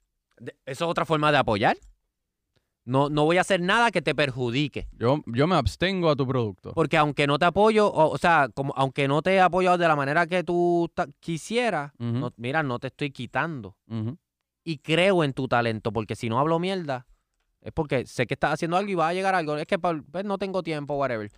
Eso 0.65 0.85
es 0.85 0.91
otra 0.91 1.05
forma 1.05 1.33
de 1.33 1.39
apoyar. 1.39 1.77
No, 2.85 3.09
no 3.11 3.25
voy 3.25 3.37
a 3.39 3.43
hacer 3.43 3.61
nada 3.61 3.91
que 3.91 4.03
te 4.03 4.15
perjudique. 4.15 4.89
Yo, 4.99 5.23
yo 5.27 5.47
me 5.47 5.55
abstengo 5.55 6.11
a 6.11 6.17
tu 6.17 6.27
producto. 6.27 6.73
Porque 6.73 6.97
aunque 6.97 7.27
no 7.27 7.39
te 7.39 7.45
apoyo, 7.45 7.87
o, 7.87 8.11
o 8.11 8.19
sea, 8.19 8.49
como 8.55 8.73
aunque 8.77 9.07
no 9.07 9.23
te 9.23 9.35
he 9.35 9.41
apoyado 9.41 9.79
de 9.79 9.87
la 9.87 9.95
manera 9.97 10.27
que 10.27 10.43
tú 10.43 10.91
quisieras, 11.21 11.93
no- 11.99 12.33
mira, 12.37 12.63
no 12.63 12.79
te 12.79 12.89
estoy 12.89 13.11
quitando. 13.11 13.77
Y 14.65 14.79
creo 14.79 15.25
en 15.25 15.33
tu 15.33 15.47
talento, 15.49 15.93
porque 15.93 16.17
si 16.17 16.29
no 16.29 16.39
hablo 16.39 16.59
mierda, 16.59 17.07
es 17.61 17.73
porque 17.73 18.07
sé 18.07 18.27
que 18.27 18.35
estás 18.35 18.55
haciendo 18.55 18.77
algo 18.77 18.91
y 18.91 18.95
va 18.95 19.09
a 19.09 19.15
llegar 19.15 19.35
algo. 19.35 19.57
Es 19.57 19.67
que 19.67 19.79
pues, 19.79 20.25
no 20.25 20.39
tengo 20.39 20.63
tiempo, 20.63 20.95
whatever. 20.95 21.31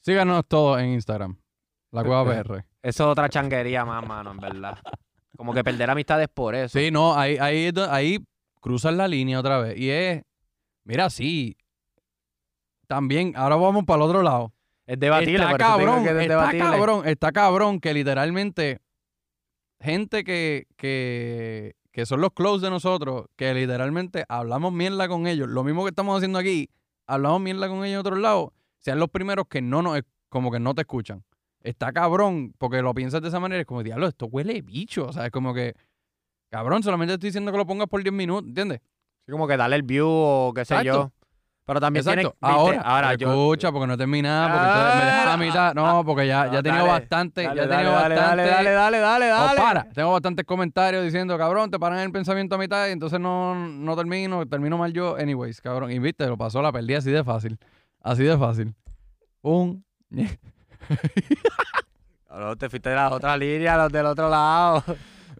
Síganos 0.00 0.44
todos 0.46 0.80
en 0.80 0.90
Instagram. 0.90 1.36
La 1.92 2.04
Cueva 2.04 2.24
PR. 2.24 2.64
Eso 2.82 3.04
es 3.04 3.10
otra 3.10 3.28
changuería 3.28 3.84
más, 3.84 4.06
mano, 4.06 4.30
en 4.32 4.36
verdad. 4.38 4.78
Como 5.36 5.52
que 5.54 5.64
perder 5.64 5.90
amistades 5.90 6.28
por 6.28 6.54
eso. 6.54 6.78
Sí, 6.78 6.90
no, 6.90 7.14
ahí, 7.16 7.36
ahí 7.38 8.18
cruzan 8.66 8.96
la 8.96 9.06
línea 9.06 9.38
otra 9.38 9.58
vez. 9.58 9.78
Y 9.78 9.90
es, 9.90 10.22
mira, 10.82 11.08
sí. 11.08 11.56
También, 12.88 13.32
ahora 13.36 13.54
vamos 13.54 13.84
para 13.84 14.02
el 14.02 14.08
otro 14.10 14.22
lado. 14.24 14.52
Es 14.86 14.98
debatible, 14.98 15.44
está 15.44 15.56
cabrón, 15.56 16.02
que 16.02 16.10
es 16.10 16.16
está 16.16 16.34
debatible. 16.34 16.70
cabrón, 16.70 17.06
está 17.06 17.32
cabrón 17.32 17.80
que 17.80 17.94
literalmente 17.94 18.80
gente 19.78 20.24
que, 20.24 20.66
que, 20.76 21.76
que 21.92 22.06
son 22.06 22.20
los 22.20 22.32
close 22.32 22.64
de 22.64 22.70
nosotros, 22.70 23.26
que 23.36 23.54
literalmente 23.54 24.24
hablamos 24.28 24.72
mierda 24.72 25.06
con 25.06 25.28
ellos, 25.28 25.48
lo 25.48 25.62
mismo 25.62 25.84
que 25.84 25.90
estamos 25.90 26.16
haciendo 26.16 26.40
aquí, 26.40 26.68
hablamos 27.06 27.40
mierda 27.40 27.68
con 27.68 27.84
ellos 27.84 27.94
en 27.94 28.00
otros 28.00 28.18
lados, 28.18 28.48
sean 28.80 28.98
los 28.98 29.10
primeros 29.10 29.46
que 29.48 29.62
no 29.62 29.80
nos, 29.82 30.00
como 30.28 30.50
que 30.50 30.58
no 30.58 30.74
te 30.74 30.82
escuchan. 30.82 31.22
Está 31.60 31.92
cabrón, 31.92 32.52
porque 32.58 32.82
lo 32.82 32.94
piensas 32.94 33.22
de 33.22 33.28
esa 33.28 33.38
manera, 33.38 33.60
es 33.60 33.66
como, 33.66 33.84
diablo, 33.84 34.08
esto 34.08 34.26
huele 34.26 34.60
bicho, 34.62 35.06
o 35.06 35.12
sea, 35.12 35.26
es 35.26 35.30
como 35.30 35.54
que, 35.54 35.74
cabrón, 36.50 36.82
solamente 36.82 37.14
estoy 37.14 37.28
diciendo 37.28 37.52
que 37.52 37.58
lo 37.58 37.66
pongas 37.66 37.88
por 37.88 38.02
10 38.02 38.12
minutos, 38.14 38.48
¿entiendes? 38.48 38.80
Sí, 39.24 39.32
como 39.32 39.46
que 39.48 39.56
darle 39.56 39.76
el 39.76 39.82
view 39.82 40.06
o 40.08 40.52
qué 40.54 40.64
sé 40.64 40.74
Exacto. 40.74 40.92
yo. 40.92 41.12
Pero 41.64 41.80
también 41.80 42.06
Exacto. 42.06 42.36
tiene... 42.40 42.54
ahora, 42.54 42.80
ahora 42.82 43.14
yo... 43.14 43.28
escucha, 43.28 43.72
porque 43.72 43.88
no 43.88 43.94
he 43.94 43.96
terminado, 43.96 44.50
porque 44.50 44.68
ustedes 44.68 44.94
me 44.94 45.04
dejan 45.04 45.20
a 45.20 45.30
la 45.30 45.36
mitad. 45.36 45.74
No, 45.74 46.04
porque 46.04 46.26
ya, 46.28 46.46
ya 46.52 46.60
he 46.60 46.62
tenido 46.62 46.86
Dale, 46.86 47.00
bastante, 47.00 47.42
Dale, 47.42 47.56
ya 47.56 47.62
he 47.62 47.66
dale, 47.66 47.76
tenido 47.76 47.92
dale, 47.98 48.14
bastante. 48.14 48.50
dale, 48.50 48.70
dale, 48.70 48.98
dale, 49.00 49.28
No, 49.30 49.34
dale. 49.34 49.60
para, 49.60 49.84
tengo 49.90 50.12
bastantes 50.12 50.44
comentarios 50.46 51.02
diciendo, 51.02 51.36
cabrón, 51.36 51.68
te 51.68 51.78
paran 51.80 51.98
el 51.98 52.12
pensamiento 52.12 52.54
a 52.54 52.58
mitad 52.58 52.86
y 52.86 52.92
entonces 52.92 53.18
no, 53.18 53.56
no 53.56 53.96
termino, 53.96 54.46
termino 54.46 54.78
mal 54.78 54.92
yo. 54.92 55.16
Anyways, 55.16 55.60
cabrón. 55.60 55.90
Y 55.90 55.98
viste, 55.98 56.24
lo 56.28 56.38
pasó, 56.38 56.62
la 56.62 56.70
perdí 56.70 56.94
así 56.94 57.10
de 57.10 57.24
fácil. 57.24 57.58
Así 58.00 58.22
de 58.22 58.38
fácil. 58.38 58.72
Un. 59.42 59.84
Cabrón, 62.28 62.58
te 62.58 62.68
fuiste 62.68 62.90
de 62.90 62.94
la 62.94 63.10
otra 63.10 63.36
línea, 63.36 63.76
los 63.76 63.90
del 63.90 64.06
otro 64.06 64.28
lado. 64.28 64.84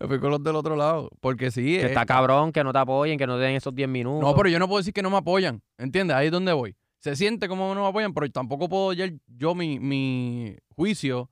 Me 0.01 0.07
fui 0.09 0.20
con 0.20 0.30
los 0.30 0.42
del 0.42 0.57
otro 0.57 0.76
lado. 0.76 1.11
Porque 1.20 1.51
sí. 1.51 1.62
Que 1.62 1.82
eh, 1.82 1.86
está 1.86 2.07
cabrón, 2.07 2.53
que 2.53 2.62
no 2.62 2.72
te 2.72 2.78
apoyen, 2.78 3.18
que 3.18 3.26
no 3.26 3.36
te 3.36 3.44
den 3.44 3.57
esos 3.57 3.74
10 3.74 3.88
minutos. 3.88 4.20
no, 4.20 4.34
pero 4.34 4.49
yo 4.49 4.59
no 4.59 4.68
puedo 4.68 4.78
decir 4.78 4.92
que 4.92 5.03
no 5.03 5.11
me 5.11 5.18
apoyan. 5.18 5.62
¿Entiendes? 5.78 6.16
Ahí 6.16 6.26
es 6.26 6.32
donde 6.32 6.53
voy. 6.53 6.76
Se 6.99 7.14
siente 7.16 7.49
como 7.49 7.74
no 7.74 7.82
me 7.82 7.88
apoyan, 7.88 8.12
pero 8.14 8.28
tampoco 8.30 8.68
puedo 8.68 8.92
ya 8.92 9.09
yo 9.26 9.55
mi, 9.55 9.78
mi 9.78 10.57
juicio. 10.74 11.30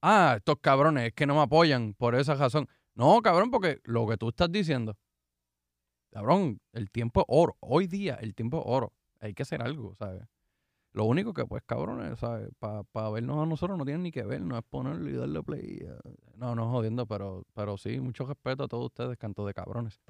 Ah, 0.00 0.34
estos 0.38 0.56
cabrones 0.60 1.08
es 1.08 1.12
que 1.12 1.26
no 1.26 1.34
me 1.34 1.42
apoyan 1.42 1.94
por 1.94 2.14
esa 2.14 2.34
razón. 2.34 2.68
No, 2.94 3.20
cabrón, 3.22 3.50
porque 3.50 3.80
lo 3.84 4.06
que 4.06 4.16
tú 4.16 4.30
estás 4.30 4.50
diciendo. 4.50 4.96
Cabrón, 6.10 6.60
el 6.72 6.90
tiempo 6.90 7.20
es 7.20 7.26
oro. 7.28 7.56
Hoy 7.60 7.86
día 7.86 8.14
el 8.20 8.34
tiempo 8.34 8.58
es 8.58 8.64
oro. 8.66 8.92
Hay 9.20 9.34
que 9.34 9.42
hacer 9.42 9.62
algo, 9.62 9.94
¿sabes? 9.94 10.24
Lo 10.92 11.04
único 11.04 11.32
que, 11.32 11.46
pues, 11.46 11.62
cabrones, 11.64 12.18
¿sabes? 12.18 12.50
Para 12.58 13.10
vernos 13.10 13.42
a 13.42 13.46
nosotros 13.46 13.78
no 13.78 13.84
tienen 13.84 14.02
ni 14.02 14.12
que 14.12 14.24
ver, 14.24 14.42
no 14.42 14.58
es 14.58 14.64
ponerlo 14.64 15.08
y 15.08 15.14
darle 15.14 15.42
play. 15.42 15.78
eh. 15.80 16.14
No, 16.36 16.54
no 16.54 16.70
jodiendo, 16.70 17.06
pero, 17.06 17.44
pero 17.54 17.78
sí, 17.78 17.98
mucho 17.98 18.26
respeto 18.26 18.64
a 18.64 18.68
todos 18.68 18.86
ustedes, 18.86 19.16
canto 19.16 19.46
de 19.46 19.54
cabrones. 19.54 20.00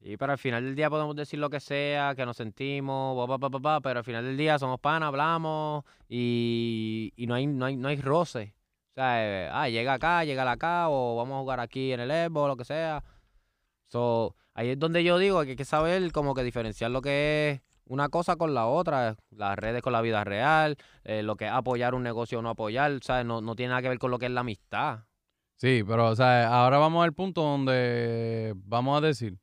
Y 0.00 0.16
para 0.16 0.34
al 0.34 0.38
final 0.38 0.64
del 0.64 0.74
día 0.74 0.90
podemos 0.90 1.16
decir 1.16 1.38
lo 1.38 1.48
que 1.50 1.60
sea, 1.60 2.14
que 2.14 2.26
nos 2.26 2.36
sentimos, 2.36 3.16
pa, 3.16 3.38
pa, 3.38 3.38
pa, 3.38 3.50
pa, 3.50 3.60
pa, 3.60 3.80
pero 3.80 3.98
al 4.00 4.04
final 4.04 4.24
del 4.24 4.36
día 4.36 4.58
somos 4.58 4.78
panas, 4.80 5.08
hablamos 5.08 5.84
y, 6.08 7.12
y 7.16 7.26
no 7.26 7.34
hay, 7.34 7.46
no 7.46 7.64
hay, 7.64 7.76
no 7.76 7.88
hay 7.88 7.96
roce. 7.96 8.54
O 8.92 8.94
sea, 8.94 9.46
eh, 9.46 9.48
ah, 9.50 9.68
llega 9.68 9.94
acá, 9.94 10.24
llega 10.24 10.50
acá, 10.50 10.88
o 10.88 11.16
vamos 11.16 11.36
a 11.36 11.40
jugar 11.40 11.60
aquí 11.60 11.92
en 11.92 12.00
el 12.00 12.10
Xbox, 12.10 12.48
lo 12.48 12.56
que 12.56 12.64
sea. 12.64 13.02
So, 13.88 14.36
ahí 14.54 14.70
es 14.70 14.78
donde 14.78 15.04
yo 15.04 15.18
digo 15.18 15.42
que 15.42 15.50
hay 15.50 15.56
que 15.56 15.64
saber 15.64 16.12
como 16.12 16.34
que 16.34 16.44
diferenciar 16.44 16.90
lo 16.90 17.02
que 17.02 17.50
es 17.50 17.62
una 17.86 18.08
cosa 18.08 18.36
con 18.36 18.54
la 18.54 18.66
otra, 18.66 19.16
las 19.30 19.56
redes 19.58 19.82
con 19.82 19.92
la 19.92 20.00
vida 20.02 20.24
real, 20.24 20.76
eh, 21.04 21.22
lo 21.22 21.36
que 21.36 21.46
es 21.46 21.50
apoyar 21.50 21.94
un 21.94 22.02
negocio 22.02 22.38
o 22.38 22.42
no 22.42 22.50
apoyar, 22.50 22.98
¿sabes? 23.02 23.26
No, 23.26 23.40
no 23.40 23.54
tiene 23.56 23.70
nada 23.70 23.82
que 23.82 23.88
ver 23.90 23.98
con 23.98 24.10
lo 24.10 24.18
que 24.18 24.26
es 24.26 24.32
la 24.32 24.40
amistad. 24.40 25.00
Sí, 25.56 25.82
pero, 25.86 26.08
o 26.08 26.16
sea, 26.16 26.48
ahora 26.48 26.78
vamos 26.78 27.04
al 27.04 27.12
punto 27.12 27.42
donde 27.42 28.52
vamos 28.56 28.98
a 28.98 29.06
decir. 29.06 29.38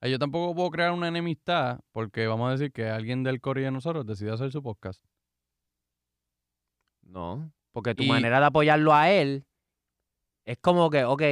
eh, 0.00 0.10
Yo 0.10 0.18
tampoco 0.18 0.54
puedo 0.54 0.70
crear 0.70 0.92
una 0.92 1.08
enemistad 1.08 1.80
porque 1.92 2.26
vamos 2.26 2.48
a 2.48 2.52
decir 2.52 2.72
que 2.72 2.88
alguien 2.88 3.22
del 3.22 3.40
Corea 3.40 3.66
de 3.66 3.70
nosotros 3.72 4.06
decide 4.06 4.32
hacer 4.32 4.50
su 4.50 4.62
podcast. 4.62 5.04
No, 7.02 7.52
porque 7.72 7.94
tu 7.94 8.02
Y- 8.02 8.08
manera 8.08 8.40
de 8.40 8.46
apoyarlo 8.46 8.92
a 8.94 9.10
él 9.10 9.46
es 10.44 10.58
como 10.58 10.90
que, 10.90 11.04
ok, 11.04 11.22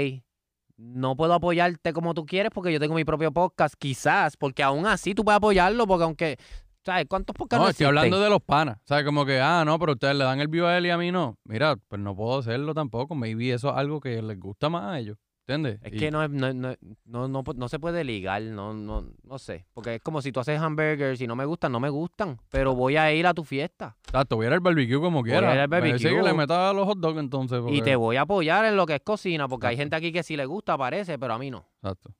no 0.76 1.16
puedo 1.16 1.34
apoyarte 1.34 1.92
como 1.92 2.14
tú 2.14 2.26
quieres 2.26 2.50
porque 2.52 2.72
yo 2.72 2.80
tengo 2.80 2.94
mi 2.94 3.04
propio 3.04 3.32
podcast, 3.32 3.74
quizás, 3.78 4.36
porque 4.36 4.62
aún 4.62 4.86
así 4.86 5.14
tú 5.14 5.24
puedes 5.24 5.38
apoyarlo 5.38 5.86
porque 5.86 6.04
aunque, 6.04 6.38
¿sabes? 6.84 7.06
¿Cuántos 7.08 7.34
podcasts 7.34 7.60
No, 7.60 7.64
no 7.64 7.70
estoy 7.70 7.86
hablando 7.86 8.20
de 8.20 8.30
los 8.30 8.42
panas. 8.42 8.78
Sea, 8.84 9.04
como 9.04 9.24
que, 9.24 9.40
ah, 9.40 9.64
no, 9.64 9.78
pero 9.78 9.92
ustedes 9.92 10.16
le 10.16 10.24
dan 10.24 10.40
el 10.40 10.48
view 10.48 10.66
a 10.66 10.76
él 10.76 10.86
y 10.86 10.90
a 10.90 10.98
mí 10.98 11.10
no. 11.10 11.38
Mira, 11.44 11.76
pues 11.88 12.00
no 12.00 12.14
puedo 12.14 12.38
hacerlo 12.38 12.74
tampoco. 12.74 13.14
Maybe 13.14 13.52
eso 13.52 13.70
es 13.70 13.76
algo 13.76 14.00
que 14.00 14.20
les 14.22 14.38
gusta 14.38 14.68
más 14.68 14.84
a 14.84 14.98
ellos. 14.98 15.16
¿Entiendes? 15.48 15.78
Es 15.84 15.92
Y- 15.94 15.96
que 15.98 16.10
no, 16.10 16.26
no, 16.26 16.52
no, 16.52 16.74
no, 17.04 17.28
no, 17.28 17.44
no 17.54 17.68
se 17.68 17.78
puede 17.78 18.02
ligar, 18.02 18.42
no, 18.42 18.74
no, 18.74 19.04
no 19.22 19.38
sé. 19.38 19.64
Porque 19.74 19.94
es 19.94 20.02
como 20.02 20.20
si 20.20 20.32
tú 20.32 20.40
haces 20.40 20.60
hamburgers 20.60 21.20
y 21.20 21.28
no 21.28 21.36
me 21.36 21.44
gustan, 21.44 21.70
no 21.70 21.78
me 21.78 21.88
gustan, 21.88 22.40
pero 22.50 22.74
voy 22.74 22.96
a 22.96 23.12
ir 23.12 23.28
a 23.28 23.32
tu 23.34 23.44
fiesta. 23.44 23.96
Exacto, 24.06 24.34
voy 24.34 24.46
a 24.46 24.48
ir 24.48 24.52
al 24.54 24.60
barbecue 24.60 24.98
como 25.00 25.22
quiera. 25.22 25.54
ir 25.54 25.60
al 25.60 25.70
dice 25.70 25.98
que 26.08 26.14
barbecue. 26.14 26.22
le 26.24 26.34
meta 26.34 26.70
a 26.70 26.72
los 26.72 26.84
hot 26.86 26.98
dogs 26.98 27.20
entonces. 27.20 27.62
Y 27.68 27.80
te 27.82 27.94
voy 27.94 28.16
a 28.16 28.22
apoyar 28.22 28.64
en 28.64 28.76
lo 28.76 28.86
que 28.86 28.96
es 28.96 29.02
cocina, 29.02 29.46
porque 29.46 29.68
hay 29.68 29.76
gente 29.76 29.94
aquí 29.94 30.10
que 30.10 30.24
sí 30.24 30.36
le 30.36 30.46
gusta, 30.46 30.76
parece, 30.76 31.16
pero 31.16 31.34
a 31.34 31.38
mí 31.38 31.48
no. 31.48 31.64
Exacto. 31.80 32.10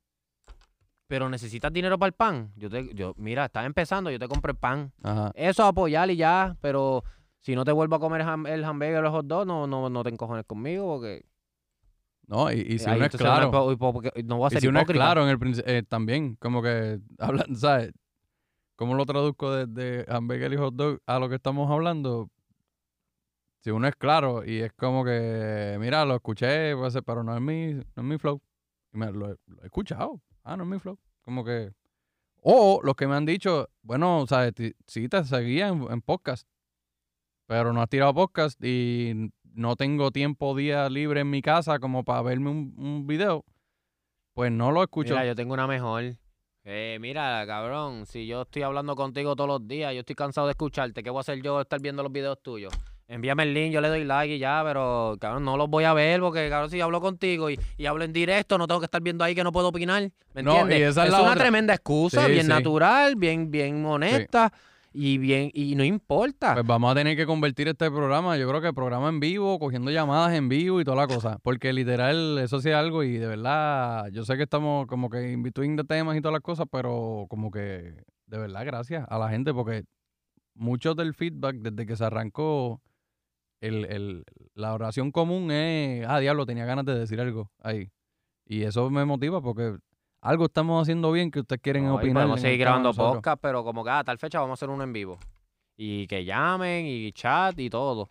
pero 1.08 1.28
necesitas 1.28 1.72
dinero 1.72 1.98
para 1.98 2.08
el 2.08 2.14
pan. 2.14 2.52
Yo 2.56 2.68
te, 2.70 2.92
yo, 2.94 3.14
mira, 3.16 3.44
estás 3.46 3.64
empezando, 3.66 4.10
yo 4.10 4.18
te 4.18 4.26
compro 4.28 4.50
el 4.52 4.58
pan. 4.58 4.92
Ajá. 5.02 5.30
Eso 5.34 5.64
apoyar 5.64 6.10
y 6.10 6.16
ya, 6.16 6.56
pero 6.60 7.04
si 7.40 7.54
no 7.54 7.64
te 7.64 7.70
vuelvo 7.72 7.96
a 7.96 8.00
comer 8.00 8.22
el 8.48 8.64
hamburger 8.64 8.98
o 8.98 9.02
los 9.02 9.12
hot 9.12 9.26
dogs, 9.26 9.46
no, 9.46 9.66
no, 9.68 9.88
no 9.88 10.02
te 10.02 10.10
encojones 10.10 10.44
conmigo 10.46 10.84
porque 10.96 11.24
No, 12.26 12.50
y, 12.50 12.56
y 12.60 12.78
si 12.78 12.86
uno 12.96 13.04
es 13.04 13.16
claro. 13.16 13.50
no 14.24 14.36
voy 14.36 14.46
a 14.46 14.48
Y 14.48 14.50
ser 14.50 14.60
si 14.60 14.66
uno 14.66 14.80
es 14.80 14.86
claro 14.86 15.22
en 15.22 15.28
el 15.28 15.62
eh, 15.66 15.82
también, 15.88 16.34
como 16.36 16.60
que 16.62 16.98
hablan, 17.18 17.54
¿sabes? 17.56 17.92
¿Cómo 18.74 18.94
lo 18.94 19.06
traduzco 19.06 19.52
de, 19.52 19.66
de 19.66 20.04
hamburger 20.08 20.52
y 20.52 20.56
hot 20.56 20.74
dog 20.74 21.00
a 21.06 21.18
lo 21.18 21.28
que 21.28 21.36
estamos 21.36 21.70
hablando? 21.70 22.28
Si 23.60 23.70
uno 23.70 23.88
es 23.88 23.96
claro 23.96 24.44
y 24.44 24.58
es 24.60 24.72
como 24.74 25.04
que, 25.04 25.76
mira, 25.80 26.04
lo 26.04 26.16
escuché, 26.16 26.74
pero 27.04 27.22
no 27.24 27.34
es 27.34 27.40
mi, 27.40 27.74
no 27.74 27.82
es 27.96 28.02
mi 28.04 28.18
flow. 28.18 28.40
Y 28.92 28.98
me, 28.98 29.10
lo, 29.12 29.30
he- 29.32 29.36
lo 29.46 29.62
he 29.62 29.66
escuchado. 29.66 30.20
Ah, 30.44 30.56
no 30.56 30.64
es 30.64 30.68
mi 30.68 30.78
flow. 30.78 30.98
Como 31.22 31.44
que. 31.44 31.72
O 32.42 32.80
los 32.84 32.94
que 32.94 33.08
me 33.08 33.14
han 33.16 33.24
dicho, 33.26 33.68
bueno, 33.82 34.24
¿sabes? 34.28 34.52
Sí 34.86 35.08
te 35.08 35.24
seguía 35.24 35.68
en, 35.68 35.82
en 35.90 36.00
podcast, 36.00 36.46
pero 37.46 37.72
no 37.72 37.82
has 37.82 37.88
tirado 37.88 38.14
podcast 38.14 38.62
y 38.62 39.32
no 39.56 39.74
tengo 39.76 40.10
tiempo 40.10 40.54
día 40.54 40.88
libre 40.88 41.20
en 41.20 41.30
mi 41.30 41.42
casa 41.42 41.78
como 41.78 42.04
para 42.04 42.22
verme 42.22 42.50
un, 42.50 42.74
un 42.76 43.06
video. 43.06 43.44
Pues 44.34 44.52
no 44.52 44.70
lo 44.70 44.82
escucho. 44.82 45.14
Mira, 45.14 45.26
yo 45.26 45.34
tengo 45.34 45.54
una 45.54 45.66
mejor. 45.66 46.14
Eh, 46.64 46.98
mira, 47.00 47.44
cabrón, 47.46 48.06
si 48.06 48.26
yo 48.26 48.42
estoy 48.42 48.62
hablando 48.62 48.96
contigo 48.96 49.34
todos 49.36 49.48
los 49.48 49.66
días, 49.68 49.94
yo 49.94 50.00
estoy 50.00 50.16
cansado 50.16 50.46
de 50.48 50.50
escucharte, 50.52 51.02
¿qué 51.02 51.10
voy 51.10 51.18
a 51.18 51.20
hacer 51.20 51.40
yo 51.40 51.60
estar 51.60 51.80
viendo 51.80 52.02
los 52.02 52.10
videos 52.12 52.42
tuyos? 52.42 52.72
Envíame 53.08 53.44
el 53.44 53.54
link, 53.54 53.72
yo 53.72 53.80
le 53.80 53.88
doy 53.88 54.02
like 54.02 54.34
y 54.34 54.38
ya, 54.40 54.62
pero 54.64 55.16
cabrón, 55.20 55.44
no 55.44 55.56
los 55.56 55.70
voy 55.70 55.84
a 55.84 55.94
ver 55.94 56.18
porque, 56.20 56.48
cabrón, 56.50 56.68
si 56.70 56.80
hablo 56.80 57.00
contigo 57.00 57.48
y, 57.50 57.58
y 57.76 57.86
hablo 57.86 58.02
en 58.02 58.12
directo, 58.12 58.58
no 58.58 58.66
tengo 58.66 58.80
que 58.80 58.86
estar 58.86 59.00
viendo 59.00 59.22
ahí 59.22 59.32
que 59.36 59.44
no 59.44 59.52
puedo 59.52 59.68
opinar. 59.68 60.10
¿Me 60.34 60.42
No, 60.42 60.54
y 60.54 60.60
entiendes? 60.62 60.90
esa 60.90 61.02
es 61.02 61.06
es 61.06 61.12
la 61.12 61.22
una 61.22 61.30
otra. 61.30 61.42
tremenda 61.44 61.72
excusa, 61.74 62.26
Sí, 62.26 62.32
bien 62.32 62.42
sí. 62.46 62.48
natural, 62.48 63.14
bien, 63.14 63.48
bien 63.50 63.86
honesta 63.86 64.52
y 64.96 65.18
bien, 65.18 65.50
y 65.52 65.74
no 65.74 65.84
importa. 65.84 66.54
Pues 66.54 66.66
vamos 66.66 66.90
a 66.90 66.94
tener 66.94 67.16
que 67.16 67.26
convertir 67.26 67.68
este 67.68 67.90
programa, 67.90 68.36
yo 68.36 68.48
creo 68.48 68.60
que 68.62 68.72
programa 68.72 69.08
en 69.10 69.20
vivo, 69.20 69.58
cogiendo 69.58 69.90
llamadas 69.90 70.34
en 70.34 70.48
vivo 70.48 70.80
y 70.80 70.84
toda 70.84 70.96
la 70.96 71.06
cosa. 71.06 71.38
Porque 71.42 71.72
literal, 71.72 72.38
eso 72.38 72.60
sí 72.60 72.70
es 72.70 72.74
algo 72.74 73.02
y 73.02 73.18
de 73.18 73.26
verdad, 73.26 74.08
yo 74.12 74.24
sé 74.24 74.36
que 74.36 74.44
estamos 74.44 74.86
como 74.86 75.10
que 75.10 75.30
in 75.32 75.42
between 75.42 75.76
de 75.76 75.84
temas 75.84 76.16
y 76.16 76.20
todas 76.20 76.32
las 76.32 76.42
cosas, 76.42 76.66
pero 76.70 77.26
como 77.28 77.50
que 77.50 77.94
de 78.26 78.38
verdad, 78.38 78.64
gracias 78.64 79.06
a 79.08 79.18
la 79.18 79.28
gente, 79.28 79.52
porque 79.54 79.84
mucho 80.54 80.94
del 80.94 81.14
feedback 81.14 81.56
desde 81.56 81.86
que 81.86 81.96
se 81.96 82.04
arrancó, 82.04 82.80
el, 83.60 83.84
el- 83.86 84.24
la 84.54 84.74
oración 84.74 85.12
común 85.12 85.50
es, 85.50 86.06
ah, 86.08 86.18
diablo, 86.20 86.46
tenía 86.46 86.64
ganas 86.64 86.84
de 86.86 86.98
decir 86.98 87.20
algo 87.20 87.50
ahí. 87.62 87.90
Y 88.46 88.62
eso 88.62 88.88
me 88.90 89.04
motiva 89.04 89.40
porque 89.42 89.76
algo 90.28 90.46
estamos 90.46 90.82
haciendo 90.82 91.12
bien 91.12 91.30
que 91.30 91.40
ustedes 91.40 91.62
quieren 91.62 91.84
No, 91.86 91.96
opinar. 91.96 92.14
podemos 92.24 92.40
en 92.40 92.44
el 92.46 92.50
seguir 92.52 92.60
grabando 92.60 92.92
podcast, 92.92 93.40
pero 93.40 93.62
como 93.64 93.84
que 93.84 93.90
a 93.90 94.04
tal 94.04 94.18
fecha 94.18 94.40
vamos 94.40 94.52
a 94.52 94.54
hacer 94.54 94.70
uno 94.70 94.82
en 94.84 94.92
vivo. 94.92 95.18
Y 95.76 96.06
que 96.06 96.24
llamen, 96.24 96.86
y 96.86 97.12
chat, 97.12 97.58
y 97.60 97.68
todo. 97.70 98.08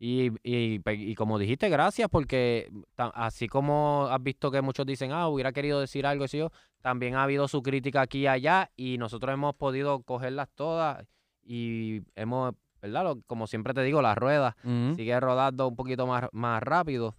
Y, 0.00 0.30
y, 0.42 0.78
pe- 0.80 0.94
y 0.94 1.14
como 1.14 1.38
dijiste, 1.38 1.68
gracias, 1.68 2.08
porque 2.08 2.70
así 3.14 3.48
como 3.48 4.06
has 4.10 4.22
visto 4.22 4.50
que 4.50 4.62
muchos 4.62 4.86
dicen, 4.86 5.10
ah, 5.12 5.28
hubiera 5.28 5.52
querido 5.52 5.80
decir 5.80 6.06
algo, 6.06 6.24
así 6.24 6.38
yo, 6.38 6.50
también 6.82 7.14
ha 7.16 7.24
habido 7.24 7.48
su 7.48 7.62
crítica 7.62 8.02
aquí 8.02 8.20
y 8.20 8.26
allá, 8.28 8.70
y 8.76 8.98
nosotros 8.98 9.32
hemos 9.34 9.54
podido 9.56 10.02
cogerlas 10.02 10.48
todas, 10.54 11.04
y 11.42 12.02
hemos, 12.14 12.54
¿verdad? 12.80 13.16
Como 13.26 13.46
siempre 13.48 13.74
te 13.74 13.82
digo, 13.82 14.02
la 14.02 14.14
rueda 14.14 14.56
Ujú. 14.62 14.94
sigue 14.94 15.18
rodando 15.18 15.66
un 15.66 15.74
poquito 15.76 16.06
más, 16.06 16.28
más 16.32 16.62
rápido 16.62 17.16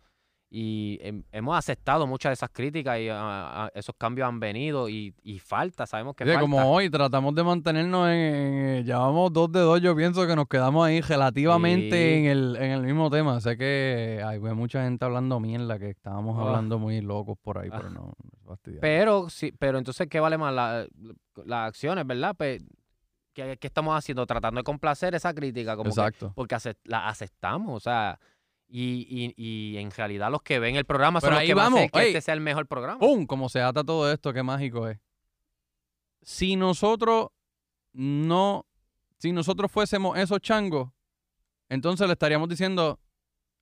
y 0.51 0.97
hem- 1.03 1.23
hemos 1.31 1.55
aceptado 1.55 2.07
muchas 2.07 2.31
de 2.31 2.33
esas 2.33 2.49
críticas 2.49 2.99
y 2.99 3.07
ah, 3.09 3.65
ah, 3.65 3.71
esos 3.75 3.93
cambios 3.95 4.27
han 4.27 4.39
venido 4.39 4.89
y, 4.89 5.13
y 5.21 5.37
falta, 5.37 5.85
sabemos 5.85 6.15
que 6.15 6.25
falta. 6.25 6.39
como 6.41 6.71
hoy 6.71 6.89
tratamos 6.89 7.35
de 7.35 7.43
mantenernos 7.43 8.07
en, 8.09 8.15
en- 8.15 8.85
llevamos 8.85 9.31
dos 9.31 9.51
de 9.51 9.59
dos, 9.59 9.79
yo 9.79 9.95
pienso 9.95 10.25
que 10.25 10.35
nos 10.35 10.47
quedamos 10.47 10.87
ahí 10.87 11.01
relativamente 11.01 11.95
Sí. 11.95 12.13
en, 12.19 12.25
el, 12.25 12.55
en 12.55 12.71
el 12.71 12.81
mismo 12.81 13.09
tema. 13.11 13.39
Sé 13.41 13.57
que 13.57 14.23
hay 14.25 14.39
mucha 14.39 14.83
gente 14.83 15.05
hablando 15.05 15.39
mierda, 15.39 15.77
que 15.77 15.91
estábamos 15.91 16.35
Ah. 16.39 16.47
hablando 16.47 16.79
muy 16.79 16.99
locos 17.01 17.37
por 17.41 17.59
ahí, 17.59 17.69
pero 17.69 17.87
Ah. 17.87 17.91
no. 17.91 18.13
Pero 18.81 19.29
sí, 19.29 19.53
pero 19.59 19.77
entonces 19.77 20.07
¿qué 20.07 20.19
vale 20.19 20.37
más 20.39 20.51
La- 20.53 20.87
las 21.45 21.67
acciones, 21.67 22.07
verdad? 22.07 22.33
Pues, 22.35 22.63
¿qué, 23.33 23.55
qué 23.59 23.67
estamos 23.67 23.95
haciendo? 23.95 24.25
Tratando 24.25 24.59
de 24.59 24.63
complacer 24.63 25.13
esa 25.13 25.31
crítica, 25.33 25.75
como 25.75 25.83
que- 25.85 25.89
Exacto. 26.01 26.33
porque 26.35 26.57
la 26.85 27.07
aceptamos, 27.07 27.75
o 27.77 27.79
sea, 27.79 28.19
y, 28.69 29.33
y, 29.35 29.73
y 29.73 29.77
en 29.77 29.91
realidad 29.91 30.29
los 30.31 30.41
que 30.43 30.59
ven 30.59 30.75
el 30.75 30.85
programa 30.85 31.19
son 31.19 31.29
Pero 31.29 31.35
los 31.35 31.41
ahí 31.41 31.47
que 31.47 31.53
van 31.55 31.63
a 31.63 31.65
vamos, 31.65 31.79
hacer 31.79 31.91
que 31.91 31.99
ey. 31.99 32.07
este 32.09 32.21
sea 32.21 32.33
el 32.35 32.41
mejor 32.41 32.67
programa. 32.67 32.99
¡Pum! 32.99 33.25
Como 33.25 33.49
se 33.49 33.61
ata 33.61 33.83
todo 33.83 34.11
esto, 34.11 34.31
qué 34.31 34.43
mágico 34.43 34.87
es. 34.87 34.99
Si 36.21 36.55
nosotros 36.55 37.29
no, 37.93 38.65
si 39.17 39.31
nosotros 39.31 39.71
fuésemos 39.71 40.17
esos 40.17 40.39
changos, 40.39 40.91
entonces 41.69 42.05
le 42.07 42.13
estaríamos 42.13 42.47
diciendo 42.49 42.99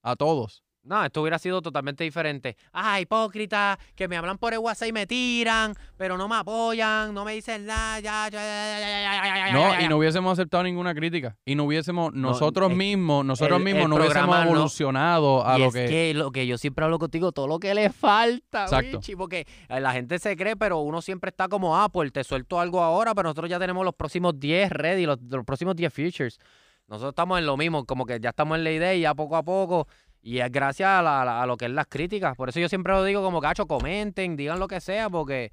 a 0.01 0.15
todos. 0.15 0.63
No, 0.87 1.03
esto 1.03 1.21
hubiera 1.21 1.37
sido 1.37 1.61
totalmente 1.61 2.05
diferente. 2.05 2.55
Ah, 2.71 3.01
hipócrita, 3.01 3.77
que 3.93 4.07
me 4.07 4.15
hablan 4.15 4.37
por 4.37 4.53
el 4.53 4.59
WhatsApp 4.59 4.87
y 4.87 4.93
me 4.93 5.05
tiran, 5.05 5.73
pero 5.97 6.17
no 6.17 6.29
me 6.29 6.37
apoyan, 6.37 7.13
no 7.13 7.25
me 7.25 7.33
dicen 7.33 7.65
nada. 7.65 7.99
Ya, 7.99 8.29
ya, 8.29 8.39
ya, 8.41 9.53
no, 9.53 9.81
y 9.81 9.89
no 9.89 9.97
hubiésemos 9.97 10.31
aceptado 10.31 10.63
ninguna 10.63 10.95
crítica. 10.95 11.35
Y 11.45 11.55
no 11.55 11.65
hubiésemos, 11.65 12.13
nosotros 12.13 12.73
mismos, 12.73 13.25
nosotros 13.25 13.59
mismos 13.61 13.89
no 13.89 13.97
hubiésemos 13.97 14.45
evolucionado 14.45 15.45
a 15.45 15.57
y 15.57 15.61
lo 15.61 15.67
es 15.67 15.73
que... 15.73 15.85
que. 15.87 16.13
lo 16.13 16.31
que 16.31 16.47
yo 16.47 16.57
siempre 16.57 16.85
hablo 16.85 16.99
contigo, 16.99 17.33
todo 17.33 17.47
lo 17.47 17.59
que 17.59 17.73
le 17.73 17.89
falta, 17.89 18.63
Exacto. 18.63 18.99
Bichi, 18.99 19.15
porque 19.15 19.45
eh, 19.67 19.79
la 19.81 19.91
gente 19.91 20.19
se 20.19 20.37
cree, 20.37 20.55
pero 20.55 20.79
uno 20.79 21.01
siempre 21.01 21.29
está 21.29 21.49
como, 21.49 21.77
ah, 21.77 21.89
pues 21.89 22.11
te 22.13 22.23
suelto 22.23 22.61
algo 22.61 22.81
ahora, 22.81 23.13
pero 23.13 23.27
nosotros 23.27 23.49
ya 23.49 23.59
tenemos 23.59 23.83
los 23.83 23.93
próximos 23.93 24.39
10 24.39 24.71
ready, 24.71 25.05
los, 25.05 25.19
los 25.21 25.43
próximos 25.43 25.75
10 25.75 25.93
features. 25.93 26.39
Nosotros 26.87 27.11
estamos 27.11 27.37
en 27.37 27.45
lo 27.45 27.57
mismo, 27.57 27.85
como 27.85 28.05
que 28.05 28.17
ya 28.21 28.29
estamos 28.29 28.57
en 28.57 28.63
la 28.63 28.71
idea 28.71 28.95
y 28.95 29.01
ya 29.01 29.13
poco 29.13 29.35
a 29.35 29.43
poco 29.43 29.87
y 30.21 30.39
es 30.39 30.51
gracias 30.51 30.87
a, 30.89 31.01
la- 31.01 31.41
a 31.41 31.45
lo 31.45 31.57
que 31.57 31.65
es 31.65 31.71
las 31.71 31.87
críticas. 31.87 32.35
Por 32.35 32.49
eso 32.49 32.59
yo 32.59 32.69
siempre 32.69 32.93
lo 32.93 33.03
digo 33.03 33.21
como, 33.23 33.39
cacho, 33.41 33.65
comenten, 33.67 34.35
digan 34.35 34.59
lo 34.59 34.67
que 34.67 34.81
sea, 34.81 35.09
porque 35.09 35.51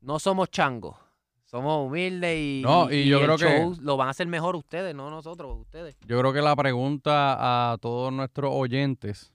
no 0.00 0.18
somos 0.18 0.50
changos. 0.50 0.96
Somos 1.44 1.86
humildes 1.86 2.34
y, 2.38 2.62
No, 2.64 2.90
y 2.90 3.06
yo 3.06 3.20
creo 3.20 3.36
que- 3.36 3.44
show 3.44 3.76
lo 3.80 3.96
van 3.98 4.08
a 4.08 4.12
hacer 4.12 4.26
mejor 4.26 4.56
ustedes, 4.56 4.94
no 4.94 5.10
nosotros, 5.10 5.58
ustedes. 5.60 5.96
Yo 6.06 6.18
creo 6.18 6.32
que 6.32 6.40
la 6.40 6.56
pregunta 6.56 7.72
a 7.72 7.78
todos 7.78 8.12
nuestros 8.12 8.50
oyentes 8.54 9.32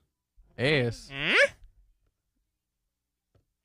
es... 0.56 1.10
¿Eh? 1.12 1.34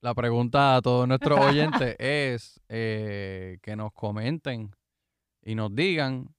La 0.01 0.15
pregunta 0.15 0.77
a 0.77 0.83
todos 0.83 1.07
nuestros 1.07 1.39
oyentes 1.41 1.97
es 1.99 2.61
eh, 2.69 3.59
que 3.63 3.77
nos 3.77 3.93
comenten 3.93 4.75
y 5.45 5.55
nos 5.55 5.75
digan 5.75 6.35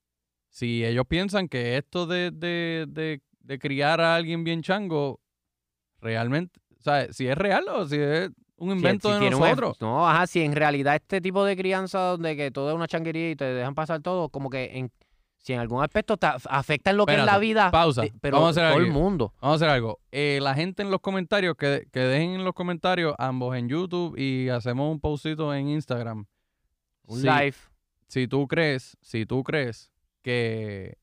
si 0.49 0.83
ellos 0.85 1.05
piensan 1.07 1.47
que 1.47 1.77
esto 1.77 2.05
de, 2.05 2.29
de, 2.31 2.85
de, 2.89 3.21
de 3.43 3.59
criar 3.59 4.01
a 4.01 4.15
alguien 4.15 4.43
bien 4.43 4.61
chango 4.63 5.19
realmente, 6.01 6.59
o 6.77 6.81
sea, 6.81 7.11
si 7.13 7.27
es 7.27 7.37
real 7.37 7.65
o 7.69 7.87
si 7.87 7.97
es 7.97 8.29
un 8.57 8.71
invento 8.71 9.13
si 9.13 9.19
de 9.25 9.33
un 9.35 9.39
nosotros. 9.41 9.77
no, 9.81 10.07
ajá, 10.09 10.27
si 10.27 10.41
en 10.41 10.53
realidad 10.53 10.95
este 10.95 11.21
tipo 11.21 11.43
de 11.45 11.55
crianza 11.55 11.99
donde 11.99 12.35
que 12.35 12.51
todo 12.51 12.69
es 12.69 12.75
una 12.75 12.87
changuería 12.87 13.31
y 13.31 13.35
te 13.35 13.45
dejan 13.45 13.75
pasar 13.75 14.01
todo, 14.01 14.29
como 14.29 14.49
que 14.49 14.77
en, 14.77 14.91
si 15.37 15.53
en 15.53 15.59
algún 15.59 15.83
aspecto 15.83 16.15
te 16.17 16.27
af- 16.27 16.45
afecta 16.49 16.91
en 16.91 16.97
lo 16.97 17.05
que 17.05 17.15
es 17.15 17.25
la 17.25 17.37
vida, 17.37 17.71
pausa. 17.71 18.01
de- 18.03 18.13
pero 18.21 18.37
Vamos 18.37 18.57
a 18.57 18.61
hacer 18.61 18.73
todo 18.73 18.81
el 18.85 18.91
mundo. 18.91 19.33
Vamos 19.41 19.61
a 19.61 19.65
hacer 19.65 19.69
algo. 19.75 19.99
Eh, 20.11 20.39
la 20.41 20.53
gente 20.55 20.81
en 20.83 20.91
los 20.91 21.01
comentarios, 21.01 21.55
que, 21.57 21.87
que 21.91 21.99
dejen 21.99 22.31
en 22.31 22.43
los 22.45 22.53
comentarios 22.53 23.13
ambos 23.17 23.55
en 23.57 23.67
YouTube 23.67 24.17
y 24.17 24.47
hacemos 24.49 24.89
un 24.91 24.99
postito 25.01 25.53
en 25.53 25.67
Instagram. 25.69 26.25
Un 27.07 27.19
Si- 27.19 27.27
live. 27.27 27.55
si 28.07 28.27
tú 28.27 28.47
crees, 28.47 28.95
si 29.01 29.25
tú 29.25 29.43
crees 29.43 29.91
que 30.21 30.97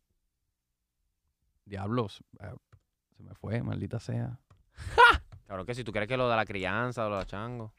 diablos, 1.71 2.23
eh, 2.41 2.55
se 3.17 3.23
me 3.23 3.35
fue, 3.35 3.63
maldita 3.63 3.99
sea. 4.01 4.39
Claro 5.47 5.65
que 5.65 5.75
si 5.75 5.83
tú 5.83 5.93
crees 5.93 6.07
que 6.07 6.17
lo 6.17 6.29
de 6.29 6.37
la 6.37 6.45
crianza, 6.45 7.07
o 7.07 7.09
lo 7.09 7.17
de 7.17 7.23
la 7.23 7.27
chango. 7.27 7.73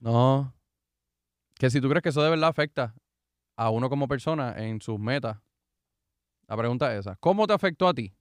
No. 0.00 0.54
Que 1.58 1.68
si 1.68 1.80
tú 1.80 1.88
crees 1.88 2.02
que 2.02 2.08
eso 2.10 2.22
de 2.22 2.30
verdad 2.30 2.48
afecta 2.48 2.94
a 3.56 3.70
uno 3.70 3.90
como 3.90 4.08
persona 4.08 4.54
en 4.56 4.80
sus 4.80 4.98
metas. 4.98 5.38
La 6.46 6.56
pregunta 6.56 6.92
es 6.94 7.00
esa. 7.00 7.16
¿Cómo 7.16 7.46
te 7.46 7.52
afectó 7.52 7.88
a 7.88 7.94
ti? 7.94 8.14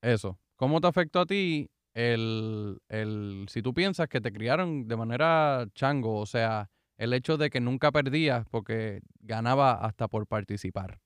Eso. 0.00 0.38
¿Cómo 0.54 0.80
te 0.80 0.86
afectó 0.86 1.20
a 1.20 1.26
ti 1.26 1.70
el, 1.94 2.78
el 2.88 3.46
si 3.48 3.62
tú 3.62 3.74
piensas 3.74 4.08
que 4.08 4.20
te 4.20 4.32
criaron 4.32 4.86
de 4.86 4.96
manera 4.96 5.66
chango? 5.74 6.18
O 6.20 6.26
sea, 6.26 6.70
el 6.98 7.12
hecho 7.14 7.36
de 7.36 7.50
que 7.50 7.60
nunca 7.60 7.90
perdías 7.90 8.46
porque 8.48 9.00
ganaba 9.18 9.72
hasta 9.72 10.06
por 10.08 10.26
participar. 10.26 11.00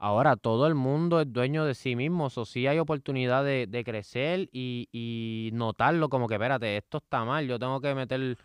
Ahora, 0.00 0.36
todo 0.36 0.68
el 0.68 0.74
mundo 0.76 1.20
es 1.20 1.32
dueño 1.32 1.64
de 1.64 1.74
sí 1.74 1.96
mismo, 1.96 2.28
o 2.34 2.44
sí 2.44 2.66
hay 2.68 2.78
oportunidad 2.78 3.44
de, 3.44 3.66
de 3.66 3.82
crecer 3.82 4.48
y, 4.52 4.88
y 4.92 5.50
notarlo 5.54 6.08
como 6.08 6.28
que, 6.28 6.34
espérate, 6.34 6.76
esto 6.76 6.98
está 6.98 7.24
mal, 7.24 7.48
yo 7.48 7.58
tengo 7.58 7.80
que 7.80 7.94
meter, 7.96 8.36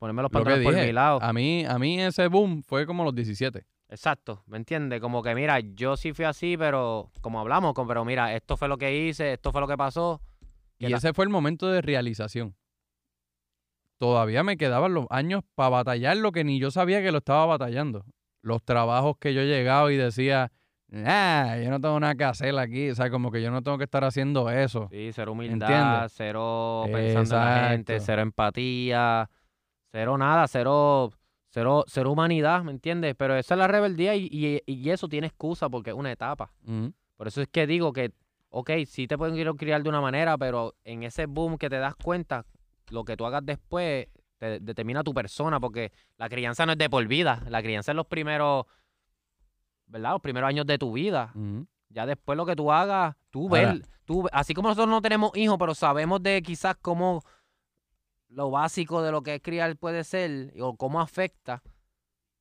ponerme 0.00 0.22
los 0.22 0.30
pantalones 0.32 0.64
por 0.64 0.74
mi 0.74 0.92
lado. 0.92 1.18
a 1.22 1.32
mí, 1.32 1.64
a 1.64 1.78
mí 1.78 2.00
ese 2.00 2.26
boom 2.26 2.64
fue 2.64 2.84
como 2.84 3.04
los 3.04 3.14
17. 3.14 3.64
Exacto, 3.88 4.42
¿me 4.46 4.56
entiendes? 4.56 5.00
Como 5.00 5.22
que, 5.22 5.36
mira, 5.36 5.60
yo 5.60 5.96
sí 5.96 6.12
fui 6.12 6.24
así, 6.24 6.56
pero 6.58 7.12
como 7.20 7.38
hablamos, 7.38 7.72
pero 7.86 8.04
mira, 8.04 8.34
esto 8.34 8.56
fue 8.56 8.66
lo 8.66 8.76
que 8.76 9.06
hice, 9.06 9.34
esto 9.34 9.52
fue 9.52 9.60
lo 9.60 9.68
que 9.68 9.76
pasó. 9.76 10.20
Y 10.78 10.88
la- 10.88 10.96
ese 10.96 11.12
fue 11.14 11.24
el 11.24 11.30
momento 11.30 11.68
de 11.68 11.80
realización. 11.80 12.56
todavía 13.98 14.42
me 14.42 14.56
quedaban 14.56 14.92
los 14.92 15.06
años 15.10 15.42
para 15.54 15.70
batallar 15.70 16.16
lo 16.18 16.32
que 16.32 16.44
ni 16.44 16.58
yo 16.58 16.70
sabía 16.70 17.00
que 17.00 17.12
lo 17.12 17.18
estaba 17.18 17.46
batallando. 17.46 18.04
Los 18.46 18.62
trabajos 18.62 19.16
que 19.18 19.34
yo 19.34 19.42
llegaba 19.42 19.92
y 19.92 19.96
decía, 19.96 20.52
ah, 21.04 21.56
yo 21.62 21.68
no 21.68 21.80
tengo 21.80 21.98
nada 21.98 22.14
que 22.14 22.22
hacer 22.22 22.56
aquí. 22.58 22.90
O 22.90 22.94
sea, 22.94 23.10
como 23.10 23.32
que 23.32 23.42
yo 23.42 23.50
no 23.50 23.60
tengo 23.62 23.76
que 23.76 23.82
estar 23.84 24.04
haciendo 24.04 24.48
eso. 24.50 24.86
Sí, 24.92 25.10
cero 25.12 25.32
humildad, 25.32 25.54
¿Entiendes? 26.04 26.12
cero 26.16 26.84
pensando 26.92 27.34
en 27.36 27.40
la 27.40 27.70
gente, 27.70 27.98
cero 28.00 28.22
empatía, 28.22 29.28
cero 29.90 30.16
nada, 30.16 30.46
cero, 30.46 31.10
cero, 31.50 31.84
cero 31.88 32.12
humanidad, 32.12 32.62
¿me 32.62 32.70
entiendes? 32.70 33.16
Pero 33.18 33.34
esa 33.36 33.54
es 33.54 33.58
la 33.58 33.66
rebeldía 33.66 34.14
y, 34.14 34.28
y- 34.30 34.60
y 34.64 34.90
eso 34.90 35.08
tiene 35.08 35.26
excusa 35.26 35.68
porque 35.68 35.90
es 35.90 35.96
una 35.96 36.12
etapa. 36.12 36.52
Por 37.16 37.26
eso 37.26 37.42
es 37.42 37.48
que 37.48 37.66
digo 37.66 37.92
que, 37.92 38.12
ok, 38.50 38.70
sí 38.86 39.08
te 39.08 39.18
pueden 39.18 39.56
criar 39.56 39.82
de 39.82 39.88
una 39.88 40.00
manera, 40.00 40.38
pero 40.38 40.74
en 40.84 41.02
ese 41.02 41.26
boom 41.26 41.58
que 41.58 41.68
te 41.68 41.78
das 41.78 41.96
cuenta, 41.96 42.44
lo 42.90 43.04
que 43.04 43.16
tú 43.16 43.26
hagas 43.26 43.44
después 43.44 44.06
te 44.38 44.60
determina 44.60 45.02
tu 45.02 45.14
persona, 45.14 45.60
porque 45.60 45.92
la 46.16 46.28
crianza 46.28 46.66
no 46.66 46.72
es 46.72 46.78
de 46.78 46.90
por 46.90 47.06
vida, 47.06 47.42
la 47.48 47.62
crianza 47.62 47.92
es 47.92 47.96
los 47.96 48.06
primeros, 48.06 48.66
¿verdad? 49.86 50.12
Los 50.12 50.20
primeros 50.20 50.48
años 50.48 50.66
de 50.66 50.78
tu 50.78 50.92
vida. 50.92 51.32
Ya 51.88 52.04
después 52.06 52.36
lo 52.36 52.44
que 52.44 52.56
tú 52.56 52.70
hagas, 52.72 53.16
tú 53.30 53.48
Ahora- 53.48 53.72
ves, 53.74 53.82
tú, 54.04 54.28
así 54.32 54.54
como 54.54 54.68
nosotros 54.68 54.90
no 54.90 55.00
tenemos 55.00 55.30
hijos, 55.36 55.56
pero 55.58 55.74
sabemos 55.74 56.22
de 56.22 56.42
quizás 56.42 56.76
cómo 56.80 57.22
lo 58.28 58.50
básico 58.50 59.02
de 59.02 59.12
lo 59.12 59.22
que 59.22 59.36
es 59.36 59.42
criar 59.42 59.76
puede 59.76 60.04
ser 60.04 60.52
o 60.60 60.76
cómo 60.76 61.00
afecta, 61.00 61.62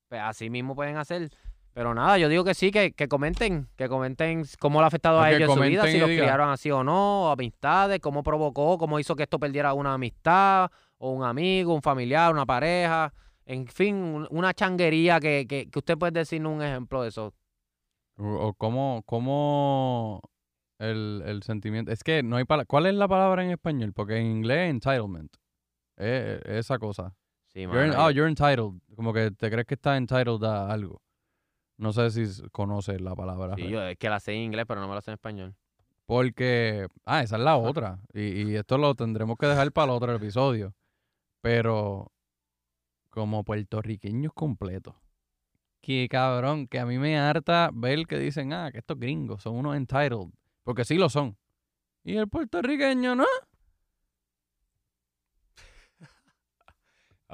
pues 0.09 0.21
así 0.21 0.49
mismo 0.49 0.75
pueden 0.75 0.97
hacer. 0.97 1.29
Pero 1.73 1.93
nada, 1.93 2.17
yo 2.17 2.29
digo 2.29 2.43
que 2.45 2.53
sí, 2.53 2.71
que, 2.71 2.93
que 2.93 3.07
comenten, 3.09 3.67
que 3.75 3.89
comenten 3.89 4.43
cómo 4.59 4.79
le 4.79 4.85
ha 4.85 4.87
afectado 4.87 5.19
a 5.21 5.29
que 5.29 5.35
ellos 5.35 5.49
en 5.49 5.55
su 5.55 5.61
vida, 5.61 5.85
si 5.87 5.99
los 5.99 6.07
criaron 6.09 6.49
así 6.49 6.71
o 6.71 6.83
no, 6.83 7.29
amistades, 7.29 7.99
cómo 7.99 8.23
provocó, 8.23 8.77
cómo 8.77 8.97
hizo 8.97 9.15
que 9.15 9.23
esto 9.23 9.39
perdiera 9.39 9.73
una 9.73 9.93
amistad, 9.93 10.71
o 10.97 11.11
un 11.11 11.23
amigo, 11.23 11.73
un 11.73 11.81
familiar, 11.81 12.31
una 12.33 12.45
pareja, 12.45 13.13
en 13.45 13.67
fin, 13.67 13.95
un- 13.95 14.27
una 14.31 14.53
changuería 14.53 15.19
que, 15.19 15.45
que, 15.47 15.69
que 15.69 15.79
usted 15.79 15.97
puede 15.97 16.11
decirnos 16.13 16.53
un 16.53 16.61
ejemplo 16.63 17.01
de 17.03 17.09
eso. 17.09 17.33
O, 18.17 18.53
cómo, 18.53 19.03
cómo 19.05 20.21
el, 20.79 21.21
el 21.25 21.43
sentimiento. 21.43 21.91
Es 21.91 22.03
que 22.03 22.23
no 22.23 22.37
hay 22.37 22.45
palabra. 22.45 22.65
¿Cuál 22.65 22.85
es 22.85 22.93
la 22.95 23.07
palabra 23.07 23.43
en 23.43 23.51
español? 23.51 23.91
Porque 23.93 24.17
en 24.17 24.25
inglés 24.27 24.57
es 24.65 24.69
entitlement. 24.71 25.31
Eh, 25.97 26.39
esa 26.45 26.79
cosa. 26.79 27.13
Sí, 27.47 27.61
You're 27.63 27.83
en- 27.83 27.89
mano, 27.91 28.05
oh, 28.05 28.09
you're 28.11 28.29
entitled. 28.29 28.79
Como 28.95 29.13
que 29.13 29.31
te 29.31 29.49
crees 29.51 29.65
que 29.67 29.73
estás 29.75 29.97
entitled 29.97 30.43
a 30.43 30.71
algo. 30.71 31.01
No 31.77 31.91
sé 31.91 32.09
si 32.11 32.41
conoces 32.51 33.01
la 33.01 33.15
palabra. 33.15 33.55
Sí, 33.55 33.67
yo 33.67 33.81
es 33.83 33.97
que 33.97 34.09
la 34.09 34.19
sé 34.21 34.33
en 34.33 34.41
inglés, 34.43 34.65
pero 34.67 34.79
no 34.79 34.87
me 34.87 34.95
la 34.95 35.01
sé 35.01 35.11
en 35.11 35.15
español. 35.15 35.55
Porque, 36.05 36.87
ah, 37.05 37.21
esa 37.21 37.35
es 37.37 37.41
la 37.41 37.57
otra. 37.57 37.99
Y, 38.13 38.43
y 38.51 38.55
esto 38.55 38.77
lo 38.77 38.93
tendremos 38.95 39.37
que 39.37 39.47
dejar 39.47 39.71
para 39.71 39.85
el 39.91 39.97
otro 39.97 40.13
episodio. 40.13 40.73
Pero, 41.45 42.11
como 43.11 43.43
puertorriqueños 43.43 44.33
completos. 44.33 44.95
Que 45.79 46.07
cabrón, 46.09 46.65
que 46.67 46.79
a 46.79 46.87
mí 46.87 46.97
me 46.97 47.19
harta 47.19 47.69
ver 47.71 48.07
que 48.07 48.17
dicen, 48.17 48.51
ah, 48.51 48.71
que 48.71 48.79
estos 48.79 48.97
gringos 48.97 49.43
son 49.43 49.57
unos 49.57 49.75
entitled. 49.75 50.31
Porque 50.63 50.83
sí 50.85 50.95
lo 50.95 51.07
son. 51.07 51.37
Y 52.03 52.15
el 52.15 52.27
puertorriqueño 52.27 53.15
no. 53.15 53.27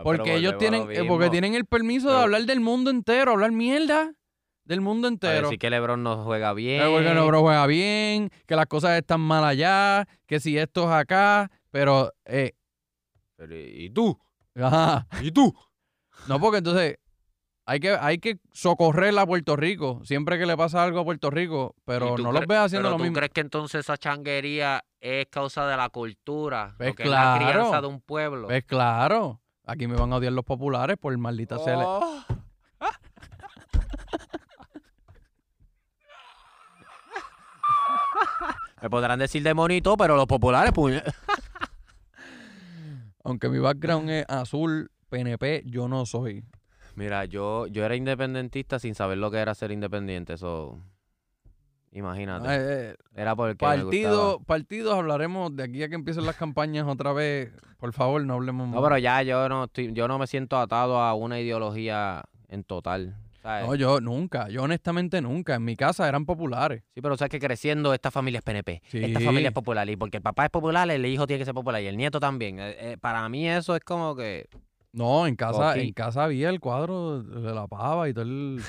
Porque 0.04 0.36
ellos 0.36 0.58
tienen, 0.58 0.92
eh, 0.92 1.06
porque 1.08 1.30
tienen 1.30 1.56
el 1.56 1.66
permiso 1.66 2.08
de 2.10 2.16
Pero- 2.16 2.24
hablar 2.24 2.42
del 2.42 2.60
mundo 2.60 2.92
entero, 2.92 3.32
hablar 3.32 3.54
mierda 3.54 4.14
del 4.66 4.82
mundo 4.82 5.08
entero. 5.08 5.44
Decir 5.44 5.58
que 5.58 5.70
LeBron 5.70 6.04
no 6.04 6.22
juega 6.26 6.52
bien. 6.52 6.82
Eh, 6.82 6.90
porque 6.92 7.40
juega 7.40 7.66
bien, 7.66 8.30
que 8.46 8.58
las 8.58 8.66
cosas 8.66 8.98
están 8.98 9.22
mal 9.22 9.46
allá, 9.46 10.06
que 10.26 10.42
si 10.42 10.58
esto 10.58 10.84
es 10.84 10.90
acá, 10.90 11.50
pero 11.70 12.12
eh, 12.26 12.56
Pero, 13.42 13.56
¿Y 13.58 13.90
tú? 13.90 14.20
ajá, 14.56 15.08
¿Y 15.24 15.32
tú? 15.32 15.52
no 16.28 16.40
porque 16.40 16.60
entonces 16.60 17.00
hay 17.66 17.80
que 17.80 17.98
hay 18.00 18.20
que 18.20 18.38
socorrer 18.54 19.18
a 19.18 19.26
Puerto 19.26 19.56
Rico 19.56 20.00
siempre 20.04 20.38
que 20.38 20.46
le 20.46 20.56
pasa 20.56 20.84
algo 20.84 21.00
a 21.00 21.04
Puerto 21.04 21.32
Rico, 21.32 21.74
pero 21.84 22.14
¿Y 22.14 22.16
tú 22.18 22.24
no 22.24 22.32
los 22.32 22.46
ves 22.46 22.60
haciendo 22.60 22.90
pero 22.90 22.92
lo 22.92 22.98
tú 22.98 23.04
mismo. 23.04 23.16
crees 23.16 23.32
que 23.32 23.42
entonces 23.42 23.80
esa 23.80 23.98
changuería 23.98 24.84
es 25.00 25.26
causa 25.32 25.66
de 25.66 25.76
la 25.76 25.90
cultura? 25.90 26.76
Pues 26.78 26.90
lo 26.90 26.96
que 26.96 27.04
es 27.04 27.10
la 27.10 27.34
crianza 27.38 27.70
claro. 27.70 27.82
de 27.82 27.88
un 27.88 28.02
pueblo. 28.02 28.48
Pues 28.48 28.64
claro, 28.66 29.42
aquí 29.66 29.88
me 29.88 29.96
van 29.96 30.14
a 30.14 30.18
odiar 30.18 30.34
los 30.34 30.46
populares 30.46 30.98
por 30.98 31.18
maldita 31.18 31.58
sea. 31.58 31.78
le- 31.78 31.84
Oh. 31.88 32.24
Me 38.82 38.90
podrán 38.90 39.20
decir 39.20 39.44
demonito, 39.44 39.96
pero 39.96 40.16
los 40.16 40.26
populares, 40.26 40.72
puñe. 40.72 41.04
Aunque 43.24 43.50
mi 43.50 43.60
background 43.60 44.10
es 44.10 44.26
azul, 44.28 44.92
PNP, 45.10 45.64
yo 45.66 45.88
no 45.88 46.06
soy. 46.06 46.44
Mira, 46.96 47.26
yo, 47.26 47.68
yo 47.68 47.86
era 47.86 47.96
independentista 47.96 48.80
sin 48.80 48.96
saber 48.96 49.18
lo 49.18 49.32
que 49.32 49.38
era 49.38 49.56
ser 49.56 49.72
independiente. 49.72 50.34
Eso. 50.34 50.80
Imagínate. 51.92 52.48
Eh, 52.50 52.58
eh, 52.92 52.96
era 53.16 53.36
porque. 53.36 53.56
partido, 53.56 54.40
partidos 54.40 54.96
hablaremos 54.96 55.56
de 55.56 55.64
aquí 55.64 55.84
a 55.84 55.90
que 55.90 55.96
empiecen 55.96 56.26
las 56.26 56.36
campañas 56.38 56.88
otra 56.88 57.12
vez. 57.14 57.52
Por 57.78 57.94
favor, 57.94 58.24
no 58.24 58.36
hablemos 58.36 58.68
No, 58.68 58.76
más. 58.76 58.84
pero 58.84 58.98
ya 58.98 59.22
yo 59.24 59.50
no 59.50 59.66
estoy, 59.66 59.92
yo 59.94 60.08
no 60.08 60.18
me 60.18 60.28
siento 60.28 60.58
atado 60.58 61.00
a 61.00 61.14
una 61.14 61.40
ideología 61.40 62.24
en 62.48 62.64
total. 62.64 63.18
¿Sabes? 63.42 63.68
No, 63.68 63.76
yo 63.76 64.00
nunca, 64.02 64.48
yo 64.50 64.64
honestamente 64.64 65.22
nunca. 65.22 65.56
En 65.56 65.64
mi 65.66 65.76
casa 65.76 66.08
eran 66.08 66.26
populares. 66.26 66.84
Sí, 66.94 67.02
pero 67.02 67.18
sabes 67.18 67.30
que 67.32 67.40
creciendo 67.40 67.94
esta 67.94 68.12
familia 68.12 68.38
es 68.40 68.44
PNP, 68.44 68.82
esta 68.92 69.20
Sí. 69.20 69.26
familia 69.26 69.48
es 69.50 69.54
popular 69.54 69.90
y 69.90 69.96
porque 69.96 70.18
el 70.18 70.24
papá 70.24 70.46
es 70.46 70.52
popular, 70.52 70.90
el 70.90 71.06
hijo 71.06 71.28
tiene 71.28 71.40
que 71.40 71.46
ser 71.46 71.54
popular 71.54 71.82
y 71.82 71.88
el 71.88 71.98
nieto 71.98 72.20
también. 72.20 72.60
Eh, 72.60 72.76
eh, 72.94 72.98
para 73.00 73.28
mí 73.30 73.48
eso 73.50 73.76
es 73.76 73.84
como 73.84 74.16
que 74.16 74.48
No, 74.94 75.26
en 75.26 75.36
casa, 75.38 75.78
en 75.78 75.94
casa 75.94 76.26
había 76.26 76.50
el 76.50 76.60
cuadro 76.60 77.24
de 77.24 77.54
la 77.54 77.66
pava 77.68 78.10
y 78.10 78.14
todo 78.14 78.24
el... 78.26 78.62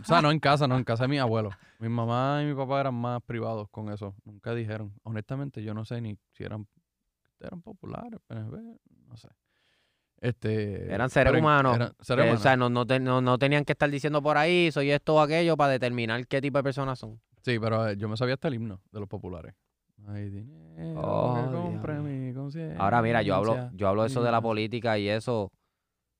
O 0.00 0.04
sea, 0.04 0.20
no 0.20 0.30
en 0.30 0.38
casa, 0.38 0.66
no, 0.68 0.76
en 0.76 0.84
casa 0.84 1.04
de 1.04 1.08
mi 1.08 1.18
abuelo. 1.18 1.50
Mi 1.78 1.88
mamá 1.88 2.40
y 2.42 2.46
mi 2.46 2.54
papá 2.54 2.80
eran 2.80 2.94
más 2.94 3.22
privados 3.22 3.66
con 3.70 3.90
eso. 3.90 4.14
Nunca 4.24 4.54
dijeron. 4.54 4.92
Honestamente, 5.04 5.62
yo 5.62 5.72
no 5.72 5.86
sé 5.86 6.02
ni 6.02 6.18
si 6.32 6.44
eran, 6.44 6.66
eran 7.40 7.62
populares, 7.62 8.20
PNP, 8.26 8.58
no 9.08 9.16
sé. 9.16 9.28
Este, 10.20 10.92
Eran 10.92 11.08
seres 11.08 11.32
pero 11.32 11.40
humanos. 11.42 11.76
eran 11.76 11.92
seres 12.00 12.26
eh, 12.26 12.32
o 12.32 12.36
sea, 12.38 12.56
no, 12.56 12.68
no, 12.68 12.86
te- 12.86 13.00
no- 13.00 13.20
no 13.22 13.38
tenían 13.38 13.64
que 13.64 13.72
estar 13.72 13.90
diciendo 13.90 14.22
por 14.22 14.36
ahí, 14.36 14.70
soy 14.70 14.90
esto 14.90 15.14
o 15.14 15.20
aquello 15.20 15.56
para 15.56 15.72
determinar 15.72 16.26
qué 16.26 16.40
tipo 16.42 16.58
de 16.58 16.62
personas 16.64 16.98
son. 16.98 17.20
Sí, 17.42 17.58
pero 17.58 17.88
eh, 17.88 17.96
yo 17.96 18.06
me 18.08 18.16
sabía 18.18 18.34
hasta 18.34 18.48
el 18.48 18.54
himno 18.54 18.80
de 18.92 19.00
los 19.00 19.08
populares. 19.08 19.54
Hay 20.08 20.28
dinero 20.30 21.00
Oh, 21.00 21.34
que 21.34 21.56
compre 21.58 21.94
diablo. 22.02 22.02
mi. 22.04 22.74
Ahora 22.78 23.00
mira, 23.02 23.22
yo 23.22 23.34
hablo, 23.34 23.70
yo 23.72 23.88
hablo 23.88 24.04
eso 24.04 24.22
de 24.22 24.30
la 24.30 24.40
política 24.42 24.98
y 24.98 25.08
eso, 25.08 25.52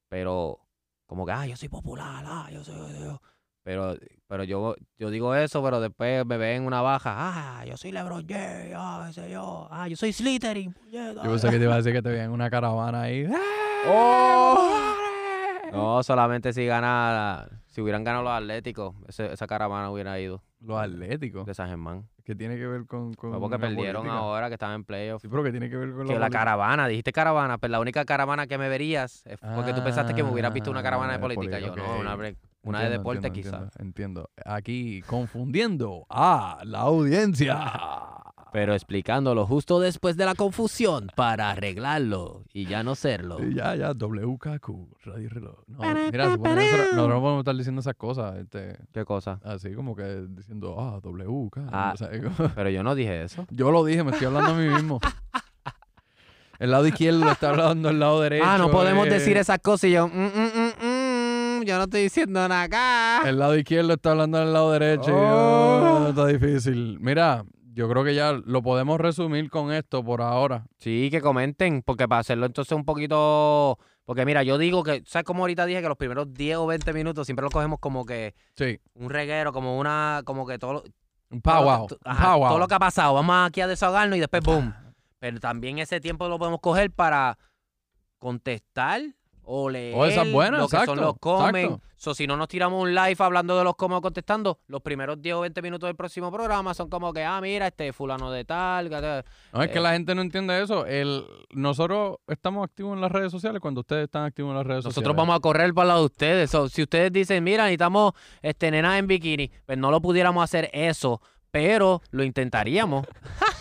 pero 0.08 0.58
como 1.06 1.26
que, 1.26 1.32
ah, 1.32 1.46
yo 1.46 1.56
soy 1.56 1.68
popular, 1.68 2.24
ah, 2.26 2.48
yo 2.52 2.62
soy, 2.64 2.98
yo- 3.00 3.20
pero, 3.62 3.96
pero 4.26 4.44
yo, 4.44 4.74
yo 4.98 5.10
digo 5.10 5.34
eso, 5.34 5.62
pero 5.62 5.80
después 5.80 6.24
me 6.26 6.36
ven 6.38 6.64
una 6.64 6.80
baja, 6.82 7.14
ah, 7.16 7.64
yo 7.66 7.76
soy 7.76 7.92
LeBron 7.92 8.26
James, 8.28 8.72
ah, 8.76 9.10
sé 9.12 9.30
yo, 9.30 9.68
ah, 9.70 9.86
yo 9.88 9.96
soy 9.96 10.12
Slytherin, 10.12 10.72
puñeta". 10.72 11.22
Yo 11.22 11.30
pensé 11.30 11.50
que 11.50 11.58
te 11.58 11.64
iba 11.64 11.74
a 11.74 11.76
decir 11.78 11.92
que 11.92 12.02
te 12.02 12.08
veían 12.10 12.26
en 12.26 12.32
una 12.32 12.50
caravana 12.50 13.02
ahí. 13.02 13.26
¡Oh! 13.86 14.56
No, 15.72 16.02
solamente 16.02 16.52
si 16.52 16.66
gana, 16.66 17.46
si 17.68 17.80
hubieran 17.80 18.02
ganado 18.02 18.24
los 18.24 18.32
Atléticos, 18.32 18.94
ese- 19.08 19.32
esa 19.32 19.46
caravana 19.46 19.90
hubiera 19.90 20.18
ido 20.18 20.42
Los 20.60 20.78
atléticos. 20.80 21.46
de 21.46 21.54
San 21.54 21.68
Germán. 21.68 22.08
¿Qué 22.24 22.34
tiene 22.34 22.56
que 22.56 22.66
ver 22.66 22.86
con, 22.86 23.14
con 23.14 23.30
Fue 23.30 23.40
porque 23.40 23.56
la 23.56 23.68
perdieron 23.68 24.02
política? 24.02 24.18
ahora 24.18 24.48
que 24.48 24.54
estaban 24.54 24.74
en 24.76 24.84
playoffs. 24.84 25.22
Sí, 25.22 25.28
pero 25.28 25.42
que 25.44 25.50
tiene 25.52 25.70
que 25.70 25.76
ver 25.76 25.90
con 25.92 26.06
Que 26.06 26.12
la 26.14 26.18
política? 26.18 26.38
caravana, 26.38 26.88
dijiste 26.88 27.12
caravana, 27.12 27.58
pero 27.58 27.70
la 27.72 27.80
única 27.80 28.04
caravana 28.04 28.46
que 28.46 28.58
me 28.58 28.68
verías 28.68 29.24
es 29.26 29.38
porque 29.54 29.72
tú 29.72 29.82
pensaste 29.82 30.12
que 30.14 30.22
me 30.24 30.30
hubieras 30.30 30.52
visto 30.52 30.70
una 30.70 30.82
caravana 30.82 31.12
de 31.12 31.18
Ah, 31.18 31.20
política. 31.20 31.58
Yo, 31.60 31.70
ok. 31.70 31.76
no, 31.76 31.98
una, 32.00 32.16
bre- 32.16 32.36
una 32.62 32.80
de 32.80 32.90
deporte 32.90 33.26
entiendo, 33.28 33.50
quizás. 33.50 33.76
Entiendo, 33.78 34.30
entiendo. 34.30 34.30
Aquí 34.44 35.02
confundiendo 35.02 36.06
a 36.08 36.60
la 36.64 36.80
audiencia. 36.80 37.58
Pero 38.52 38.74
explicando 38.74 39.32
lo 39.34 39.46
justo 39.46 39.78
después 39.78 40.16
de 40.16 40.24
la 40.26 40.34
confusión 40.34 41.06
para 41.14 41.50
arreglarlo 41.50 42.42
y 42.52 42.66
ya 42.66 42.82
no 42.82 42.96
serlo. 42.96 43.38
Y 43.40 43.54
ya, 43.54 43.76
ya, 43.76 43.92
WKQ, 43.92 45.04
Radio 45.04 45.28
Reloj. 45.28 45.58
No, 45.68 45.78
mira, 46.10 46.32
supone 46.32 46.54
que 46.56 46.72
nosotros, 46.72 46.92
nosotros 46.92 47.08
no 47.08 47.20
podemos 47.20 47.38
estar 47.42 47.56
diciendo 47.56 47.80
esas 47.80 47.94
cosas, 47.94 48.36
este, 48.38 48.76
¿Qué 48.92 49.04
cosa? 49.04 49.40
así 49.44 49.72
como 49.72 49.94
que 49.94 50.26
diciendo, 50.30 50.76
ah, 50.80 50.98
WK. 51.00 51.58
Ah. 51.70 51.92
o 51.94 51.96
sea, 51.96 52.08
como- 52.10 52.50
Pero 52.54 52.70
yo 52.70 52.82
no 52.82 52.96
dije 52.96 53.22
eso. 53.22 53.46
yo 53.50 53.70
lo 53.70 53.84
dije, 53.84 54.02
me 54.02 54.10
estoy 54.10 54.26
hablando 54.26 54.50
a 54.50 54.54
mí 54.54 54.66
mismo. 54.68 54.98
El 56.58 56.72
lado 56.72 56.86
izquierdo 56.86 57.24
lo 57.24 57.30
está 57.30 57.50
hablando 57.50 57.88
el 57.88 57.98
lado 57.98 58.20
derecho. 58.20 58.44
ah, 58.46 58.58
no 58.58 58.70
podemos 58.70 59.06
eh. 59.06 59.10
decir 59.10 59.38
esas 59.38 59.60
cosas 59.60 59.84
y 59.84 59.92
yo, 59.92 60.08
mm, 60.08 60.12
mm, 60.12 60.50
mm, 60.54 60.69
mm, 61.60 61.64
yo 61.64 61.76
no 61.76 61.84
estoy 61.84 62.02
diciendo 62.02 62.48
nada 62.48 62.62
acá. 62.62 63.28
El 63.28 63.38
lado 63.38 63.56
izquierdo 63.56 63.92
está 63.94 64.12
hablando 64.12 64.38
del 64.38 64.52
lado 64.52 64.72
derecho. 64.72 65.10
y, 65.10 65.14
Oh. 65.14 66.06
está 66.08 66.26
difícil. 66.26 66.98
Mira, 67.00 67.44
yo 67.72 67.88
creo 67.88 68.04
que 68.04 68.14
ya 68.14 68.32
lo 68.32 68.62
podemos 68.62 68.98
resumir 69.00 69.48
con 69.50 69.72
esto 69.72 70.04
por 70.04 70.22
ahora. 70.22 70.64
Sí, 70.78 71.08
que 71.10 71.20
comenten, 71.20 71.82
porque 71.82 72.06
para 72.08 72.20
hacerlo 72.20 72.46
entonces 72.46 72.72
un 72.72 72.84
poquito... 72.84 73.78
Porque 74.04 74.24
mira, 74.26 74.42
yo 74.42 74.58
digo 74.58 74.82
que, 74.82 75.04
¿sabes 75.06 75.24
cómo 75.24 75.44
ahorita 75.44 75.66
dije 75.66 75.80
que 75.82 75.88
los 75.88 75.96
primeros 75.96 76.32
10 76.34 76.56
o 76.56 76.66
20 76.66 76.92
minutos 76.92 77.26
siempre 77.28 77.44
los 77.44 77.52
cogemos 77.52 77.78
como 77.78 78.04
que 78.04 78.34
Sí. 78.56 78.80
un 78.94 79.08
reguero, 79.08 79.52
como 79.52 79.78
una, 79.78 80.22
como 80.24 80.44
que 80.48 80.58
todo 80.58 80.72
lo, 80.72 80.82
Un 81.30 81.40
todo 81.40 81.54
lo 81.54 81.60
powwow. 81.60 81.88
ajá, 82.04 82.32
powwow. 82.32 82.48
todo 82.48 82.58
lo 82.58 82.66
que 82.66 82.74
ha 82.74 82.78
pasado, 82.80 83.14
vamos 83.14 83.36
aquí 83.46 83.60
a 83.60 83.68
desahogarnos 83.68 84.16
y 84.16 84.20
después 84.20 84.42
boom. 84.42 84.74
Pero 85.20 85.38
también 85.38 85.78
ese 85.78 86.00
tiempo 86.00 86.28
lo 86.28 86.38
podemos 86.40 86.58
coger 86.60 86.90
para 86.90 87.38
contestar 88.18 89.00
o 89.52 89.68
leer 89.68 89.94
O 89.96 90.04
esa 90.06 90.22
es 90.22 90.32
buena, 90.32 90.58
lo 90.58 90.68
que 90.68 90.76
exacto, 90.76 90.94
son 90.94 91.04
los 91.04 91.14
exacto. 91.16 91.80
So, 91.96 92.14
si 92.14 92.26
no 92.26 92.36
nos 92.36 92.48
tiramos 92.48 92.82
un 92.82 92.94
live 92.94 93.16
hablando 93.18 93.58
de 93.58 93.64
los 93.64 93.74
comments 93.76 93.98
o 93.98 94.02
contestando, 94.02 94.58
los 94.68 94.80
primeros 94.80 95.20
10 95.20 95.34
o 95.34 95.40
20 95.40 95.60
minutos 95.60 95.86
del 95.86 95.96
próximo 95.96 96.32
programa 96.32 96.72
son 96.72 96.88
como 96.88 97.12
que, 97.12 97.22
ah, 97.24 97.40
mira, 97.42 97.66
este 97.66 97.92
fulano 97.92 98.30
de 98.30 98.44
tal. 98.46 98.88
No, 99.52 99.62
es 99.62 99.70
que 99.70 99.78
Eh. 99.78 99.82
la 99.82 99.92
gente 99.92 100.14
no 100.14 100.22
entiende 100.22 100.62
eso. 100.62 100.86
El, 100.86 101.26
nosotros 101.50 102.16
estamos 102.28 102.64
activos 102.64 102.94
en 102.94 103.02
las 103.02 103.12
redes 103.12 103.30
sociales 103.30 103.60
cuando 103.60 103.80
ustedes 103.82 104.04
están 104.04 104.24
activos 104.24 104.50
en 104.52 104.56
las 104.56 104.66
redes 104.66 104.84
sociales. 104.84 104.96
Nosotros 104.96 105.14
vamos 105.16 105.36
a 105.36 105.40
correr 105.40 105.74
para 105.74 105.88
lado 105.88 106.00
de 106.00 106.06
ustedes. 106.06 106.50
So, 106.50 106.70
si 106.70 106.82
ustedes 106.82 107.12
dicen, 107.12 107.44
mira, 107.44 107.64
necesitamos 107.64 108.12
este, 108.40 108.70
nenas 108.70 108.98
en 108.98 109.06
bikini, 109.06 109.50
pues 109.66 109.76
no 109.76 109.90
lo 109.90 110.00
pudiéramos 110.00 110.42
hacer 110.42 110.70
eso, 110.72 111.20
pero 111.50 112.00
lo 112.12 112.24
intentaríamos. 112.24 113.04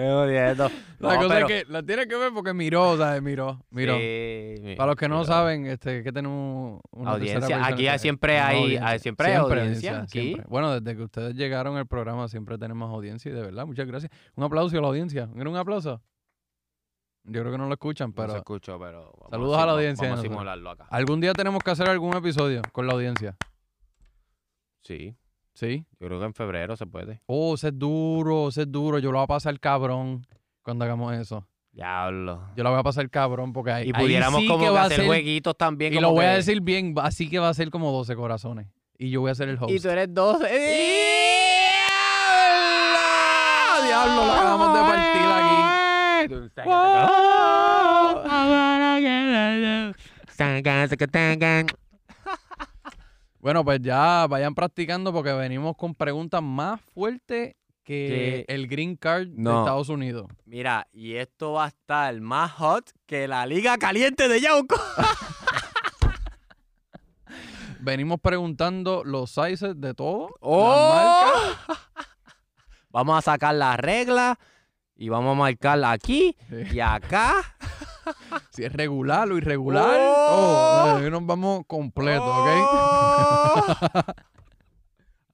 La 0.00 0.68
No, 0.98 1.08
cosa 1.22 1.28
pero- 1.34 1.48
es 1.48 1.64
que 1.64 1.72
la 1.72 1.82
tiene 1.82 2.06
que 2.06 2.16
ver 2.16 2.32
porque 2.32 2.52
miró, 2.54 2.96
¿sabes? 2.96 3.22
Miró, 3.22 3.64
miró. 3.70 3.96
Sí, 3.96 4.74
Para 4.76 4.88
los 4.88 4.96
que 4.96 5.08
no 5.08 5.16
miró. 5.16 5.24
saben, 5.26 5.66
este, 5.66 6.02
que 6.02 6.12
tenemos 6.12 6.80
una 6.90 7.12
Audiencia. 7.12 7.66
Aquí 7.66 7.86
hay- 7.88 7.98
siempre 7.98 8.38
hay- 8.38 8.56
audiencia. 8.62 8.88
hay- 8.88 8.98
siempre 8.98 9.26
hay 9.28 9.34
audiencia 9.36 10.06
siempre. 10.06 10.44
Bueno, 10.48 10.78
desde 10.80 10.96
que 10.96 11.02
ustedes 11.02 11.34
llegaron 11.34 11.76
al 11.76 11.86
programa 11.86 12.28
siempre 12.28 12.58
tenemos 12.58 12.90
audiencia 12.90 13.30
y 13.30 13.34
de 13.34 13.42
verdad, 13.42 13.66
muchas 13.66 13.86
gracias. 13.86 14.10
Un 14.36 14.44
aplauso 14.44 14.76
a 14.78 14.80
la 14.80 14.88
audiencia. 14.88 15.26
¿Quieren 15.32 15.48
un 15.48 15.56
aplauso? 15.56 16.02
Yo 17.24 17.40
creo 17.40 17.52
que 17.52 17.58
no 17.58 17.66
lo 17.66 17.74
escuchan, 17.74 18.10
No 18.10 18.14
pero 18.14 18.32
se 18.32 18.38
escuchó, 18.38 18.78
pero. 18.78 19.12
vamos 19.12 19.30
Saludos 19.30 19.58
a 19.58 19.66
la 19.66 19.72
audiencia 19.72 20.06
de 20.06 20.10
Vamos 20.12 20.24
a 20.24 20.28
nosotros. 20.28 20.38
simularlo 20.38 20.70
acá. 20.70 20.86
algún 20.90 21.20
día 21.20 21.32
tenemos 21.34 21.62
que 21.62 21.70
hacer 21.70 21.88
algún 21.88 22.16
episodio 22.16 22.62
con 22.72 22.86
la 22.86 22.94
audiencia. 22.94 23.36
Sí, 24.82 25.14
¿Sí? 25.54 25.84
yo 25.98 26.06
creo 26.06 26.20
que 26.20 26.26
en 26.26 26.34
febrero 26.34 26.76
se 26.76 26.86
puede. 26.86 27.20
Oh, 27.26 27.54
ese 27.54 27.68
es 27.68 27.78
duro, 27.78 28.48
ese 28.48 28.62
es 28.62 28.72
duro. 28.72 28.98
Yo 28.98 29.10
lo 29.12 29.18
voy 29.18 29.24
a 29.24 29.26
pasar 29.26 29.58
cabrón 29.60 30.26
cuando 30.62 30.84
hagamos 30.84 31.12
eso. 31.14 31.46
Diablo. 31.72 32.48
Yo 32.56 32.64
lo 32.64 32.70
voy 32.70 32.80
a 32.80 32.82
pasar 32.82 33.08
cabrón 33.10 33.52
porque 33.52 33.70
ahí, 33.70 33.88
Y 33.88 33.92
ahí 33.94 34.02
pudiéramos 34.02 34.40
sí 34.40 34.48
como 34.48 34.64
que 34.64 34.70
va 34.70 34.82
a 34.82 34.84
hacer 34.86 34.98
ser- 34.98 35.06
jueguitos 35.06 35.56
también. 35.56 35.92
Y 35.92 35.96
como 35.96 36.08
lo 36.08 36.14
voy 36.14 36.24
a 36.24 36.30
que- 36.30 36.36
decir 36.36 36.60
bien, 36.62 36.94
así 37.02 37.28
que 37.28 37.38
va 37.38 37.48
a 37.48 37.54
ser 37.54 37.70
como 37.70 37.92
12 37.92 38.16
corazones. 38.16 38.66
Y 38.98 39.10
yo 39.10 39.20
voy 39.20 39.30
a 39.30 39.34
ser 39.34 39.48
el 39.48 39.56
host. 39.60 39.70
Y 39.70 39.78
tú 39.80 39.88
eres 39.88 40.12
dos. 40.12 40.38
¡Ah, 40.42 40.46
diablo! 43.86 44.26
Lo 44.26 44.32
acabamos 44.32 44.74
de 44.74 44.80
partir 44.80 45.20
Bueno, 53.40 53.64
pues 53.64 53.80
ya 53.80 54.26
vayan 54.28 54.54
practicando 54.54 55.12
porque 55.12 55.32
venimos 55.32 55.76
con 55.76 55.94
preguntas 55.94 56.42
más 56.42 56.80
fuertes 56.94 57.54
que 57.82 58.44
Que- 58.46 58.54
el 58.54 58.66
green 58.68 58.96
card 58.96 59.28
de. 59.28 59.58
Estados 59.60 59.88
Unidos. 59.88 60.26
Mira, 60.44 60.86
y 60.92 61.14
esto 61.14 61.52
va 61.52 61.64
a 61.64 61.68
estar 61.68 62.20
más 62.20 62.52
hot 62.52 62.90
que 63.06 63.26
la 63.26 63.46
liga 63.46 63.78
caliente 63.78 64.28
de 64.28 64.40
Yauco. 64.40 64.76
Venimos 67.80 68.20
preguntando 68.20 69.02
los 69.04 69.30
sizes 69.30 69.80
de 69.80 69.94
todo. 69.94 70.28
las 70.28 70.36
¡Oh! 70.40 70.94
marcas. 70.94 71.78
Vamos 72.90 73.18
a 73.18 73.22
sacar 73.22 73.54
las 73.54 73.78
reglas 73.78 74.36
y 74.96 75.08
vamos 75.08 75.32
a 75.32 75.38
marcarla 75.38 75.92
aquí 75.92 76.36
Sí. 76.50 76.76
y 76.76 76.80
acá. 76.80 77.36
Si 78.50 78.64
es 78.64 78.72
regular 78.72 79.30
o 79.30 79.36
irregular. 79.38 79.98
¡Oh! 80.00 80.96
Ahí 80.98 81.10
nos 81.10 81.24
vamos 81.26 81.62
completo, 81.66 82.24
¿ok? 82.24 82.48
¡Oh! 82.72 83.64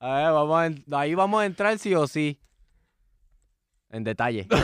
A 0.01 0.17
ver, 0.17 0.33
vamos 0.33 0.59
a 0.59 0.67
en- 0.67 0.85
ahí 0.93 1.15
vamos 1.15 1.41
a 1.43 1.47
entrar 1.47 1.79
sí 1.79 1.95
o 1.95 2.07
sí. 2.07 2.39
En 3.91 4.05
detalle. 4.05 4.47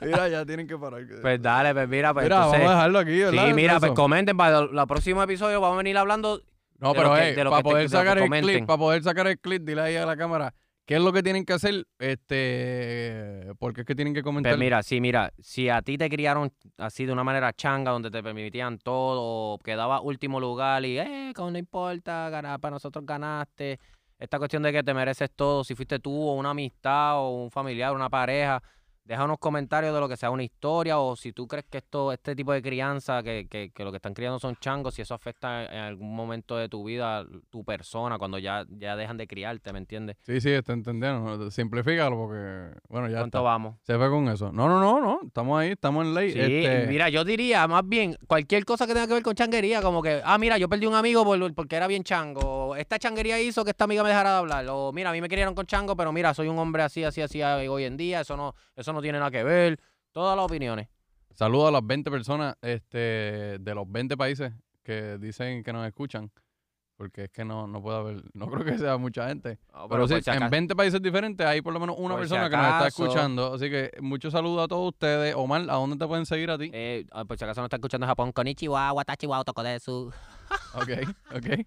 Mira, 0.00 0.28
ya 0.28 0.44
tienen 0.44 0.66
que 0.66 0.76
parar. 0.78 1.02
Pues 1.20 1.40
dale, 1.42 1.72
pues 1.74 1.88
mira, 1.88 2.12
pues 2.12 2.24
Mira, 2.24 2.36
entonces- 2.36 2.60
vamos 2.60 2.72
a 2.72 2.76
dejarlo 2.76 2.98
aquí, 2.98 3.18
¿verdad? 3.20 3.46
Sí, 3.46 3.52
mira, 3.54 3.80
pues 3.80 3.92
comenten 3.92 4.36
para 4.36 4.58
el 4.60 4.78
el 4.78 4.86
próximo 4.86 5.22
episodio 5.22 5.60
vamos 5.60 5.74
a 5.74 5.78
venir 5.78 5.96
hablando 5.98 6.40
No, 6.78 6.88
de 6.92 6.94
pero 6.94 7.08
lo 7.10 7.14
que- 7.16 7.28
eh, 7.30 7.34
de 7.34 7.44
lo 7.44 7.50
para 7.50 7.62
poder 7.62 7.88
sacar 7.88 8.18
el 8.18 8.28
clip, 8.30 8.66
para 8.66 8.78
poder 8.78 9.02
sacar 9.02 9.26
el 9.26 9.38
clip, 9.38 9.62
dile 9.62 9.80
ahí 9.82 9.96
a 9.96 10.06
la 10.06 10.16
cámara 10.16 10.54
qué 10.86 10.96
es 10.96 11.00
lo 11.00 11.12
que 11.12 11.22
tienen 11.22 11.44
que 11.44 11.52
hacer, 11.52 11.86
este, 11.98 13.52
porque 13.58 13.82
es 13.82 13.86
que 13.86 13.94
tienen 13.94 14.14
que 14.14 14.22
comentar. 14.22 14.52
Pues 14.52 14.60
mira, 14.60 14.82
sí, 14.82 15.00
mira, 15.00 15.32
si 15.38 15.68
a 15.68 15.82
ti 15.82 15.96
te 15.96 16.08
criaron 16.08 16.52
así 16.78 17.06
de 17.06 17.12
una 17.12 17.24
manera 17.24 17.52
changa, 17.52 17.90
donde 17.90 18.10
te 18.10 18.22
permitían 18.22 18.78
todo, 18.78 19.58
quedaba 19.58 20.00
último 20.00 20.40
lugar 20.40 20.84
y, 20.84 20.98
eh, 20.98 21.32
como 21.34 21.50
no 21.50 21.58
importa, 21.58 22.28
ganar, 22.30 22.60
para 22.60 22.72
nosotros 22.72 23.04
ganaste. 23.06 23.78
Esta 24.18 24.38
cuestión 24.38 24.62
de 24.62 24.72
que 24.72 24.82
te 24.82 24.94
mereces 24.94 25.30
todo, 25.34 25.64
si 25.64 25.74
fuiste 25.74 25.98
tú 25.98 26.12
o 26.12 26.34
una 26.34 26.50
amistad 26.50 27.18
o 27.18 27.30
un 27.30 27.50
familiar, 27.50 27.94
una 27.94 28.08
pareja, 28.08 28.62
deja 29.04 29.24
unos 29.24 29.38
comentarios 29.38 29.92
de 29.94 30.00
lo 30.00 30.08
que 30.08 30.16
sea 30.16 30.30
una 30.30 30.42
historia 30.42 30.98
o 30.98 31.14
si 31.16 31.32
tú 31.32 31.46
crees 31.46 31.66
que 31.70 31.78
esto, 31.78 32.12
este 32.12 32.34
tipo 32.34 32.52
de 32.52 32.62
crianza, 32.62 33.22
que, 33.22 33.46
que, 33.50 33.70
que 33.70 33.84
lo 33.84 33.90
que 33.90 33.96
están 33.96 34.14
criando 34.14 34.38
son 34.38 34.56
changos, 34.56 34.94
si 34.94 35.02
eso 35.02 35.14
afecta 35.14 35.64
en 35.66 35.78
algún 35.80 36.14
momento 36.16 36.56
de 36.56 36.68
tu 36.68 36.84
vida, 36.84 37.24
tu 37.50 37.64
persona, 37.64 38.16
cuando 38.18 38.38
ya, 38.38 38.64
ya 38.70 38.96
dejan 38.96 39.16
de 39.18 39.26
criarte, 39.26 39.72
¿me 39.72 39.78
entiendes? 39.78 40.16
Sí, 40.22 40.40
sí, 40.40 40.50
está 40.50 40.72
entendiendo. 40.72 41.50
Simplifícalo 41.50 42.16
porque, 42.16 42.78
bueno, 42.88 43.08
ya 43.08 43.18
¿Cuánto 43.18 43.38
está. 43.38 43.40
vamos? 43.40 43.76
Se 43.82 43.96
fue 43.96 44.08
con 44.08 44.28
eso. 44.28 44.50
No, 44.52 44.68
no, 44.68 44.80
no, 44.80 45.00
no. 45.00 45.20
Estamos 45.26 45.60
ahí, 45.60 45.70
estamos 45.72 46.06
en 46.06 46.14
ley. 46.14 46.32
Sí, 46.32 46.40
este, 46.40 46.86
mira, 46.86 47.08
yo 47.10 47.24
diría 47.24 47.66
más 47.68 47.86
bien 47.86 48.16
cualquier 48.26 48.64
cosa 48.64 48.86
que 48.86 48.94
tenga 48.94 49.06
que 49.06 49.14
ver 49.14 49.22
con 49.22 49.34
changuería, 49.34 49.82
como 49.82 50.00
que, 50.02 50.22
ah, 50.24 50.38
mira, 50.38 50.56
yo 50.56 50.68
perdí 50.68 50.86
un 50.86 50.94
amigo 50.94 51.24
por- 51.24 51.54
porque 51.54 51.76
era 51.76 51.86
bien 51.86 52.04
chango, 52.04 52.74
esta 52.76 52.98
changuería 52.98 53.38
hizo 53.40 53.64
que 53.64 53.70
esta 53.72 53.84
amiga 53.84 54.02
me 54.02 54.08
dejara 54.08 54.30
de 54.32 54.36
hablar, 54.38 54.66
o 54.70 54.92
mira, 54.92 55.10
a 55.10 55.12
mí 55.12 55.20
me 55.20 55.28
criaron 55.28 55.54
con 55.54 55.66
chango, 55.66 55.94
pero 55.94 56.10
mira, 56.12 56.32
soy 56.32 56.48
un 56.48 56.58
hombre 56.58 56.82
así, 56.82 57.04
así, 57.04 57.20
así 57.20 57.42
hoy 57.42 57.84
en 57.84 57.96
día, 57.98 58.20
eso 58.22 58.36
no, 58.36 58.54
eso 58.74 58.93
no 58.94 59.02
tiene 59.02 59.18
nada 59.18 59.30
que 59.30 59.44
ver, 59.44 59.78
todas 60.12 60.36
las 60.36 60.46
opiniones. 60.46 60.88
Saludo 61.34 61.68
a 61.68 61.70
las 61.72 61.84
20 61.86 62.10
personas 62.10 62.54
este, 62.62 63.58
de 63.58 63.74
los 63.74 63.90
20 63.90 64.16
países 64.16 64.52
que 64.82 65.18
dicen 65.18 65.62
que 65.64 65.72
nos 65.72 65.86
escuchan. 65.86 66.30
Porque 66.96 67.24
es 67.24 67.30
que 67.30 67.44
no, 67.44 67.66
no 67.66 67.82
puede 67.82 67.98
haber, 67.98 68.22
no 68.34 68.46
creo 68.48 68.64
que 68.64 68.78
sea 68.78 68.96
mucha 68.98 69.26
gente. 69.26 69.58
No, 69.72 69.88
Pero, 69.88 70.06
sí, 70.06 70.22
si 70.22 70.30
en 70.30 70.36
acaso- 70.36 70.50
20 70.52 70.76
países 70.76 71.02
diferentes 71.02 71.44
hay 71.44 71.60
por 71.60 71.72
lo 71.72 71.80
menos 71.80 71.96
una 71.98 72.14
si 72.14 72.20
persona 72.20 72.48
que 72.48 72.56
nos 72.56 72.66
está 72.68 72.86
escuchando. 72.86 73.54
Así 73.54 73.68
que 73.68 73.90
muchos 74.00 74.32
saludos 74.32 74.64
a 74.64 74.68
todos 74.68 74.92
ustedes. 74.92 75.34
Omar, 75.34 75.62
¿a 75.62 75.74
dónde 75.74 75.96
te 75.96 76.06
pueden 76.06 76.24
seguir 76.24 76.52
a 76.52 76.56
ti? 76.58 76.70
eh, 76.72 77.04
ah, 77.10 77.24
por 77.24 77.36
si 77.36 77.42
acaso 77.44 77.60
no 77.60 77.66
está 77.66 77.76
escuchando 77.78 78.04
en 78.06 78.08
Japón, 78.08 78.30
Konichiwa, 78.30 78.92
Watachi 78.92 79.26
wa 79.26 79.40
otoko 79.40 79.62
desu. 79.64 80.12
Ok, 80.74 80.90
ok. 81.34 81.66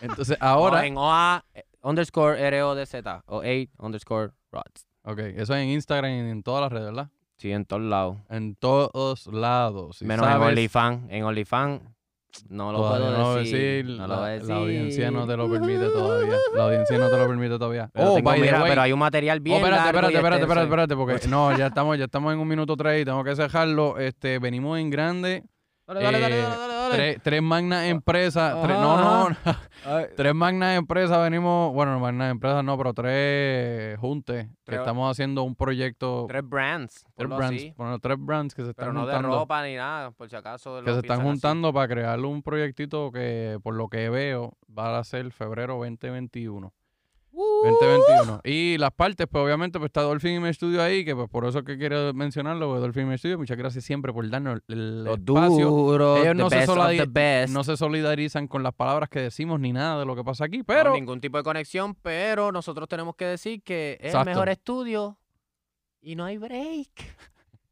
Entonces, 0.00 0.36
Ahora 0.40 0.78
ahora, 0.78 0.86
en 0.86 0.96
OA 0.96 1.44
eh, 1.54 1.64
underscore 1.82 2.38
R-O-D-Z, 2.40 3.22
o 3.26 3.38
8 3.38 3.70
underscore 3.78 4.32
rods. 4.52 4.86
Ok, 5.12 5.18
eso 5.36 5.54
es 5.54 5.62
en 5.62 5.68
Instagram 5.70 6.10
y 6.10 6.30
en 6.30 6.42
todas 6.42 6.62
las 6.62 6.72
redes, 6.72 6.86
¿verdad? 6.86 7.08
Sí, 7.36 7.52
en 7.52 7.64
todos 7.64 7.82
lados. 7.82 8.16
En 8.30 8.54
todos 8.56 9.26
lados. 9.28 10.02
Menos 10.02 10.26
en 10.26 10.32
OnlyFans. 10.42 11.10
En 11.10 11.24
OnlyFans 11.24 11.82
no 12.48 12.72
lo 12.72 12.78
todavía 12.78 13.06
puedo 13.08 13.18
no 13.18 13.34
decir. 13.36 13.84
No 13.86 14.06
la, 14.06 14.06
lo 14.06 14.14
voy 14.16 14.24
a 14.24 14.28
la 14.28 14.38
decir. 14.38 14.52
audiencia 14.52 15.10
no 15.10 15.26
te 15.26 15.36
lo 15.36 15.50
permite 15.50 15.86
todavía. 15.88 16.34
La 16.54 16.64
audiencia 16.64 16.98
no 16.98 17.08
te 17.10 17.16
lo 17.16 17.26
permite 17.28 17.58
todavía. 17.58 17.90
Pero, 17.92 18.12
oh, 18.12 18.16
tengo- 18.16 18.32
mira, 18.32 18.64
pero 18.64 18.82
hay 18.82 18.92
un 18.92 18.98
material 18.98 19.38
Oh, 19.38 19.42
bien 19.42 19.56
espérate, 19.56 19.76
largo 19.84 19.88
espérate, 20.08 20.16
espérate, 20.16 20.42
espérate, 20.42 20.62
extenso. 20.62 20.64
espérate, 20.64 20.96
porque 20.96 21.28
no, 21.28 21.56
ya 21.58 21.66
estamos, 21.68 21.98
ya 21.98 22.04
estamos 22.06 22.32
en 22.32 22.38
un 22.40 22.48
minuto 22.48 22.76
tres 22.76 23.02
y 23.02 23.04
tengo 23.04 23.22
que 23.24 23.34
cerrarlo. 23.36 23.98
Este, 23.98 24.38
venimos 24.40 24.78
en 24.78 24.90
grande. 24.90 25.44
Dale, 25.86 26.02
dale, 26.02 26.20
dale, 26.20 26.38
Eh, 26.38 26.42
dale, 26.42 26.56
dale, 26.56 26.74
Tres, 26.92 27.18
tres 27.22 27.42
magnas 27.42 27.86
empresas. 27.86 28.56
tres- 28.62 28.76
no, 28.76 29.28
no, 29.28 29.36
Ay, 29.84 30.06
Tres 30.16 30.34
magnas 30.34 30.76
empresas 30.78 31.20
venimos, 31.22 31.72
bueno, 31.72 31.92
no 31.92 32.00
magnas 32.00 32.30
empresas 32.30 32.62
no, 32.64 32.76
pero 32.78 32.92
tres 32.94 33.98
juntes 33.98 34.46
que 34.46 34.54
Tres- 34.64 34.78
estamos 34.80 35.10
haciendo 35.10 35.42
un 35.42 35.54
proyecto, 35.54 36.26
tres, 36.28 36.40
Tres 36.40 36.50
brands. 36.50 37.04
ponlo 37.14 37.36
brands, 37.36 37.76
bueno, 37.76 37.98
tres 37.98 38.16
brands 38.18 38.54
que 38.54 38.62
se 38.64 38.70
están 38.70 38.82
pero 38.86 38.92
no 38.92 39.06
de 39.06 39.12
juntando, 39.14 39.38
ropa 39.38 39.62
ni 39.64 39.76
nada, 39.76 40.10
por 40.12 40.28
si 40.28 40.36
acaso. 40.36 40.82
que 40.82 40.92
se 40.92 40.98
están 41.00 41.20
así. 41.20 41.28
juntando 41.28 41.72
para 41.72 41.88
crear 41.88 42.18
un 42.20 42.42
proyectito 42.42 43.10
que 43.12 43.58
por 43.62 43.74
lo 43.74 43.88
que 43.88 44.08
veo 44.10 44.52
va 44.76 44.98
a 44.98 45.04
ser 45.04 45.30
febrero 45.32 45.74
2021. 45.78 46.72
Uh, 47.40 47.66
2021. 47.70 48.40
Y 48.44 48.78
las 48.78 48.90
partes, 48.90 49.28
pues 49.30 49.44
obviamente 49.44 49.78
pues 49.78 49.90
está 49.90 50.02
Dolphin 50.02 50.32
Image 50.34 50.54
Studio 50.54 50.82
ahí, 50.82 51.04
que 51.04 51.14
pues 51.14 51.28
por 51.30 51.44
eso 51.46 51.62
que 51.62 51.78
quiero 51.78 52.12
mencionarlo, 52.12 52.66
porque 52.66 52.80
Dolphin 52.80 53.02
Image 53.04 53.18
Studio, 53.18 53.38
muchas 53.38 53.56
gracias 53.56 53.84
siempre 53.84 54.12
por 54.12 54.28
darnos 54.28 54.60
el 54.66 55.04
Los 55.04 55.18
espacio. 55.18 55.68
duros, 55.68 56.18
Ellos 56.18 56.28
the 56.30 56.34
no 56.34 56.50
se. 56.50 57.46
No 57.48 57.62
se 57.64 57.76
solidarizan 57.76 58.48
con 58.48 58.62
las 58.64 58.74
palabras 58.74 59.08
que 59.08 59.20
decimos 59.20 59.60
ni 59.60 59.72
nada 59.72 60.00
de 60.00 60.04
lo 60.06 60.16
que 60.16 60.24
pasa 60.24 60.46
aquí, 60.46 60.58
No, 60.58 60.64
pero 60.64 60.92
ningún 60.94 61.20
tipo 61.20 61.36
de 61.36 61.44
conexión, 61.44 61.94
pero 61.94 62.50
nosotros 62.50 62.88
tenemos 62.88 63.14
que 63.14 63.26
decir 63.26 63.62
que 63.62 63.92
es 64.00 64.06
Exacto. 64.06 64.30
el 64.30 64.34
mejor 64.34 64.48
estudio 64.48 65.18
y 66.00 66.16
no 66.16 66.24
hay 66.24 66.38
break. 66.38 66.90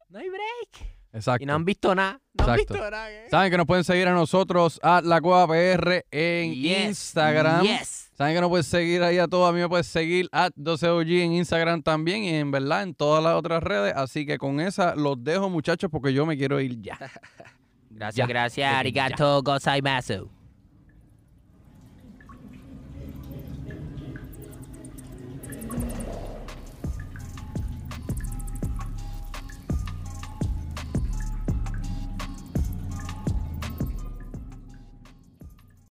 No 0.09 0.19
hay 0.19 0.29
break. 0.29 0.87
exacto. 1.11 1.43
Y 1.43 1.45
no 1.45 1.55
han 1.55 1.65
visto 1.65 1.93
nada. 1.93 2.21
No 2.35 2.45
han 2.45 2.55
visto 2.55 2.73
nada. 2.75 3.11
¿eh? 3.11 3.27
Saben 3.29 3.51
que 3.51 3.57
nos 3.57 3.67
pueden 3.67 3.83
seguir 3.83 4.07
a 4.07 4.13
nosotros 4.13 4.79
a 4.81 5.01
La 5.01 5.19
Cueva 5.19 5.45
PR 5.47 6.05
en 6.11 6.53
Yes, 6.53 6.87
Instagram. 6.87 7.63
Yes. 7.65 8.06
Saben 8.17 8.33
que 8.33 8.41
nos 8.41 8.49
puedes 8.49 8.65
seguir 8.65 9.03
ahí 9.03 9.19
a 9.19 9.27
todos. 9.27 9.47
A 9.47 9.53
mí 9.53 9.59
me 9.59 9.69
puedes 9.69 9.85
seguir 9.85 10.27
a 10.31 10.49
12OG 10.49 11.21
en 11.21 11.33
Instagram 11.33 11.83
también 11.83 12.23
y 12.23 12.29
en 12.29 12.49
verdad 12.49 12.81
en 12.81 12.95
todas 12.95 13.23
las 13.23 13.35
otras 13.35 13.61
redes. 13.61 13.93
Así 13.95 14.25
que 14.25 14.39
con 14.39 14.59
esa 14.59 14.95
los 14.95 15.23
dejo, 15.23 15.49
muchachos, 15.51 15.91
porque 15.91 16.11
yo 16.13 16.25
me 16.25 16.35
quiero 16.35 16.59
ir 16.59 16.81
ya. 16.81 16.97
Gracias, 17.91 18.27
Ya. 18.27 18.27
gracias. 18.27 18.73
Arigato 18.73 19.41
gozaimasu. 19.43 20.29